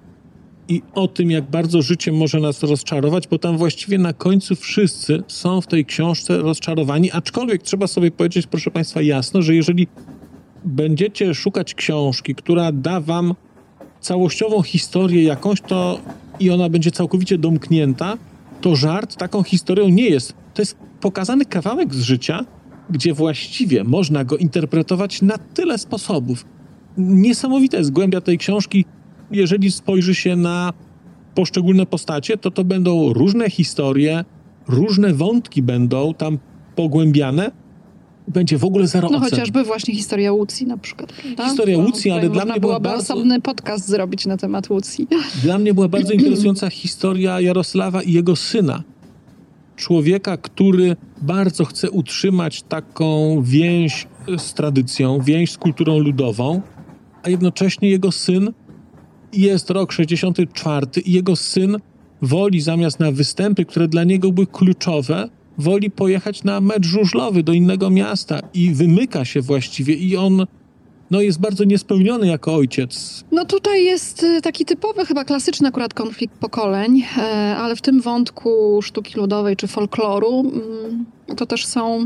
i 0.67 0.81
o 0.93 1.07
tym, 1.07 1.31
jak 1.31 1.43
bardzo 1.43 1.81
życie 1.81 2.11
może 2.11 2.39
nas 2.39 2.63
rozczarować, 2.63 3.27
bo 3.27 3.39
tam 3.39 3.57
właściwie 3.57 3.97
na 3.97 4.13
końcu 4.13 4.55
wszyscy 4.55 5.23
są 5.27 5.61
w 5.61 5.67
tej 5.67 5.85
książce 5.85 6.37
rozczarowani, 6.37 7.11
aczkolwiek 7.11 7.63
trzeba 7.63 7.87
sobie 7.87 8.11
powiedzieć, 8.11 8.47
proszę 8.47 8.71
Państwa, 8.71 9.01
jasno, 9.01 9.41
że 9.41 9.55
jeżeli 9.55 9.87
będziecie 10.65 11.33
szukać 11.33 11.73
książki, 11.75 12.35
która 12.35 12.71
da 12.71 13.01
Wam 13.01 13.33
całościową 13.99 14.61
historię 14.61 15.23
jakąś, 15.23 15.61
to 15.61 16.01
i 16.39 16.49
ona 16.49 16.69
będzie 16.69 16.91
całkowicie 16.91 17.37
domknięta, 17.37 18.17
to 18.61 18.75
żart 18.75 19.15
taką 19.15 19.43
historią 19.43 19.89
nie 19.89 20.09
jest. 20.09 20.33
To 20.53 20.61
jest 20.61 20.77
pokazany 21.01 21.45
kawałek 21.45 21.93
z 21.95 22.01
życia, 22.01 22.45
gdzie 22.91 23.13
właściwie 23.13 23.83
można 23.83 24.23
go 24.23 24.37
interpretować 24.37 25.21
na 25.21 25.37
tyle 25.37 25.77
sposobów. 25.77 26.45
Niesamowita 26.97 27.77
jest 27.77 27.91
głębia 27.91 28.21
tej 28.21 28.37
książki. 28.37 28.85
Jeżeli 29.31 29.71
spojrzy 29.71 30.15
się 30.15 30.35
na 30.35 30.73
poszczególne 31.35 31.85
postacie, 31.85 32.37
to 32.37 32.51
to 32.51 32.63
będą 32.63 33.13
różne 33.13 33.49
historie, 33.49 34.25
różne 34.67 35.13
wątki 35.13 35.61
będą 35.61 36.13
tam 36.13 36.37
pogłębiane. 36.75 37.51
Będzie 38.27 38.57
w 38.57 38.65
ogóle 38.65 38.87
zero 38.87 39.09
No 39.11 39.17
ocen. 39.17 39.29
chociażby 39.29 39.63
właśnie 39.63 39.95
historia 39.95 40.33
Łucji 40.33 40.67
na 40.67 40.77
przykład. 40.77 41.13
Prawda? 41.13 41.45
Historia 41.45 41.77
Bo 41.77 41.83
Łucji, 41.83 42.11
ale 42.11 42.29
dla 42.29 42.45
mnie 42.45 42.59
była 42.59 42.79
bardzo- 42.79 43.13
osobny 43.13 43.41
podcast 43.41 43.87
zrobić 43.87 44.25
na 44.25 44.37
temat 44.37 44.69
Łucji. 44.69 45.07
Dla 45.43 45.57
mnie 45.59 45.73
była 45.73 45.87
bardzo 45.87 46.13
interesująca 46.13 46.69
historia 46.69 47.41
Jarosława 47.41 48.01
i 48.01 48.11
jego 48.13 48.35
syna. 48.35 48.83
Człowieka, 49.82 50.38
który 50.38 50.95
bardzo 51.21 51.65
chce 51.65 51.91
utrzymać 51.91 52.61
taką 52.61 53.41
więź 53.43 54.07
z 54.38 54.53
tradycją, 54.53 55.19
więź 55.19 55.51
z 55.51 55.57
kulturą 55.57 55.99
ludową, 55.99 56.61
a 57.23 57.29
jednocześnie 57.29 57.89
jego 57.89 58.11
syn 58.11 58.53
jest 59.34 59.69
rok 59.69 59.91
64 59.91 60.88
i 61.05 61.11
jego 61.11 61.36
syn 61.36 61.77
woli 62.21 62.61
zamiast 62.61 62.99
na 62.99 63.11
występy, 63.11 63.65
które 63.65 63.88
dla 63.88 64.03
niego 64.03 64.32
były 64.32 64.47
kluczowe, 64.47 65.29
woli 65.57 65.91
pojechać 65.91 66.43
na 66.43 66.61
mecz 66.61 66.86
żużlowy 66.86 67.43
do 67.43 67.53
innego 67.53 67.89
miasta 67.89 68.39
i 68.53 68.71
wymyka 68.71 69.25
się 69.25 69.41
właściwie 69.41 69.93
i 69.93 70.17
on 70.17 70.45
no, 71.12 71.22
jest 71.22 71.39
bardzo 71.39 71.64
niespełniony 71.64 72.28
jako 72.28 72.55
ojciec. 72.55 73.24
No 73.32 73.45
tutaj 73.45 73.84
jest 73.84 74.24
y, 74.24 74.41
taki 74.41 74.66
typowy, 74.66 75.05
chyba 75.05 75.26
klasyczny 75.26 75.68
akurat 75.68 75.93
konflikt 75.93 76.36
pokoleń, 76.36 77.03
e, 77.18 77.22
ale 77.57 77.76
w 77.76 77.82
tym 77.82 78.01
wątku 78.01 78.80
sztuki 78.82 79.18
ludowej 79.18 79.55
czy 79.55 79.68
folkloru 79.68 80.39
mm, 80.39 81.05
to 81.38 81.45
też 81.45 81.66
są 81.66 82.05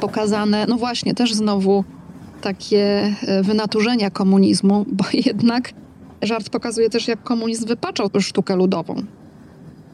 pokazane, 0.00 0.66
no 0.68 0.76
właśnie, 0.76 1.14
też 1.14 1.34
znowu 1.34 1.84
takie 2.40 3.14
e, 3.26 3.42
wynaturzenia 3.42 4.10
komunizmu, 4.10 4.86
bo 4.88 5.04
jednak 5.26 5.72
żart 6.22 6.48
pokazuje 6.48 6.90
też, 6.90 7.08
jak 7.08 7.22
komunizm 7.22 7.66
wypaczał 7.66 8.10
sztukę 8.20 8.56
ludową. 8.56 9.02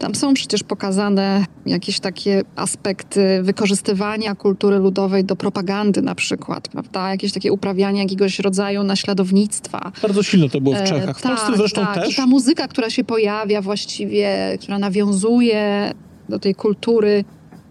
Tam 0.00 0.14
są 0.14 0.34
przecież 0.34 0.62
pokazane 0.62 1.44
jakieś 1.66 2.00
takie 2.00 2.42
aspekty 2.56 3.42
wykorzystywania 3.42 4.34
kultury 4.34 4.78
ludowej 4.78 5.24
do 5.24 5.36
propagandy 5.36 6.02
na 6.02 6.14
przykład, 6.14 6.68
prawda? 6.68 7.10
Jakieś 7.10 7.32
takie 7.32 7.52
uprawianie 7.52 8.02
jakiegoś 8.02 8.38
rodzaju 8.38 8.82
naśladownictwa. 8.82 9.92
Bardzo 10.02 10.22
silno 10.22 10.48
to 10.48 10.60
było 10.60 10.76
w 10.76 10.78
E, 10.78 10.86
Czechach. 10.86 11.18
W 11.18 11.22
tak, 11.22 11.36
Polsce 11.36 11.56
zresztą 11.56 11.80
tak. 11.80 11.94
też. 11.94 12.12
I 12.12 12.16
ta 12.16 12.26
muzyka, 12.26 12.68
która 12.68 12.90
się 12.90 13.04
pojawia 13.04 13.62
właściwie, 13.62 14.58
która 14.60 14.78
nawiązuje 14.78 15.94
do 16.28 16.38
tej 16.38 16.54
kultury 16.54 17.24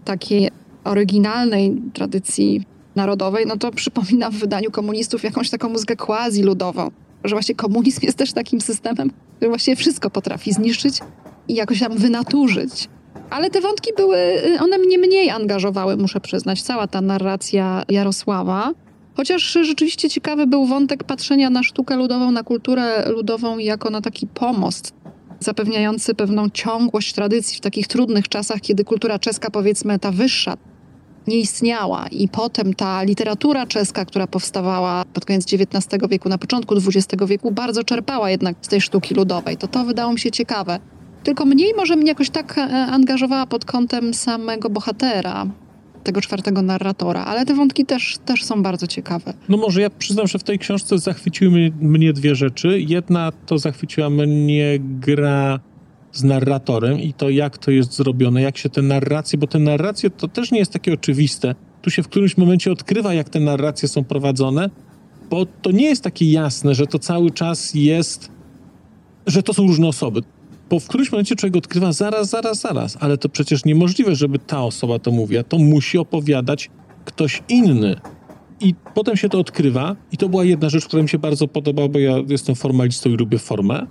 takiej 0.04 0.50
oryginalnej 0.84 1.82
tradycji 1.92 2.64
narodowej, 2.96 3.46
no 3.46 3.56
to 3.56 3.70
przypomina 3.70 4.30
w 4.30 4.34
wydaniu 4.34 4.70
komunistów 4.70 5.24
jakąś 5.24 5.50
taką 5.50 5.68
muzykę 5.68 5.96
quasi-ludową. 5.96 6.90
Że 7.24 7.34
właśnie 7.34 7.54
komunizm 7.54 8.00
jest 8.02 8.18
też 8.18 8.32
takim 8.32 8.60
systemem, 8.60 9.10
który 9.36 9.48
właściwie 9.48 9.76
wszystko 9.76 10.10
potrafi 10.10 10.52
zniszczyć 10.52 11.00
i 11.48 11.54
jakoś 11.54 11.80
tam 11.80 11.96
wynaturzyć. 11.96 12.88
Ale 13.30 13.50
te 13.50 13.60
wątki 13.60 13.90
były, 13.96 14.16
y, 14.16 14.60
one 14.60 14.78
mnie 14.78 14.98
mniej 14.98 15.30
angażowały, 15.30 15.96
muszę 15.96 16.20
przyznać, 16.20 16.62
cała 16.62 16.86
ta 16.86 17.00
narracja 17.00 17.82
Jarosława. 17.88 18.72
Chociaż 19.16 19.42
rzeczywiście 19.62 20.10
ciekawy 20.10 20.46
był 20.46 20.66
wątek 20.66 21.04
patrzenia 21.04 21.50
na 21.50 21.62
sztukę 21.62 21.96
ludową, 21.96 22.30
na 22.30 22.42
kulturę 22.42 23.10
ludową 23.10 23.58
jako 23.58 23.90
na 23.90 24.00
taki 24.00 24.26
pomost 24.26 24.92
zapewniający 25.40 26.14
pewną 26.14 26.50
ciągłość 26.50 27.12
tradycji 27.12 27.58
w 27.58 27.60
takich 27.60 27.86
trudnych 27.86 28.28
czasach, 28.28 28.60
kiedy 28.60 28.84
kultura 28.84 29.18
czeska, 29.18 29.50
powiedzmy 29.50 29.98
ta 29.98 30.12
wyższa, 30.12 30.56
nie 31.26 31.36
istniała. 31.36 32.06
I 32.10 32.28
potem 32.28 32.74
ta 32.74 33.02
literatura 33.02 33.66
czeska, 33.66 34.04
która 34.04 34.26
powstawała 34.26 35.04
pod 35.04 35.24
koniec 35.24 35.44
XIX 35.52 36.08
wieku, 36.10 36.28
na 36.28 36.38
początku 36.38 36.74
XX 36.74 37.24
wieku, 37.26 37.50
bardzo 37.50 37.84
czerpała 37.84 38.30
jednak 38.30 38.56
z 38.60 38.68
tej 38.68 38.80
sztuki 38.80 39.14
ludowej. 39.14 39.56
To 39.56 39.68
to 39.68 39.84
wydało 39.84 40.12
mi 40.12 40.18
się 40.18 40.30
ciekawe. 40.30 40.80
Tylko 41.24 41.44
mniej 41.44 41.72
może 41.76 41.96
mnie 41.96 42.08
jakoś 42.08 42.30
tak 42.30 42.58
e, 42.58 42.62
angażowała 42.70 43.46
pod 43.46 43.64
kątem 43.64 44.14
samego 44.14 44.70
bohatera, 44.70 45.46
tego 46.04 46.20
czwartego 46.20 46.62
narratora, 46.62 47.24
ale 47.24 47.46
te 47.46 47.54
wątki 47.54 47.86
też, 47.86 48.18
też 48.24 48.44
są 48.44 48.62
bardzo 48.62 48.86
ciekawe. 48.86 49.34
No 49.48 49.56
może 49.56 49.80
ja 49.80 49.90
przyznam, 49.90 50.26
że 50.26 50.38
w 50.38 50.42
tej 50.44 50.58
książce 50.58 50.98
zachwyciły 50.98 51.50
mnie, 51.50 51.72
mnie 51.80 52.12
dwie 52.12 52.34
rzeczy. 52.34 52.80
Jedna 52.80 53.32
to 53.46 53.58
zachwyciła 53.58 54.10
mnie 54.10 54.78
gra 54.80 55.60
z 56.12 56.24
narratorem 56.24 57.00
i 57.00 57.12
to, 57.12 57.30
jak 57.30 57.58
to 57.58 57.70
jest 57.70 57.92
zrobione, 57.92 58.42
jak 58.42 58.58
się 58.58 58.68
te 58.68 58.82
narracje, 58.82 59.38
bo 59.38 59.46
te 59.46 59.58
narracje 59.58 60.10
to 60.10 60.28
też 60.28 60.50
nie 60.50 60.58
jest 60.58 60.72
takie 60.72 60.92
oczywiste. 60.92 61.54
Tu 61.82 61.90
się 61.90 62.02
w 62.02 62.08
którymś 62.08 62.36
momencie 62.36 62.72
odkrywa, 62.72 63.14
jak 63.14 63.28
te 63.28 63.40
narracje 63.40 63.88
są 63.88 64.04
prowadzone, 64.04 64.70
bo 65.30 65.46
to 65.46 65.70
nie 65.70 65.84
jest 65.84 66.04
takie 66.04 66.32
jasne, 66.32 66.74
że 66.74 66.86
to 66.86 66.98
cały 66.98 67.30
czas 67.30 67.74
jest, 67.74 68.30
że 69.26 69.42
to 69.42 69.54
są 69.54 69.66
różne 69.66 69.88
osoby. 69.88 70.20
Bo 70.70 70.80
w 70.80 70.88
którymś 70.88 71.12
momencie 71.12 71.36
człowiek 71.36 71.56
odkrywa 71.56 71.92
zaraz, 71.92 72.28
zaraz, 72.28 72.60
zaraz, 72.60 72.96
ale 73.00 73.18
to 73.18 73.28
przecież 73.28 73.64
niemożliwe, 73.64 74.14
żeby 74.14 74.38
ta 74.38 74.64
osoba 74.64 74.98
to 74.98 75.10
mówiła. 75.10 75.42
To 75.42 75.58
musi 75.58 75.98
opowiadać 75.98 76.70
ktoś 77.04 77.42
inny. 77.48 78.00
I 78.60 78.74
potem 78.94 79.16
się 79.16 79.28
to 79.28 79.38
odkrywa, 79.38 79.96
i 80.12 80.16
to 80.16 80.28
była 80.28 80.44
jedna 80.44 80.68
rzecz, 80.68 80.86
która 80.86 81.02
mi 81.02 81.08
się 81.08 81.18
bardzo 81.18 81.48
podobała, 81.48 81.88
bo 81.88 81.98
ja 81.98 82.16
jestem 82.28 82.54
formalistą 82.54 83.10
i 83.10 83.16
lubię 83.16 83.38
formę. 83.38 83.86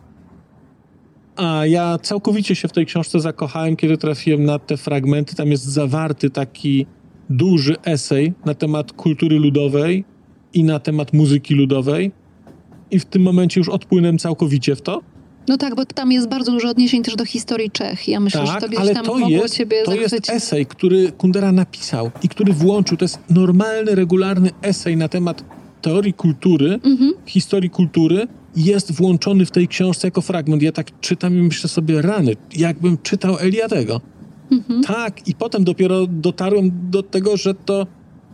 A 1.35 1.65
ja 1.65 1.97
całkowicie 1.97 2.55
się 2.55 2.67
w 2.67 2.71
tej 2.71 2.85
książce 2.85 3.19
zakochałem, 3.19 3.75
kiedy 3.75 3.97
trafiłem 3.97 4.43
na 4.43 4.59
te 4.59 4.77
fragmenty. 4.77 5.35
Tam 5.35 5.47
jest 5.47 5.65
zawarty 5.65 6.29
taki 6.29 6.85
duży 7.29 7.75
esej 7.85 8.33
na 8.45 8.53
temat 8.53 8.93
kultury 8.93 9.39
ludowej 9.39 10.05
i 10.53 10.63
na 10.63 10.79
temat 10.79 11.13
muzyki 11.13 11.55
ludowej. 11.55 12.11
I 12.91 12.99
w 12.99 13.05
tym 13.05 13.21
momencie 13.21 13.59
już 13.59 13.69
odpłynąłem 13.69 14.17
całkowicie 14.17 14.75
w 14.75 14.81
to. 14.81 15.01
No 15.47 15.57
tak, 15.57 15.75
bo 15.75 15.85
tam 15.85 16.11
jest 16.11 16.27
bardzo 16.29 16.51
dużo 16.51 16.69
odniesień 16.69 17.03
też 17.03 17.15
do 17.15 17.25
historii 17.25 17.71
Czech. 17.71 18.07
Ja 18.07 18.19
myślę, 18.19 18.45
tak, 18.45 18.61
że 18.61 18.69
to 18.69 18.79
ale 18.81 18.93
tam 18.93 19.05
to 19.05 19.13
mogło 19.17 19.29
jest, 19.29 19.55
ciebie 19.57 19.83
to 19.83 19.93
jest 19.95 20.09
zachwycić. 20.09 20.35
esej, 20.35 20.65
który 20.65 21.11
Kundera 21.11 21.51
napisał 21.51 22.11
i 22.23 22.29
który 22.29 22.53
włączył. 22.53 22.97
To 22.97 23.05
jest 23.05 23.19
normalny, 23.29 23.95
regularny 23.95 24.49
esej 24.61 24.97
na 24.97 25.07
temat 25.09 25.43
teorii 25.81 26.13
kultury, 26.13 26.79
Mhm. 26.83 27.13
historii 27.25 27.69
kultury. 27.69 28.27
Jest 28.55 28.91
włączony 28.91 29.45
w 29.45 29.51
tej 29.51 29.67
książce 29.67 30.07
jako 30.07 30.21
fragment. 30.21 30.61
Ja 30.61 30.71
tak 30.71 30.99
czytam 31.01 31.33
i 31.37 31.41
myślę 31.41 31.69
sobie, 31.69 32.01
rany, 32.01 32.35
jakbym 32.55 32.97
czytał 32.97 33.37
Eliadego. 33.39 34.01
Mhm. 34.51 34.83
Tak, 34.83 35.27
i 35.27 35.35
potem 35.35 35.63
dopiero 35.63 36.07
dotarłem 36.07 36.71
do 36.89 37.03
tego, 37.03 37.37
że 37.37 37.53
to. 37.55 37.87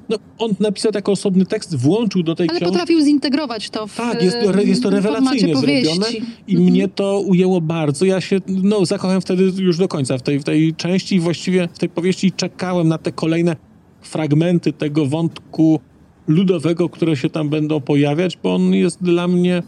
No, 0.10 0.18
on 0.38 0.52
napisał 0.60 0.92
taki 0.92 1.12
osobny 1.12 1.46
tekst, 1.46 1.76
włączył 1.76 2.24
do 2.24 2.36
tej 2.36 2.50
Ale 2.50 2.60
książki. 2.60 2.72
potrafił 2.74 3.02
zintegrować 3.02 3.70
to 3.70 3.88
w 3.88 3.96
Tak, 3.96 4.24
jest 4.24 4.38
to, 4.44 4.62
jest 4.62 4.84
to 4.84 4.90
rewelacyjnie 4.90 5.56
zrobione 5.56 6.06
i 6.48 6.56
Mhm. 6.56 6.72
mnie 6.72 6.88
to 6.88 7.20
ujęło 7.20 7.62
bardzo. 7.62 8.06
Ja 8.06 8.22
się 8.22 8.42
no, 8.48 8.86
zakochałem 8.86 9.22
wtedy 9.22 9.52
już 9.58 9.78
do 9.78 9.88
końca 9.88 10.18
w 10.18 10.22
tej, 10.22 10.40
w 10.40 10.44
tej 10.44 10.74
części 10.76 11.16
i 11.16 11.20
właściwie 11.20 11.68
w 11.74 11.80
tej 11.80 11.90
powieści 11.90 12.32
czekałem 12.32 12.88
na 12.88 12.98
te 12.98 13.12
kolejne 13.12 13.56
fragmenty 14.02 14.74
tego 14.74 15.06
wątku 15.06 15.80
ludowego, 16.28 16.90
które 16.90 17.16
się 17.18 17.30
tam 17.30 17.50
będą 17.50 17.82
pojawiać, 17.82 18.38
bo 18.44 18.56
on 18.56 18.74
jest 18.74 19.04
dla 19.04 19.28
mnie 19.28 19.64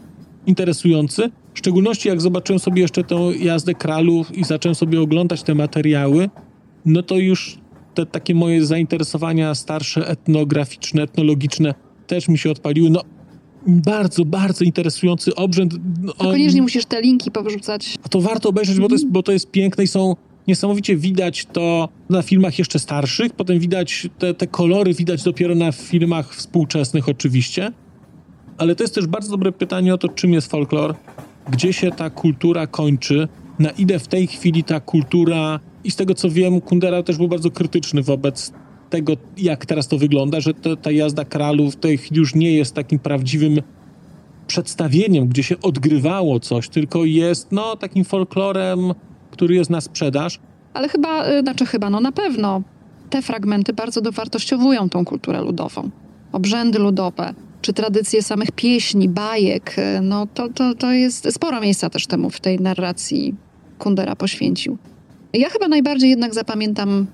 interesujący. 0.46 1.30
W 1.54 1.58
szczególności 1.58 2.08
jak 2.08 2.20
zobaczyłem 2.20 2.58
sobie 2.60 2.82
jeszcze 2.82 3.04
tę 3.04 3.16
jazdę 3.40 3.74
kralów 3.74 4.38
i 4.38 4.44
zacząłem 4.44 4.74
sobie 4.74 5.00
oglądać 5.00 5.42
te 5.42 5.54
materiały, 5.54 6.30
no 6.86 7.02
to 7.02 7.16
już 7.16 7.58
te 7.98 8.06
takie 8.06 8.34
moje 8.34 8.66
zainteresowania 8.66 9.54
starsze, 9.54 10.08
etnograficzne, 10.08 11.02
etnologiczne 11.02 11.74
też 12.06 12.28
mi 12.28 12.38
się 12.38 12.50
odpaliły. 12.50 12.90
No, 12.90 13.02
bardzo, 13.66 14.24
bardzo 14.24 14.64
interesujący 14.64 15.34
obrzęd. 15.34 15.74
No, 16.02 16.12
To 16.12 16.24
koniecznie 16.24 16.62
musisz 16.62 16.84
te 16.84 17.02
linki 17.02 17.30
powrzucać. 17.30 17.96
a 18.02 18.08
to 18.08 18.20
warto 18.20 18.48
obejrzeć, 18.48 18.78
bo 18.80 18.88
to, 18.88 18.94
jest, 18.94 19.08
bo 19.08 19.22
to 19.22 19.32
jest 19.32 19.50
piękne 19.50 19.84
i 19.84 19.86
są 19.86 20.16
niesamowicie 20.46 20.96
widać 20.96 21.46
to 21.52 21.88
na 22.10 22.22
filmach 22.22 22.58
jeszcze 22.58 22.78
starszych, 22.78 23.32
potem 23.32 23.58
widać 23.58 24.08
te, 24.18 24.34
te 24.34 24.46
kolory, 24.46 24.94
widać 24.94 25.22
dopiero 25.22 25.54
na 25.54 25.72
filmach 25.72 26.34
współczesnych 26.34 27.08
oczywiście. 27.08 27.72
Ale 28.58 28.74
to 28.76 28.84
jest 28.84 28.94
też 28.94 29.06
bardzo 29.06 29.30
dobre 29.30 29.52
pytanie 29.52 29.94
o 29.94 29.98
to, 29.98 30.08
czym 30.08 30.32
jest 30.32 30.50
folklor, 30.50 30.94
gdzie 31.50 31.72
się 31.72 31.90
ta 31.90 32.10
kultura 32.10 32.66
kończy, 32.66 33.28
na 33.58 33.70
ile 33.70 33.98
w 33.98 34.08
tej 34.08 34.26
chwili 34.26 34.64
ta 34.64 34.80
kultura, 34.80 35.60
i 35.84 35.90
z 35.90 35.96
tego 35.96 36.14
co 36.14 36.30
wiem, 36.30 36.60
Kundera 36.60 37.02
też 37.02 37.16
był 37.16 37.28
bardzo 37.28 37.50
krytyczny 37.50 38.02
wobec 38.02 38.52
tego, 38.90 39.12
jak 39.36 39.66
teraz 39.66 39.88
to 39.88 39.98
wygląda, 39.98 40.40
że 40.40 40.54
to, 40.54 40.76
ta 40.76 40.90
jazda 40.90 41.24
kralów 41.24 41.74
w 41.74 41.76
tej 41.76 41.98
chwili 41.98 42.18
już 42.18 42.34
nie 42.34 42.52
jest 42.52 42.74
takim 42.74 42.98
prawdziwym 42.98 43.62
przedstawieniem, 44.46 45.28
gdzie 45.28 45.42
się 45.42 45.60
odgrywało 45.60 46.40
coś, 46.40 46.68
tylko 46.68 47.04
jest 47.04 47.52
no 47.52 47.76
takim 47.76 48.04
folklorem, 48.04 48.92
który 49.30 49.54
jest 49.54 49.70
na 49.70 49.80
sprzedaż. 49.80 50.40
Ale 50.74 50.88
chyba, 50.88 51.28
y, 51.28 51.40
znaczy 51.40 51.66
chyba, 51.66 51.90
no 51.90 52.00
na 52.00 52.12
pewno 52.12 52.62
te 53.10 53.22
fragmenty 53.22 53.72
bardzo 53.72 54.00
dowartościowują 54.00 54.88
tą 54.88 55.04
kulturę 55.04 55.40
ludową. 55.40 55.90
Obrzędy 56.32 56.78
ludowe, 56.78 57.34
czy 57.62 57.72
tradycje 57.72 58.22
samych 58.22 58.52
pieśni, 58.52 59.08
bajek, 59.08 59.76
y, 59.78 60.00
no 60.00 60.26
to, 60.34 60.48
to, 60.48 60.74
to 60.74 60.92
jest 60.92 61.32
sporo 61.34 61.60
miejsca 61.60 61.90
też 61.90 62.06
temu 62.06 62.30
w 62.30 62.40
tej 62.40 62.60
narracji 62.60 63.34
Kundera 63.78 64.16
poświęcił. 64.16 64.78
Ja 65.32 65.50
chyba 65.50 65.68
najbardziej 65.68 66.10
jednak 66.10 66.34
zapamiętam 66.34 67.06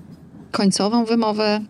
końcową 0.51 1.05
wymowę 1.05 1.61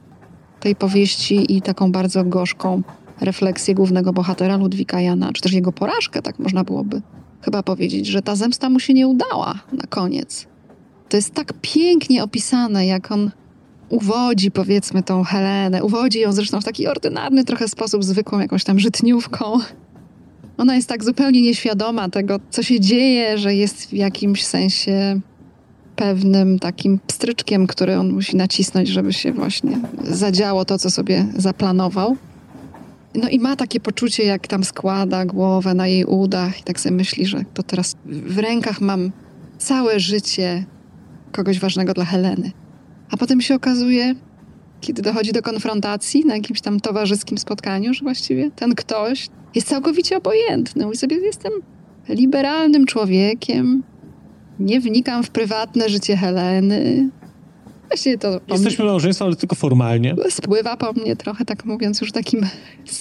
tej 0.59 0.75
powieści 0.75 1.55
i 1.57 1.61
taką 1.61 1.91
bardzo 1.91 2.23
gorzką 2.23 2.81
refleksję 3.21 3.75
głównego 3.75 4.13
bohatera 4.13 4.57
Ludwika 4.57 5.01
Jana, 5.01 5.33
czy 5.33 5.41
też 5.41 5.53
jego 5.53 5.71
porażkę, 5.71 6.21
tak 6.21 6.39
można 6.39 6.63
byłoby 6.63 7.01
chyba 7.41 7.63
powiedzieć, 7.63 8.07
że 8.07 8.21
ta 8.21 8.35
zemsta 8.35 8.69
mu 8.69 8.79
się 8.79 8.93
nie 8.93 9.07
udała 9.07 9.53
na 9.73 9.87
koniec. 9.89 10.47
To 11.09 11.17
jest 11.17 11.33
tak 11.33 11.53
pięknie 11.61 12.23
opisane, 12.23 12.85
jak 12.85 13.11
on 13.11 13.31
uwodzi, 13.89 14.51
powiedzmy, 14.51 15.03
tą 15.03 15.23
Helenę. 15.23 15.83
Uwodzi 15.83 16.19
ją 16.19 16.31
zresztą 16.31 16.61
w 16.61 16.63
taki 16.63 16.87
ordynarny 16.87 17.43
trochę 17.43 17.67
sposób, 17.67 18.03
zwykłą 18.03 18.39
jakąś 18.39 18.63
tam 18.63 18.79
żytniówką. 18.79 19.59
Ona 20.57 20.75
jest 20.75 20.89
tak 20.89 21.03
zupełnie 21.03 21.41
nieświadoma 21.41 22.09
tego, 22.09 22.39
co 22.49 22.63
się 22.63 22.79
dzieje, 22.79 23.37
że 23.37 23.55
jest 23.55 23.89
w 23.89 23.93
jakimś 23.93 24.45
sensie 24.45 25.19
pewnym 25.95 26.59
takim 26.59 26.99
pstryczkiem, 27.07 27.67
który 27.67 27.97
on 27.97 28.13
musi 28.13 28.35
nacisnąć, 28.35 28.89
żeby 28.89 29.13
się 29.13 29.33
właśnie 29.33 29.79
zadziało 30.03 30.65
to, 30.65 30.79
co 30.79 30.91
sobie 30.91 31.25
zaplanował. 31.37 32.17
No 33.15 33.29
i 33.29 33.39
ma 33.39 33.55
takie 33.55 33.79
poczucie, 33.79 34.23
jak 34.23 34.47
tam 34.47 34.63
składa 34.63 35.25
głowę 35.25 35.73
na 35.73 35.87
jej 35.87 36.05
udach 36.05 36.59
i 36.59 36.63
tak 36.63 36.79
sobie 36.79 36.95
myśli, 36.95 37.25
że 37.25 37.43
to 37.53 37.63
teraz 37.63 37.95
w 38.05 38.37
rękach 38.37 38.81
mam 38.81 39.11
całe 39.57 39.99
życie 39.99 40.65
kogoś 41.31 41.59
ważnego 41.59 41.93
dla 41.93 42.05
Heleny. 42.05 42.51
A 43.11 43.17
potem 43.17 43.41
się 43.41 43.55
okazuje, 43.55 44.15
kiedy 44.81 45.01
dochodzi 45.01 45.31
do 45.31 45.41
konfrontacji 45.41 46.25
na 46.25 46.35
jakimś 46.35 46.61
tam 46.61 46.79
towarzyskim 46.79 47.37
spotkaniu, 47.37 47.93
że 47.93 48.03
właściwie 48.03 48.51
ten 48.51 48.75
ktoś 48.75 49.29
jest 49.55 49.67
całkowicie 49.67 50.17
obojętny. 50.17 50.85
Mówi 50.85 50.97
sobie, 50.97 51.17
jestem 51.17 51.51
liberalnym 52.09 52.85
człowiekiem, 52.85 53.83
nie 54.59 54.79
wnikam 54.79 55.23
w 55.23 55.29
prywatne 55.29 55.89
życie 55.89 56.17
Heleny. 56.17 57.09
Właściwie 57.87 58.17
to 58.17 58.39
Jesteśmy 58.47 58.85
małżeństwem, 58.85 59.25
ale 59.25 59.35
tylko 59.35 59.55
formalnie. 59.55 60.15
spływa 60.29 60.77
po 60.77 60.93
mnie 60.93 61.15
trochę, 61.15 61.45
tak 61.45 61.65
mówiąc 61.65 62.01
już 62.01 62.11
takim 62.11 62.41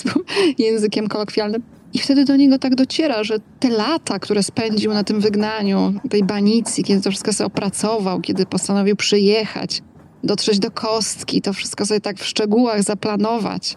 językiem 0.59 1.09
kolokwialnym. 1.09 1.63
I 1.93 1.99
wtedy 1.99 2.25
do 2.25 2.37
niego 2.37 2.59
tak 2.59 2.75
dociera, 2.75 3.25
że 3.25 3.37
te 3.61 3.69
lata, 3.69 4.19
które 4.19 4.43
spędził 4.43 4.95
na 4.95 5.05
tym 5.05 5.21
wygnaniu, 5.21 5.95
tej 6.11 6.25
banicji, 6.25 6.85
kiedy 6.85 7.03
to 7.03 7.11
wszystko 7.11 7.33
sobie 7.33 7.47
opracował, 7.47 8.21
kiedy 8.21 8.47
postanowił 8.47 8.97
przyjechać, 8.97 9.83
dotrzeć 10.25 10.59
do 10.59 10.71
kostki, 10.71 11.43
to 11.43 11.53
wszystko 11.53 11.87
sobie 11.87 12.01
tak 12.01 12.19
w 12.19 12.27
szczegółach 12.27 12.83
zaplanować, 12.83 13.77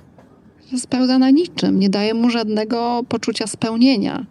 że 0.71 0.79
spełza 0.79 1.19
na 1.19 1.29
niczym, 1.29 1.79
nie 1.79 1.89
daje 1.89 2.13
mu 2.13 2.29
żadnego 2.29 3.01
poczucia 3.09 3.47
spełnienia. 3.47 4.25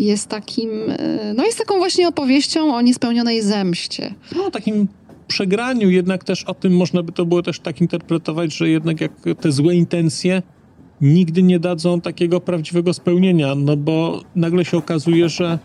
Jest 0.00 0.28
takim, 0.28 0.70
e, 0.88 1.34
no 1.34 1.44
jest 1.44 1.58
taką 1.58 1.78
właśnie 1.78 2.08
opowieścią 2.08 2.74
o 2.74 2.80
niespełnionej 2.80 3.42
zemście. 3.42 4.14
No 4.36 4.50
takim 4.50 4.88
przegraniu, 5.26 5.90
jednak 5.90 6.24
też 6.24 6.44
o 6.44 6.54
tym 6.54 6.76
można 6.76 7.02
by 7.02 7.12
to 7.12 7.26
było 7.26 7.42
też 7.42 7.60
tak 7.60 7.80
interpretować, 7.80 8.54
że 8.54 8.68
jednak 8.68 9.00
jak 9.00 9.12
te 9.40 9.52
złe 9.52 9.74
intencje 9.74 10.42
nigdy 11.00 11.42
nie 11.42 11.58
dadzą 11.58 12.00
takiego 12.00 12.40
prawdziwego 12.40 12.94
spełnienia, 12.94 13.54
no 13.54 13.76
bo 13.76 14.22
nagle 14.34 14.64
się 14.64 14.76
okazuje, 14.76 15.28
że 15.28 15.58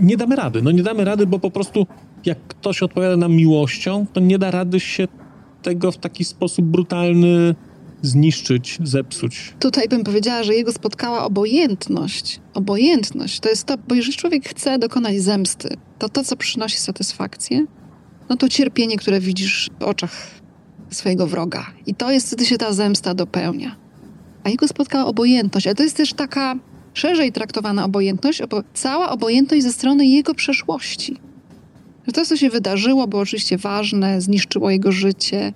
nie 0.00 0.16
damy 0.16 0.36
rady. 0.36 0.62
No 0.62 0.70
nie 0.70 0.82
damy 0.82 1.04
rady, 1.04 1.26
bo 1.26 1.38
po 1.38 1.50
prostu 1.50 1.86
jak 2.24 2.38
ktoś 2.48 2.82
odpowiada 2.82 3.16
nam 3.16 3.32
miłością, 3.32 4.06
to 4.12 4.20
nie 4.20 4.38
da 4.38 4.50
rady 4.50 4.80
się 4.80 5.08
tego 5.62 5.92
w 5.92 5.96
taki 5.96 6.24
sposób 6.24 6.64
brutalny 6.64 7.54
zniszczyć, 8.06 8.78
zepsuć. 8.84 9.54
Tutaj 9.60 9.88
bym 9.88 10.04
powiedziała, 10.04 10.42
że 10.42 10.54
jego 10.54 10.72
spotkała 10.72 11.24
obojętność. 11.24 12.40
Obojętność 12.54 13.40
to 13.40 13.48
jest 13.48 13.64
to, 13.64 13.74
bo 13.88 13.94
jeżeli 13.94 14.16
człowiek 14.16 14.48
chce 14.48 14.78
dokonać 14.78 15.20
zemsty, 15.20 15.76
to 15.98 16.08
to, 16.08 16.24
co 16.24 16.36
przynosi 16.36 16.78
satysfakcję, 16.78 17.66
no 18.28 18.36
to 18.36 18.48
cierpienie, 18.48 18.96
które 18.96 19.20
widzisz 19.20 19.70
w 19.80 19.82
oczach 19.82 20.40
swojego 20.90 21.26
wroga. 21.26 21.66
I 21.86 21.94
to 21.94 22.10
jest, 22.10 22.26
wtedy 22.26 22.46
się 22.46 22.58
ta 22.58 22.72
zemsta 22.72 23.14
dopełnia. 23.14 23.76
A 24.44 24.48
jego 24.48 24.68
spotkała 24.68 25.06
obojętność, 25.06 25.66
ale 25.66 25.74
to 25.74 25.82
jest 25.82 25.96
też 25.96 26.12
taka 26.14 26.54
szerzej 26.94 27.32
traktowana 27.32 27.84
obojętność, 27.84 28.42
bo 28.50 28.62
cała 28.74 29.10
obojętność 29.10 29.62
ze 29.62 29.72
strony 29.72 30.06
jego 30.06 30.34
przeszłości. 30.34 31.16
To, 32.14 32.24
co 32.24 32.36
się 32.36 32.50
wydarzyło, 32.50 33.06
było 33.06 33.22
oczywiście 33.22 33.58
ważne, 33.58 34.20
zniszczyło 34.20 34.70
jego 34.70 34.92
życie, 34.92 35.52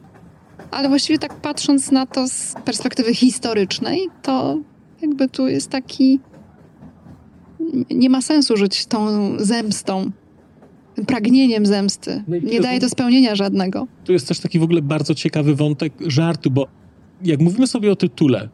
ale 0.70 0.88
właściwie 0.88 1.18
tak 1.18 1.34
patrząc 1.34 1.90
na 1.90 2.06
to 2.06 2.28
z 2.28 2.54
perspektywy 2.64 3.14
historycznej, 3.14 4.08
to 4.22 4.58
jakby 5.02 5.28
tu 5.28 5.48
jest 5.48 5.70
taki. 5.70 6.20
Nie 7.90 8.10
ma 8.10 8.22
sensu 8.22 8.56
żyć 8.56 8.86
tą 8.86 9.08
zemstą, 9.38 10.10
tym 10.94 11.06
pragnieniem 11.06 11.66
zemsty. 11.66 12.24
No 12.28 12.36
Nie 12.36 12.60
daje 12.60 12.80
to 12.80 12.88
spełnienia 12.88 13.34
żadnego. 13.34 13.86
Tu 14.04 14.12
jest 14.12 14.28
też 14.28 14.40
taki 14.40 14.58
w 14.58 14.62
ogóle 14.62 14.82
bardzo 14.82 15.14
ciekawy 15.14 15.54
wątek 15.54 15.92
żartu, 16.06 16.50
bo 16.50 16.66
jak 17.22 17.40
mówimy 17.40 17.66
sobie 17.66 17.92
o 17.92 17.96
tytule, 17.96 18.48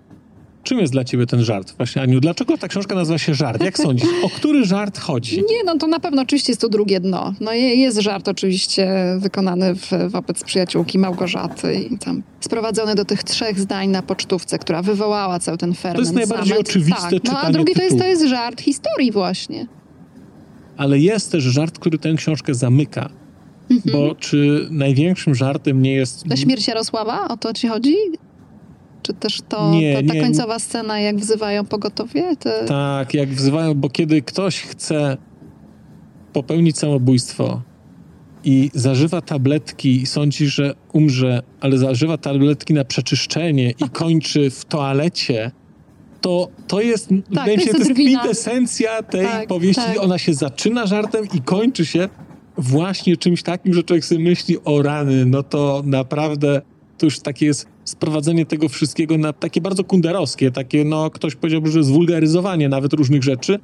czym 0.67 0.79
jest 0.79 0.93
dla 0.93 1.05
ciebie 1.05 1.27
ten 1.27 1.45
żart? 1.45 1.75
Właśnie, 1.77 2.03
Aniu, 2.03 2.21
dlaczego 2.21 2.59
ta 2.59 2.69
książka 2.69 2.95
nazywa 2.95 3.19
się 3.19 3.35
żart? 3.35 3.63
Jak 3.65 3.79
sądzisz? 3.79 4.09
O 4.23 4.31
który 4.31 4.65
żart 4.65 4.99
chodzi? 4.99 5.37
Nie, 5.37 5.65
no 5.65 5.79
to 5.79 5.87
na 5.87 6.01
pewno 6.01 6.23
oczywiście 6.23 6.53
jest 6.53 6.61
to 6.61 6.69
drugie 6.69 7.01
dno. 7.01 7.35
No 7.41 7.53
je- 7.53 7.75
jest 7.75 7.99
żart 8.01 8.29
oczywiście 8.29 8.89
wykonany 9.19 9.75
w, 9.75 9.91
wobec 10.09 10.45
przyjaciółki 10.45 10.99
Małgorzaty 10.99 11.75
i 11.75 11.99
tam 11.99 12.23
sprowadzony 12.41 12.95
do 12.95 13.05
tych 13.05 13.25
trzech 13.25 13.61
zdań 13.61 13.89
na 13.89 14.03
pocztówce, 14.03 14.59
która 14.59 14.83
wywołała 14.83 15.39
cały 15.39 15.59
ten 15.59 15.75
ferment. 15.75 15.99
jest 16.07 16.15
najbardziej 16.15 16.49
zamęt. 16.49 16.69
oczywiste 16.69 17.21
tak. 17.21 17.33
No 17.33 17.39
a 17.41 17.53
drugi 17.53 17.75
to 17.75 17.83
jest, 17.83 17.99
to 17.99 18.05
jest 18.07 18.27
żart 18.27 18.61
historii 18.61 19.13
właśnie. 19.13 19.67
Ale 20.77 20.99
jest 20.99 21.33
też 21.33 21.45
żart, 21.45 21.79
który 21.79 21.99
tę 21.99 22.15
książkę 22.15 22.55
zamyka. 22.55 23.09
Bo 23.93 24.15
czy 24.15 24.69
największym 24.71 25.35
żartem 25.35 25.83
nie 25.83 25.93
jest... 25.95 26.25
Ta 26.29 26.37
śmierć 26.37 26.69
Jarosława, 26.69 27.29
o 27.29 27.37
to 27.37 27.53
ci 27.53 27.69
chodzi? 27.69 27.95
Czy 29.07 29.15
też 29.15 29.41
to 29.49 29.71
Nie, 29.71 29.95
ta, 30.03 30.09
ta 30.09 30.15
nie. 30.15 30.21
końcowa 30.21 30.59
scena, 30.59 31.01
jak 31.01 31.17
wzywają 31.17 31.65
pogotowie? 31.65 32.37
Te... 32.37 32.65
Tak, 32.65 33.15
jak 33.15 33.29
wzywają, 33.29 33.75
bo 33.75 33.89
kiedy 33.91 34.23
ktoś 34.23 34.61
chce 34.61 35.17
popełnić 36.33 36.79
samobójstwo 36.79 37.63
i 38.45 38.71
zażywa 38.75 39.21
tabletki 39.21 40.03
i 40.03 40.07
sądzi, 40.07 40.47
że 40.47 40.75
umrze, 40.93 41.43
ale 41.61 41.79
zażywa 41.79 42.19
tabletki 42.19 42.75
na 42.75 42.85
przeczyszczenie 42.85 43.71
i 43.71 43.89
kończy 43.93 44.51
w 44.51 44.65
toalecie, 44.65 45.51
to 46.21 46.49
to 46.67 46.81
jest, 46.81 47.09
wydaje 47.29 47.57
mi 47.57 47.63
się, 47.63 47.67
to 47.71 47.73
to 47.73 47.79
jest 47.79 47.93
kwintesencja 47.93 49.03
tej 49.03 49.27
Tak, 49.27 49.49
powieści. 49.49 49.83
tak. 49.83 50.03
Ona 50.03 50.19
się 50.19 50.35
zaczyna 50.35 50.87
żartem 50.87 51.25
i 51.35 51.41
kończy 51.41 51.87
się 51.87 52.09
właśnie 52.59 53.17
czymś 53.17 53.43
takim, 53.43 53.75
że 53.75 53.83
człowiek 53.83 54.05
sobie 54.05 54.25
myśli 54.25 54.57
o 54.65 54.83
rany, 54.83 55.27
no 55.27 55.43
to 55.43 55.83
naprawdę 55.87 56.63
to 56.99 57.07
już 57.07 57.21
takie 57.21 57.47
jest 57.47 57.67
sprowadzenie 57.89 58.47
tego 58.47 58.69
wszystkiego 58.69 59.19
na 59.19 59.33
takie 59.33 59.61
bardzo 59.61 59.85
kunderowskie, 59.85 60.51
takie, 60.51 60.85
no 60.85 61.11
ktoś 61.11 61.35
powiedziałby, 61.35 61.71
że 61.71 61.85
zwulgaryzowanie 61.85 62.69
nawet 62.69 62.93
różnych 62.93 63.23
rzeczy, 63.23 63.59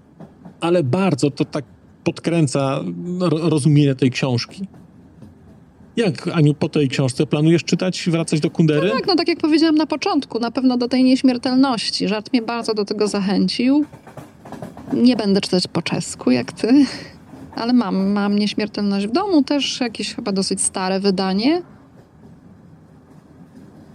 ale 0.60 0.82
bardzo 0.82 1.30
to 1.30 1.44
tak 1.44 1.64
podkręca 2.04 2.80
no, 2.96 3.28
ro- 3.28 3.48
rozumienie 3.48 3.94
tej 3.94 4.10
książki. 4.10 4.66
Jak, 5.96 6.28
Aniu, 6.28 6.54
po 6.54 6.68
tej 6.68 6.88
książce 6.88 7.26
planujesz 7.26 7.64
czytać, 7.64 8.08
wracać 8.10 8.40
do 8.40 8.50
kundery? 8.50 8.90
Tak, 8.90 9.06
no 9.06 9.14
tak 9.14 9.28
jak 9.28 9.38
powiedziałam 9.38 9.74
na 9.74 9.86
początku, 9.86 10.38
na 10.38 10.50
pewno 10.50 10.76
do 10.76 10.88
tej 10.88 11.04
nieśmiertelności. 11.04 12.08
Żart 12.08 12.32
mnie 12.32 12.42
bardzo 12.42 12.74
do 12.74 12.84
tego 12.84 13.08
zachęcił. 13.08 13.84
Nie 14.92 15.16
będę 15.16 15.40
czytać 15.40 15.68
po 15.68 15.82
czesku, 15.82 16.30
jak 16.30 16.52
ty, 16.52 16.86
ale 17.56 17.72
mam, 17.72 18.10
mam 18.10 18.38
nieśmiertelność 18.38 19.06
w 19.06 19.12
domu, 19.12 19.42
też 19.42 19.80
jakieś 19.80 20.14
chyba 20.14 20.32
dosyć 20.32 20.60
stare 20.60 21.00
wydanie. 21.00 21.62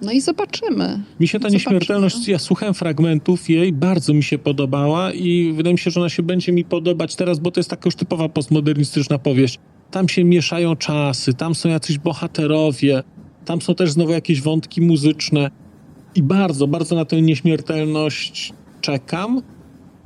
No 0.01 0.11
i 0.11 0.21
zobaczymy. 0.21 1.03
Mi 1.19 1.27
się 1.27 1.39
ta 1.39 1.49
Zobaczymy. 1.49 1.53
nieśmiertelność, 1.53 2.27
ja 2.27 2.39
słuchałem 2.39 2.73
fragmentów 2.73 3.49
jej, 3.49 3.73
bardzo 3.73 4.13
mi 4.13 4.23
się 4.23 4.37
podobała 4.37 5.11
i 5.11 5.53
wydaje 5.55 5.73
mi 5.73 5.79
się, 5.79 5.91
że 5.91 5.99
ona 5.99 6.09
się 6.09 6.23
będzie 6.23 6.51
mi 6.51 6.65
podobać 6.65 7.15
teraz, 7.15 7.39
bo 7.39 7.51
to 7.51 7.59
jest 7.59 7.69
taka 7.69 7.81
już 7.85 7.95
typowa 7.95 8.29
postmodernistyczna 8.29 9.19
powieść. 9.19 9.59
Tam 9.91 10.09
się 10.09 10.23
mieszają 10.23 10.75
czasy, 10.75 11.33
tam 11.33 11.55
są 11.55 11.69
jacyś 11.69 11.97
bohaterowie, 11.97 13.03
tam 13.45 13.61
są 13.61 13.75
też 13.75 13.91
znowu 13.91 14.11
jakieś 14.11 14.41
wątki 14.41 14.81
muzyczne 14.81 15.51
i 16.15 16.23
bardzo, 16.23 16.67
bardzo 16.67 16.95
na 16.95 17.05
tę 17.05 17.21
nieśmiertelność 17.21 18.53
czekam. 18.81 19.41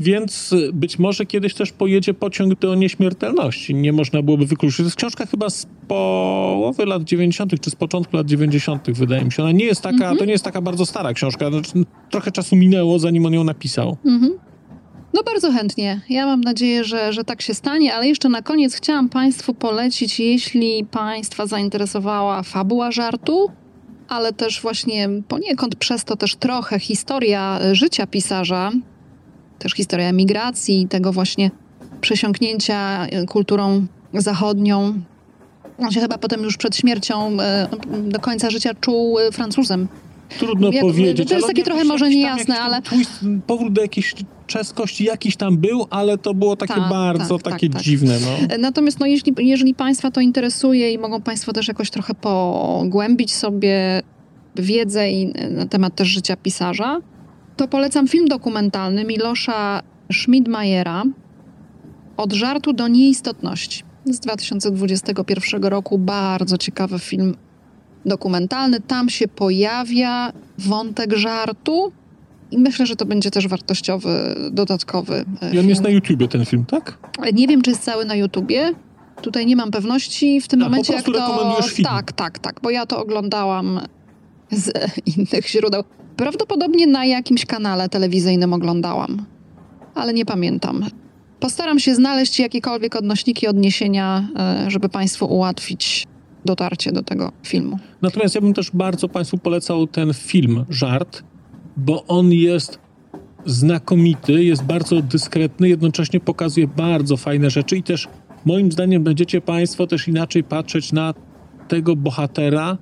Więc 0.01 0.53
y, 0.53 0.69
być 0.73 0.99
może 0.99 1.25
kiedyś 1.25 1.53
też 1.53 1.71
pojedzie 1.71 2.13
pociąg 2.13 2.59
do 2.59 2.75
nieśmiertelności. 2.75 3.75
Nie 3.75 3.93
można 3.93 4.21
byłoby 4.21 4.45
wykluczyć. 4.45 4.77
To 4.77 4.83
jest 4.83 4.95
książka 4.95 5.25
chyba 5.25 5.49
z 5.49 5.67
połowy 5.87 6.85
lat 6.85 7.03
90., 7.03 7.61
czy 7.61 7.69
z 7.69 7.75
początku 7.75 8.17
lat 8.17 8.27
90., 8.27 8.91
wydaje 8.91 9.25
mi 9.25 9.31
się. 9.31 9.43
Ona 9.43 9.51
nie 9.51 9.65
jest 9.65 9.81
taka, 9.81 10.15
to 10.15 10.25
nie 10.25 10.31
jest 10.31 10.43
taka 10.43 10.61
bardzo 10.61 10.85
stara 10.85 11.13
książka. 11.13 11.49
Znaczy, 11.49 11.71
trochę 12.09 12.31
czasu 12.31 12.55
minęło, 12.55 12.99
zanim 12.99 13.25
on 13.25 13.33
ją 13.33 13.43
napisał. 13.43 13.97
Mhm. 14.05 14.31
No 15.13 15.23
bardzo 15.23 15.51
chętnie. 15.51 16.01
Ja 16.09 16.25
mam 16.25 16.41
nadzieję, 16.41 16.83
że, 16.83 17.13
że 17.13 17.23
tak 17.23 17.41
się 17.41 17.53
stanie, 17.53 17.93
ale 17.95 18.07
jeszcze 18.07 18.29
na 18.29 18.41
koniec 18.41 18.75
chciałam 18.75 19.09
Państwu 19.09 19.53
polecić, 19.53 20.19
jeśli 20.19 20.85
Państwa 20.85 21.47
zainteresowała 21.47 22.43
fabuła 22.43 22.91
żartu, 22.91 23.51
ale 24.07 24.33
też 24.33 24.61
właśnie 24.61 25.09
poniekąd 25.27 25.75
przez 25.75 26.03
to 26.03 26.15
też 26.15 26.35
trochę 26.35 26.79
historia 26.79 27.59
e, 27.61 27.75
życia 27.75 28.07
pisarza, 28.07 28.71
też 29.62 29.72
historia 29.74 30.09
emigracji, 30.09 30.88
tego 30.89 31.14
właśnie 31.14 31.51
przesiąknięcia 32.01 33.05
e, 33.05 33.26
kulturą 33.26 33.86
zachodnią. 34.14 34.93
On 35.78 35.91
się 35.91 35.99
chyba 36.01 36.18
potem 36.18 36.43
już 36.43 36.57
przed 36.57 36.76
śmiercią 36.76 37.41
e, 37.41 37.68
do 38.03 38.20
końca 38.20 38.49
życia 38.49 38.74
czuł 38.82 39.20
e, 39.20 39.32
Francuzem. 39.32 39.88
Trudno 40.39 40.72
Jak- 40.72 40.82
powiedzieć. 40.82 41.30
to 41.30 41.36
jest 41.36 41.47
takie 41.47 41.64
trochę 41.64 41.84
może 41.84 42.09
niejasne, 42.09 42.59
ale- 42.59 42.82
powrót 43.47 43.74
do 43.74 43.82
jakiejś 43.82 44.16
czeskości 44.47 45.03
jakiś 45.03 45.36
tam 45.36 45.57
był, 45.57 45.86
ale 45.89 46.18
to 46.18 46.34
było 46.34 46.55
takie 46.55 46.74
Tak, 46.74 46.89
bardzo 46.89 47.39
tak, 47.39 47.53
takie 47.53 47.68
tak, 47.68 47.74
tak. 47.74 47.84
dziwne. 47.84 48.18
No. 48.20 48.57
Natomiast 48.59 48.99
no, 48.99 49.05
jeśli, 49.05 49.34
jeżeli 49.38 49.74
Państwa 49.74 50.12
to 50.12 50.22
interesuje 50.22 50.93
i 50.93 50.97
mogą 50.97 51.22
Państwo 51.22 51.53
też 51.53 51.68
jakoś 51.68 51.89
trochę 51.89 52.14
pogłębić 52.16 53.34
sobie 53.34 54.01
wiedzę 54.55 55.12
i 55.12 55.34
na 55.49 55.66
temat 55.66 55.95
też 55.95 56.07
życia 56.07 56.36
pisarza, 56.36 56.99
to 57.62 57.68
polecam 57.68 58.07
film 58.07 58.28
dokumentalny 58.28 59.05
Milosza 59.05 59.82
Schmidmajera 60.14 61.03
Od 62.18 62.34
żartu 62.34 62.74
do 62.74 62.88
nieistotności 62.88 63.84
z 64.05 64.20
2021 64.20 65.64
roku. 65.64 65.97
Bardzo 65.97 66.57
ciekawy 66.57 66.99
film 66.99 67.36
dokumentalny. 68.05 68.80
Tam 68.80 69.09
się 69.09 69.28
pojawia 69.28 70.34
wątek 70.57 71.14
żartu 71.14 71.91
i 72.51 72.57
myślę, 72.57 72.86
że 72.86 72.95
to 72.95 73.05
będzie 73.05 73.32
też 73.32 73.47
wartościowy, 73.47 74.36
dodatkowy 74.51 75.26
e, 75.41 75.55
I 75.55 75.59
on 75.59 75.70
jest 75.70 75.82
na 75.82 75.89
YouTubie 75.89 76.28
ten 76.28 76.45
film, 76.45 76.66
tak? 76.66 76.97
Nie 77.34 77.47
wiem, 77.47 77.62
czy 77.62 77.70
jest 77.70 77.84
cały 77.84 78.05
na 78.05 78.16
YouTubie. 78.16 78.72
Tutaj 79.22 79.45
nie 79.45 79.55
mam 79.55 79.72
pewności 79.72 80.41
w 80.41 80.47
tym 80.47 80.62
A, 80.62 80.66
po 80.66 80.70
momencie, 80.70 80.93
jak 80.93 81.03
prostu 81.03 81.22
to. 81.22 81.62
film. 81.64 81.89
Tak, 81.89 82.12
tak, 82.12 82.39
tak, 82.39 82.59
bo 82.64 82.70
ja 82.70 82.86
to 82.86 82.99
oglądałam 82.99 83.80
z 84.51 84.72
innych 85.18 85.47
źródeł. 85.47 85.84
Prawdopodobnie 86.18 86.88
na 86.88 87.05
jakimś 87.05 87.45
kanale 87.45 87.89
telewizyjnym 87.89 88.53
oglądałam, 88.53 89.26
ale 89.95 90.14
nie 90.14 90.26
pamiętam. 90.26 90.86
Postaram 91.39 91.80
się 91.80 91.95
znaleźć 91.95 92.39
jakiekolwiek 92.39 92.95
odnośniki, 92.95 93.47
odniesienia, 93.47 94.28
e, 94.39 94.72
żeby 94.72 94.89
Państwu 94.89 95.26
ułatwić 95.26 96.07
dotarcie 96.45 96.91
do 96.91 97.03
tego 97.03 97.32
filmu. 97.43 97.80
Natomiast 98.01 98.36
ja 98.36 98.41
bym 98.41 98.53
też 98.53 98.72
bardzo 98.74 99.07
Państwu 99.07 99.38
polecał 99.38 99.88
ten 99.88 100.14
film 100.14 100.66
Żart, 100.70 101.24
bo 101.78 102.05
on 102.05 102.32
jest 102.32 102.80
znakomity, 103.45 104.43
jest 104.43 104.64
bardzo 104.64 105.01
dyskretny, 105.01 105.70
jednocześnie 105.70 106.20
pokazuje 106.20 106.68
bardzo 106.68 107.18
fajne 107.18 107.49
rzeczy 107.49 107.78
i 107.78 107.84
też 107.84 108.07
moim 108.45 108.72
zdaniem 108.72 109.03
będziecie 109.03 109.41
Państwo 109.41 109.88
też 109.88 110.07
inaczej 110.07 110.43
patrzeć 110.43 110.91
na 110.91 111.14
tego 111.68 111.95
bohatera, 111.95 112.78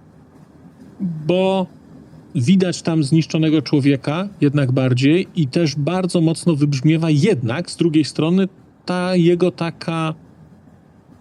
bo 1.28 1.68
widać 2.36 2.82
tam 2.82 3.04
zniszczonego 3.04 3.62
człowieka 3.62 4.30
jednak 4.42 4.72
bardziej 4.72 5.28
i 5.36 5.48
też 5.48 5.76
bardzo 5.76 6.22
mocno 6.22 6.56
wybrzmiewa 6.56 7.10
jednak 7.10 7.72
z 7.72 7.78
drugiej 7.78 8.06
strony 8.06 8.48
ta 8.86 9.16
jego 9.16 9.52
taka 9.52 10.14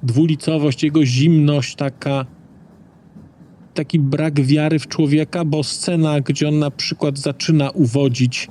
dwulicowość, 0.03 0.83
jego 0.83 1.07
zimność 1.07 1.75
taka 1.75 2.27
taki 3.75 3.99
brak 3.99 4.41
wiary 4.41 4.79
w 4.79 4.89
człowieka, 4.89 5.45
bo 5.45 5.63
scena, 5.63 6.21
gdzie 6.21 6.49
on 6.49 6.59
na 6.59 6.71
przykład 6.71 7.19
zaczyna 7.19 7.71
uwodzić, 7.71 8.49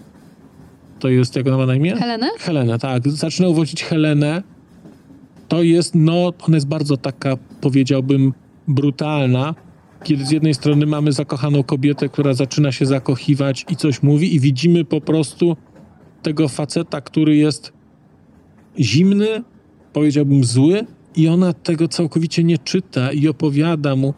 to 0.99 1.09
jest, 1.09 1.35
jak 1.35 1.47
ona 1.47 1.57
ma 1.57 1.65
na 1.65 1.75
imię? 1.75 1.95
Helenę? 1.95 2.27
Helenę, 2.39 2.79
tak. 2.79 3.11
Zaczyna 3.11 3.47
uwodzić 3.47 3.83
Helenę. 3.83 4.43
To 5.47 5.63
jest, 5.63 5.95
no, 5.95 6.33
ona 6.47 6.57
jest 6.57 6.67
bardzo 6.67 6.97
taka, 6.97 7.37
powiedziałbym, 7.61 8.33
brutalna. 8.67 9.55
Kiedy 10.03 10.25
z 10.25 10.31
jednej 10.31 10.53
strony 10.53 10.85
mamy 10.85 11.11
zakochaną 11.11 11.63
kobietę, 11.63 12.09
która 12.09 12.33
zaczyna 12.33 12.71
się 12.71 12.85
zakochiwać 12.85 13.65
i 13.69 13.75
coś 13.75 14.03
mówi, 14.03 14.35
i 14.35 14.39
widzimy 14.39 14.85
po 14.85 15.01
prostu 15.01 15.57
tego 16.23 16.47
faceta, 16.47 17.01
który 17.01 17.35
jest 17.35 17.73
zimny, 18.79 19.43
powiedziałbym 19.93 20.43
zły, 20.43 20.85
i 21.15 21.27
ona 21.27 21.53
tego 21.53 21.87
całkowicie 21.87 22.43
nie 22.43 22.57
czyta 22.57 23.11
i 23.11 23.27
opowiada 23.27 23.95
mu. 23.95 24.13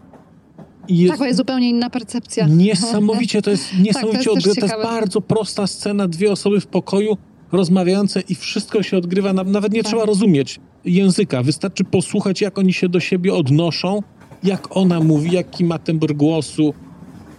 I 0.88 0.98
jest 0.98 1.18
Tak, 1.18 1.28
jest 1.28 1.38
zupełnie 1.38 1.70
inna 1.70 1.90
percepcja. 1.90 2.48
Niesamowicie, 2.48 3.42
to 3.42 3.52
jest 3.52 3.80
niesamowicie 3.80 4.18
Tak, 4.34 4.44
to 4.44 4.50
jest 4.50 4.60
To 4.60 4.66
jest 4.66 4.84
bardzo 4.84 5.22
prosta 5.22 5.68
scena, 5.68 6.08
dwie 6.08 6.32
osoby 6.32 6.62
w 6.62 6.68
pokoju 6.68 7.18
rozmawiające 7.52 8.22
i 8.30 8.36
wszystko 8.36 8.84
się 8.84 8.98
odgrywa, 8.98 9.34
na- 9.34 9.44
nawet 9.44 9.74
nie 9.74 9.84
Tak. 9.84 9.92
trzeba 9.92 10.06
rozumieć 10.06 10.60
języka, 10.86 11.44
wystarczy 11.44 11.84
posłuchać, 11.84 12.42
jak 12.42 12.58
oni 12.58 12.74
się 12.74 12.90
do 12.90 13.00
siebie 13.00 13.34
odnoszą, 13.34 14.04
jak 14.44 14.78
ona 14.78 15.00
mówi, 15.00 15.32
jaki 15.32 15.66
ma 15.66 15.80
tembr 15.80 16.14
głosu, 16.14 16.74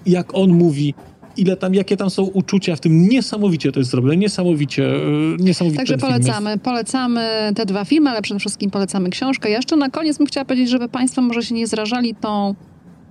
jak 0.07 0.35
on 0.35 0.51
mówi, 0.51 0.95
ile 1.37 1.57
tam, 1.57 1.75
jakie 1.75 1.97
tam 1.97 2.11
są 2.11 2.23
uczucia 2.23 2.77
w 2.77 2.81
tym. 2.81 3.09
Niesamowicie 3.09 3.73
to 3.73 3.81
jest 3.81 3.91
zrobione, 3.91 4.17
niesamowicie, 4.17 4.83
yy, 4.83 5.37
niesamowicie 5.39 5.79
Także 5.79 5.99
polecamy, 5.99 6.59
polecamy 6.59 7.53
te 7.57 7.67
dwa 7.67 7.85
filmy, 7.85 8.11
ale 8.11 8.23
przede 8.23 8.41
wszystkim 8.41 8.71
polecamy 8.71 9.11
książkę. 9.11 9.51
Ja 9.51 9.57
jeszcze 9.57 9.77
na 9.77 9.91
koniec 9.91 10.19
bym 10.19 10.27
chciała 10.27 10.45
powiedzieć, 10.45 10.71
żeby 10.71 10.89
Państwo 10.89 11.23
może 11.23 11.43
się 11.43 11.55
nie 11.55 11.67
zrażali 11.67 12.15
tą 12.15 12.55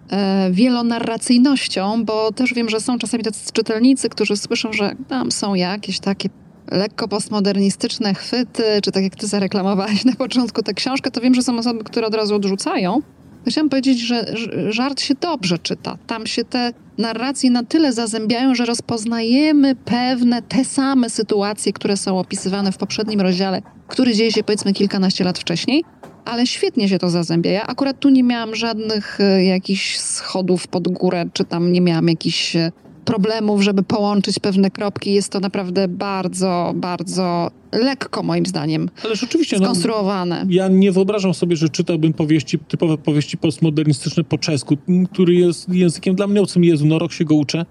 e, 0.10 0.50
wielonarracyjnością, 0.52 2.06
bo 2.06 2.32
też 2.32 2.54
wiem, 2.54 2.70
że 2.70 2.80
są 2.80 2.98
czasami 2.98 3.24
tacy 3.24 3.52
czytelnicy, 3.54 4.10
którzy 4.10 4.38
słyszą, 4.38 4.74
że 4.74 4.92
tam 5.08 5.32
są 5.32 5.54
jakieś 5.54 6.00
takie 6.00 6.30
lekko 6.72 7.08
postmodernistyczne 7.08 8.14
chwyty, 8.14 8.64
czy 8.84 8.92
tak 8.92 9.04
jak 9.04 9.16
ty 9.16 9.28
zareklamowałeś 9.28 10.06
na 10.06 10.16
początku 10.16 10.64
tę 10.64 10.74
książkę, 10.74 11.12
to 11.12 11.22
wiem, 11.22 11.34
że 11.34 11.42
są 11.42 11.58
osoby, 11.58 11.84
które 11.84 12.08
od 12.08 12.16
razu 12.16 12.36
odrzucają. 12.36 13.02
Chciałam 13.48 13.70
powiedzieć, 13.70 14.00
że 14.00 14.26
żart 14.70 15.02
się 15.02 15.14
dobrze 15.22 15.60
czyta. 15.60 15.98
Tam 16.08 16.28
się 16.28 16.44
te 16.44 16.74
narracje 16.98 17.52
na 17.52 17.64
tyle 17.64 17.94
zazębiają, 17.94 18.56
że 18.56 18.66
rozpoznajemy 18.66 19.76
pewne 19.76 20.42
te 20.42 20.66
same 20.66 21.10
sytuacje, 21.10 21.74
które 21.74 21.98
są 21.98 22.20
opisywane 22.20 22.72
w 22.72 22.78
poprzednim 22.78 23.22
rozdziale, 23.22 23.62
który 23.88 24.14
dzieje 24.14 24.32
się 24.32 24.44
powiedzmy 24.44 24.74
kilkanaście 24.74 25.24
lat 25.24 25.40
wcześniej, 25.40 25.84
ale 26.26 26.48
świetnie 26.48 26.90
się 26.90 27.00
to 27.00 27.10
zazębia. 27.10 27.52
Ja 27.52 27.68
akurat 27.68 28.00
tu 28.00 28.10
nie 28.10 28.24
miałam 28.24 28.56
żadnych 28.56 29.20
e, 29.22 29.44
jakichś 29.44 29.98
schodów 29.98 30.68
pod 30.68 30.88
górę, 30.88 31.26
czy 31.34 31.46
tam 31.46 31.72
nie 31.72 31.82
miałam 31.82 32.08
jakichś 32.08 32.56
e, 32.56 32.72
problemów, 33.06 33.62
żeby 33.62 33.84
połączyć 33.84 34.39
pewne 34.39 34.72
kropki. 34.72 35.14
Jest 35.14 35.32
to 35.32 35.39
naprawdę 35.39 35.88
bardzo, 35.88 36.74
bardzo 36.76 37.52
lekko 37.72 38.24
moim 38.24 38.45
zdaniem 38.45 38.89
Ale 39.04 39.16
rzeczywiście, 39.16 39.60
no, 39.60 39.66
skonstruowane. 39.66 40.45
Ja 40.50 40.68
nie 40.68 40.91
wyobrażam 40.91 41.34
sobie, 41.34 41.56
że 41.56 41.70
czytałbym 41.70 42.14
powieści, 42.14 42.60
typowe 42.60 42.97
powieści 42.97 43.38
postmodernistyczne 43.38 44.24
po 44.24 44.38
czesku, 44.38 44.78
który 45.14 45.36
jest 45.36 45.70
językiem 45.70 46.16
dla 46.16 46.28
mnie 46.28 46.41
obcym. 46.41 46.64
Jezu, 46.64 46.86
no 46.86 47.00
rok 47.00 47.12
się 47.12 47.26
go 47.26 47.36
uczę. 47.36 47.66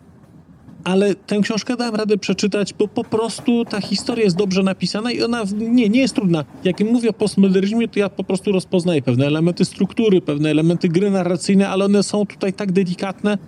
Ale 0.84 1.14
tę 1.14 1.40
książkę 1.42 1.76
dałem 1.76 1.94
radę 1.94 2.18
przeczytać, 2.18 2.74
bo 2.74 2.88
po 2.88 3.04
prostu 3.04 3.64
ta 3.64 3.80
historia 3.80 4.24
jest 4.24 4.36
dobrze 4.36 4.62
napisana 4.62 5.12
i 5.12 5.22
ona 5.22 5.44
nie, 5.58 5.88
nie 5.88 6.00
jest 6.00 6.14
trudna. 6.14 6.44
Jak 6.64 6.80
mówię 6.80 7.10
o 7.10 7.12
postmodernizmie, 7.12 7.88
to 7.88 7.98
ja 7.98 8.08
po 8.08 8.24
prostu 8.24 8.52
rozpoznaję 8.52 9.02
pewne 9.02 9.26
elementy 9.26 9.64
struktury, 9.64 10.20
pewne 10.20 10.50
elementy 10.50 10.88
gry 10.88 11.10
narracyjne, 11.10 11.68
ale 11.68 11.84
one 11.84 12.02
są 12.02 12.26
tutaj 12.26 12.52
tak 12.52 12.72
delikatne 12.72 13.38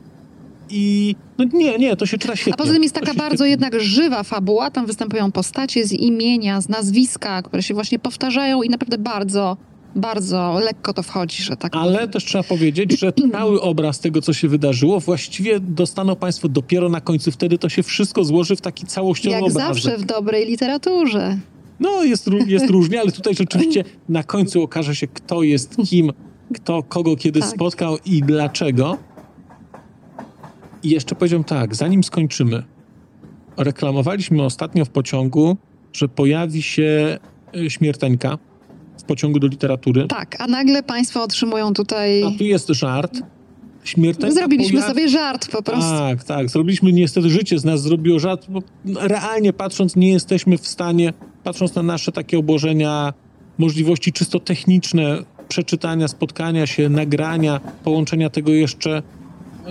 i 0.70 1.16
no 1.38 1.44
nie, 1.52 1.78
nie, 1.78 1.96
to 1.96 2.06
się 2.06 2.18
czyta 2.18 2.36
świetnie. 2.36 2.54
A 2.54 2.56
poza 2.56 2.72
tym 2.72 2.82
jest 2.82 2.94
taka 2.94 3.14
bardzo 3.14 3.34
świetnie- 3.44 3.50
jednak 3.50 3.80
żywa 3.80 4.22
fabuła. 4.22 4.70
Tam 4.70 4.86
występują 4.86 5.32
postacie 5.32 5.86
z 5.86 5.92
imienia, 5.92 6.60
z 6.60 6.68
nazwiska, 6.68 7.42
które 7.42 7.62
się 7.62 7.74
właśnie 7.74 7.98
powtarzają 7.98 8.62
i 8.62 8.68
naprawdę 8.68 8.98
bardzo, 8.98 9.56
bardzo 9.96 10.60
lekko 10.64 10.92
to 10.92 11.02
wchodzi, 11.02 11.42
że 11.42 11.56
tak 11.56 11.76
Ale 11.76 12.08
też 12.08 12.24
trzeba 12.24 12.44
powiedzieć, 12.44 13.00
że 13.00 13.12
cały 13.32 13.60
obraz 13.70 14.00
tego, 14.00 14.22
co 14.22 14.32
się 14.32 14.48
wydarzyło, 14.48 15.00
właściwie 15.00 15.60
dostaną 15.60 16.16
Państwo 16.16 16.48
dopiero 16.48 16.88
na 16.88 17.00
końcu. 17.00 17.30
Wtedy 17.30 17.58
to 17.58 17.68
się 17.68 17.82
wszystko 17.82 18.24
złoży 18.24 18.56
w 18.56 18.60
taki 18.60 18.86
całościowy 18.86 19.34
Jak 19.34 19.42
obrazek. 19.44 19.62
zawsze 19.68 19.98
w 19.98 20.04
dobrej 20.04 20.46
literaturze. 20.46 21.38
No, 21.80 22.04
jest, 22.04 22.30
jest 22.46 22.70
różnie, 22.76 23.00
ale 23.00 23.12
tutaj 23.12 23.34
rzeczywiście 23.34 23.84
na 24.08 24.22
końcu 24.22 24.62
okaże 24.62 24.96
się, 24.96 25.06
kto 25.06 25.42
jest 25.42 25.76
kim, 25.88 26.12
kto 26.54 26.82
kogo 26.82 27.16
kiedy 27.16 27.40
Tak. 27.40 27.48
spotkał 27.48 27.96
i 28.06 28.20
dlaczego. 28.22 28.96
I 30.82 30.90
jeszcze 30.90 31.14
powiedziałem 31.14 31.44
tak, 31.44 31.74
zanim 31.74 32.04
skończymy, 32.04 32.62
reklamowaliśmy 33.56 34.42
ostatnio 34.42 34.84
w 34.84 34.90
pociągu, 34.90 35.56
że 35.92 36.08
pojawi 36.08 36.62
się 36.62 37.18
y, 37.56 37.70
śmierteńka 37.70 38.38
w 38.98 39.02
pociągu 39.02 39.38
do 39.38 39.46
literatury. 39.46 40.06
Tak, 40.06 40.36
a 40.40 40.46
nagle 40.46 40.82
państwo 40.82 41.22
otrzymują 41.22 41.72
tutaj... 41.72 42.24
A 42.24 42.38
tu 42.38 42.44
jest 42.44 42.68
żart. 42.68 43.22
Śmiertelna 43.84 44.34
Zrobiliśmy 44.34 44.80
pojawi- 44.80 44.88
sobie 44.88 45.08
żart 45.08 45.50
po 45.50 45.62
prostu. 45.62 45.90
Tak, 45.90 46.24
tak. 46.24 46.48
Zrobiliśmy 46.48 46.92
niestety 46.92 47.30
życie 47.30 47.58
z 47.58 47.64
nas 47.64 47.82
zrobiło 47.82 48.18
żart, 48.18 48.46
bo 48.48 48.60
realnie 48.84 49.52
patrząc 49.52 49.96
nie 49.96 50.12
jesteśmy 50.12 50.58
w 50.58 50.66
stanie, 50.66 51.12
patrząc 51.44 51.74
na 51.74 51.82
nasze 51.82 52.12
takie 52.12 52.38
obłożenia, 52.38 53.12
możliwości 53.58 54.12
czysto 54.12 54.40
techniczne, 54.40 55.18
przeczytania, 55.48 56.08
spotkania 56.08 56.66
się, 56.66 56.88
nagrania, 56.88 57.60
połączenia 57.84 58.30
tego 58.30 58.52
jeszcze 58.52 59.02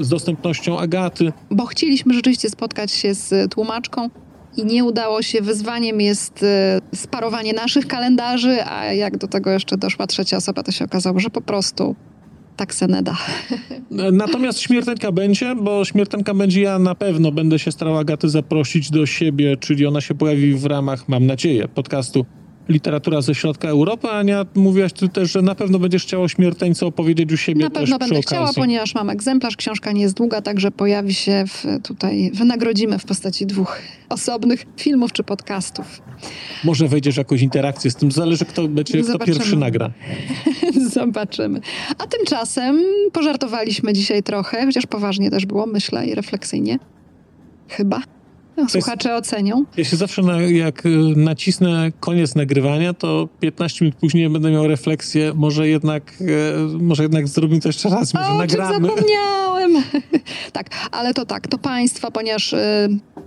z 0.02 0.10
dostępnością 0.10 0.80
Agaty. 0.80 1.34
Bo 1.52 1.66
chcieliśmy 1.66 2.14
rzeczywiście 2.14 2.50
spotkać 2.50 2.92
się 2.92 3.14
z 3.14 3.52
tłumaczką 3.54 4.10
i 4.58 4.66
nie 4.66 4.84
udało 4.84 5.22
się. 5.22 5.42
Wyzwaniem 5.42 6.02
jest 6.02 6.44
e, 6.44 6.82
sparowanie 6.96 7.54
naszych 7.54 7.88
kalendarzy, 7.88 8.66
a 8.66 8.86
jak 8.86 9.18
do 9.18 9.28
tego 9.28 9.52
jeszcze 9.52 9.78
doszła 9.78 10.08
trzecia 10.08 10.38
osoba, 10.38 10.64
to 10.64 10.72
się 10.72 10.86
okazało, 10.86 11.20
że 11.20 11.30
po 11.30 11.42
prostu 11.42 11.96
tak 12.56 12.76
se 12.76 12.88
nie 12.88 13.02
da. 13.02 13.18
Natomiast 14.12 14.60
śmiertelka 14.60 15.12
będzie, 15.12 15.56
bo 15.56 15.86
śmiertelka 15.86 16.34
będzie, 16.34 16.62
ja 16.62 16.80
na 16.80 16.96
pewno 16.96 17.32
będę 17.32 17.60
się 17.60 17.72
starał 17.72 17.98
Agatę 17.98 18.30
zaprosić 18.30 18.92
do 18.92 19.06
siebie, 19.06 19.58
czyli 19.58 19.86
ona 19.86 20.02
się 20.02 20.16
pojawi 20.16 20.54
w 20.54 20.66
ramach, 20.66 21.10
mam 21.10 21.26
nadzieję, 21.26 21.68
podcastu 21.68 22.26
Literatura 22.70 23.22
ze 23.22 23.36
Środka 23.36 23.68
Europy. 23.68 24.08
Ania, 24.10 24.46
mówiłaś 24.56 24.94
ty 24.94 25.10
też, 25.10 25.32
że 25.32 25.42
na 25.42 25.56
pewno 25.56 25.80
będziesz 25.80 26.04
chciała 26.04 26.24
o 26.24 26.28
śmiertelce 26.28 26.86
opowiedzieć 26.86 27.34
u 27.34 27.38
siebie 27.38 27.64
Na 27.64 27.70
pewno 27.70 27.98
będę 27.98 28.22
chciała, 28.22 28.54
ponieważ 28.54 28.96
mam 28.96 29.10
egzemplarz. 29.10 29.56
Książka 29.56 29.92
nie 29.92 30.02
jest 30.02 30.16
długa, 30.16 30.42
także 30.42 30.72
pojawi 30.72 31.14
się 31.14 31.44
w, 31.48 31.66
tutaj, 31.84 32.32
wynagrodzimy 32.34 33.00
w 33.00 33.06
postaci 33.06 33.46
dwóch 33.46 33.82
osobnych 34.10 34.66
filmów 34.78 35.14
czy 35.14 35.24
podcastów. 35.24 36.02
Może 36.64 36.88
wejdziesz 36.88 37.16
w 37.16 37.18
jakąś 37.18 37.42
interakcję 37.42 37.92
z 37.92 37.96
tym, 37.96 38.12
zależy 38.12 38.46
kto 38.46 38.68
będzie, 38.68 39.02
kto 39.04 39.20
pierwszy 39.20 39.56
nagra. 39.56 39.92
Zobaczymy. 40.94 41.62
A 41.98 42.08
tymczasem 42.08 42.82
pożartowaliśmy 43.14 43.94
dzisiaj 43.94 44.24
trochę, 44.24 44.66
chociaż 44.66 44.86
poważnie 44.86 45.32
też 45.32 45.46
było, 45.46 45.66
myślę, 45.66 46.08
i 46.08 46.16
refleksyjnie. 46.16 46.80
Chyba. 47.68 48.02
No, 48.64 48.70
słuchacze 48.70 49.16
ocenią. 49.16 49.66
Ja 49.78 49.84
się 49.84 49.98
zawsze, 49.98 50.22
na, 50.22 50.42
jak 50.42 50.86
y, 50.86 50.90
nacisnę 51.16 51.92
koniec 52.00 52.36
nagrywania, 52.36 52.94
to 52.94 53.30
15 53.40 53.86
minut 53.86 54.00
później 54.00 54.30
będę 54.30 54.52
miał 54.52 54.68
refleksję, 54.68 55.32
może 55.36 55.68
jednak, 55.68 56.14
e, 56.22 56.78
może 56.78 57.04
jednak 57.04 57.28
zrobimy 57.28 57.62
to 57.62 57.70
jeszcze 57.70 57.90
raz, 57.90 58.14
może 58.14 58.28
O 58.30 58.38
nagramy. 58.38 58.88
zapomniałem! 58.88 59.84
tak, 60.54 60.70
ale 60.92 61.14
to 61.14 61.26
tak, 61.26 61.48
to 61.48 61.58
państwa, 61.58 62.12
ponieważ 62.12 62.54
y, 62.54 62.58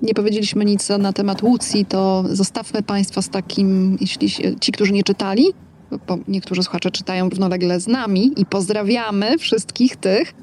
nie 0.03 0.14
powiedzieliśmy 0.14 0.64
nic 0.64 0.89
na 0.89 1.12
temat 1.12 1.43
Łucji, 1.43 1.87
to 1.87 2.24
zostawmy 2.30 2.83
państwa 2.83 3.22
z 3.22 3.28
takim, 3.28 3.97
jeśli 4.01 4.28
ci, 4.61 4.72
którzy 4.72 4.93
nie 4.93 5.03
czytali, 5.03 5.45
bo 6.09 6.18
niektórzy 6.28 6.62
słuchacze 6.62 6.91
czytają 6.91 7.28
równolegle 7.28 7.80
z 7.80 7.87
nami 7.87 8.33
i 8.37 8.47
pozdrawiamy 8.47 9.39
wszystkich 9.39 9.97
tych, 9.97 10.35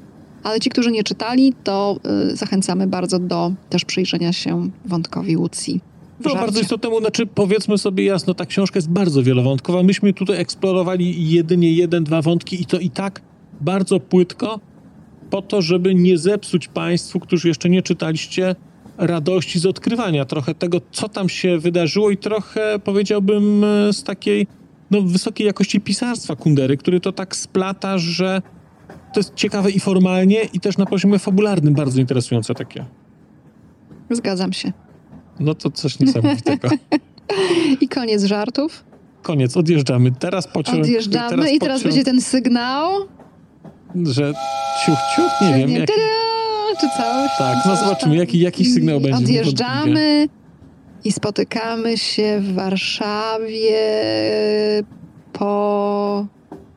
ale 0.42 0.60
ci, 0.60 0.70
którzy 0.70 0.90
nie 0.90 1.04
czytali, 1.04 1.54
to 1.64 1.96
y, 2.32 2.36
zachęcamy 2.36 2.86
bardzo 2.86 3.18
do 3.18 3.52
też 3.68 3.84
przyjrzenia 3.84 4.32
się 4.32 4.70
wątkowi 4.84 5.36
Łucji. 5.36 5.80
No, 6.24 6.34
bardzo 6.34 6.60
istotnemu, 6.60 7.00
znaczy 7.00 7.26
powiedzmy 7.26 7.78
sobie 7.78 8.04
jasno, 8.04 8.34
ta 8.34 8.46
książka 8.46 8.78
jest 8.78 8.90
bardzo 8.90 9.22
wielowątkowa. 9.22 9.82
Myśmy 9.82 10.12
tutaj 10.12 10.40
eksplorowali 10.40 11.30
jedynie 11.30 11.72
jeden, 11.72 12.04
dwa 12.04 12.22
wątki 12.22 12.62
i 12.62 12.66
to 12.66 12.78
i 12.78 12.90
tak 12.90 13.22
bardzo 13.60 14.00
płytko, 14.00 14.60
po 15.30 15.42
to, 15.42 15.62
żeby 15.62 15.94
nie 15.94 16.18
zepsuć 16.18 16.68
Państwu, 16.68 17.20
którzy 17.20 17.48
jeszcze 17.48 17.70
nie 17.70 17.82
czytaliście, 17.82 18.54
radości 18.98 19.58
z 19.58 19.66
odkrywania 19.66 20.24
trochę 20.24 20.54
tego, 20.54 20.80
co 20.92 21.08
tam 21.08 21.28
się 21.28 21.58
wydarzyło 21.58 22.10
i 22.10 22.16
trochę, 22.16 22.78
powiedziałbym, 22.84 23.64
e, 23.64 23.92
z 23.92 24.02
takiej 24.02 24.46
no, 24.90 25.02
wysokiej 25.02 25.46
jakości 25.46 25.80
pisarstwa 25.80 26.36
Kundery, 26.36 26.76
który 26.76 27.00
to 27.00 27.12
tak 27.12 27.36
splata, 27.36 27.98
że 27.98 28.42
to 29.12 29.20
jest 29.20 29.34
ciekawe 29.34 29.70
i 29.70 29.80
formalnie, 29.80 30.42
i 30.52 30.60
też 30.60 30.78
na 30.78 30.86
poziomie 30.86 31.18
fabularnym 31.18 31.74
bardzo 31.74 32.00
interesujące 32.00 32.54
takie. 32.54 32.84
Zgadzam 34.10 34.52
się. 34.52 34.72
No 35.40 35.54
to 35.54 35.70
coś 35.70 36.00
niesamowitego. 36.00 36.68
I 37.80 37.88
koniec 37.88 38.24
żartów. 38.24 38.84
Koniec, 39.22 39.56
odjeżdżamy. 39.56 40.12
Teraz 40.12 40.48
pociąg. 40.48 40.78
Odjeżdżamy 40.78 41.52
i 41.52 41.58
teraz 41.58 41.78
pociąg, 41.78 41.94
będzie 41.94 42.04
ten 42.04 42.20
sygnał. 42.20 42.90
Że 43.94 44.32
Ciuch, 44.84 44.98
ciuch, 45.16 45.32
nie 45.40 45.54
wiem. 45.54 45.70
Nie, 45.70 45.78
Jak... 45.78 45.88
tada, 45.88 46.80
czy 46.80 46.86
coś. 46.88 47.30
Tak, 47.38 47.56
no 47.66 47.76
zobaczymy, 47.76 48.16
jaki- 48.16 48.40
jakiś 48.40 48.74
sygnał 48.74 49.00
będzie, 49.00 49.16
Odjeżdżamy 49.16 50.28
i 51.04 51.12
spotykamy 51.12 51.98
się 51.98 52.40
w 52.40 52.54
Warszawie 52.54 53.78
po 55.32 56.26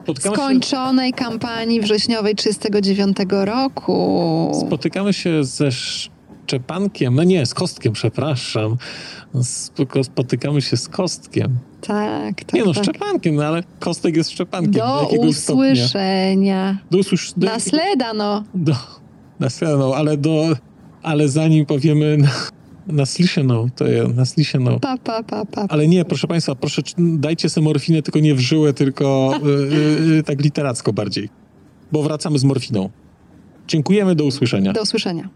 Spotykamy 0.03 0.35
się, 0.35 0.41
skończonej 0.41 1.13
kampanii 1.13 1.81
wrześniowej 1.81 2.35
39 2.35 3.17
roku. 3.29 4.51
spotykamy 4.67 5.13
się 5.13 5.43
ze 5.43 5.71
Szczepankiem, 5.71 7.15
no 7.15 7.23
nie, 7.23 7.45
z 7.45 7.53
Kostkiem, 7.53 7.93
przepraszam. 7.93 8.77
Spotykamy 10.03 10.61
się 10.61 10.77
z 10.77 10.89
Kostkiem. 10.89 11.57
Tak, 11.81 12.35
tak. 12.43 12.53
Nie 12.53 12.63
no, 12.65 12.73
tak. 12.73 12.83
Szczepankiem, 12.83 13.35
no 13.35 13.43
ale 13.45 13.63
Kostek 13.79 14.15
jest 14.15 14.31
Szczepankiem. 14.31 14.73
Do 14.73 14.99
stopnia. 15.09 15.27
usłyszenia. 15.27 16.77
Do 16.91 16.97
usłysz... 16.97 17.33
do- 17.37 17.47
Nasledano. 17.47 18.43
Do, 18.55 18.75
nasledną, 19.39 19.95
ale 19.95 20.17
do, 20.17 20.49
ale 21.03 21.29
zanim 21.29 21.65
powiemy 21.65 22.17
na 22.87 23.05
no, 23.43 23.67
to 23.75 23.87
je, 23.87 24.07
na. 24.59 24.71
No. 24.71 24.79
Pa, 24.79 24.97
pa, 24.97 25.23
pa, 25.23 25.45
pa. 25.45 25.65
Ale 25.69 25.87
nie, 25.87 26.05
proszę 26.05 26.27
Państwa, 26.27 26.55
proszę, 26.55 26.81
dajcie 26.97 27.49
sobie 27.49 27.65
morfinę, 27.65 28.01
tylko 28.01 28.19
nie 28.19 28.35
w 28.35 28.39
żyłę, 28.39 28.73
tylko 28.73 29.33
y, 29.43 29.47
y, 29.47 30.17
y, 30.19 30.23
tak 30.23 30.41
literacko 30.41 30.93
bardziej. 30.93 31.29
Bo 31.91 32.03
wracamy 32.03 32.39
z 32.39 32.43
morfiną. 32.43 32.89
Dziękujemy, 33.67 34.15
do 34.15 34.25
usłyszenia. 34.25 34.73
Do 34.73 34.81
usłyszenia. 34.81 35.29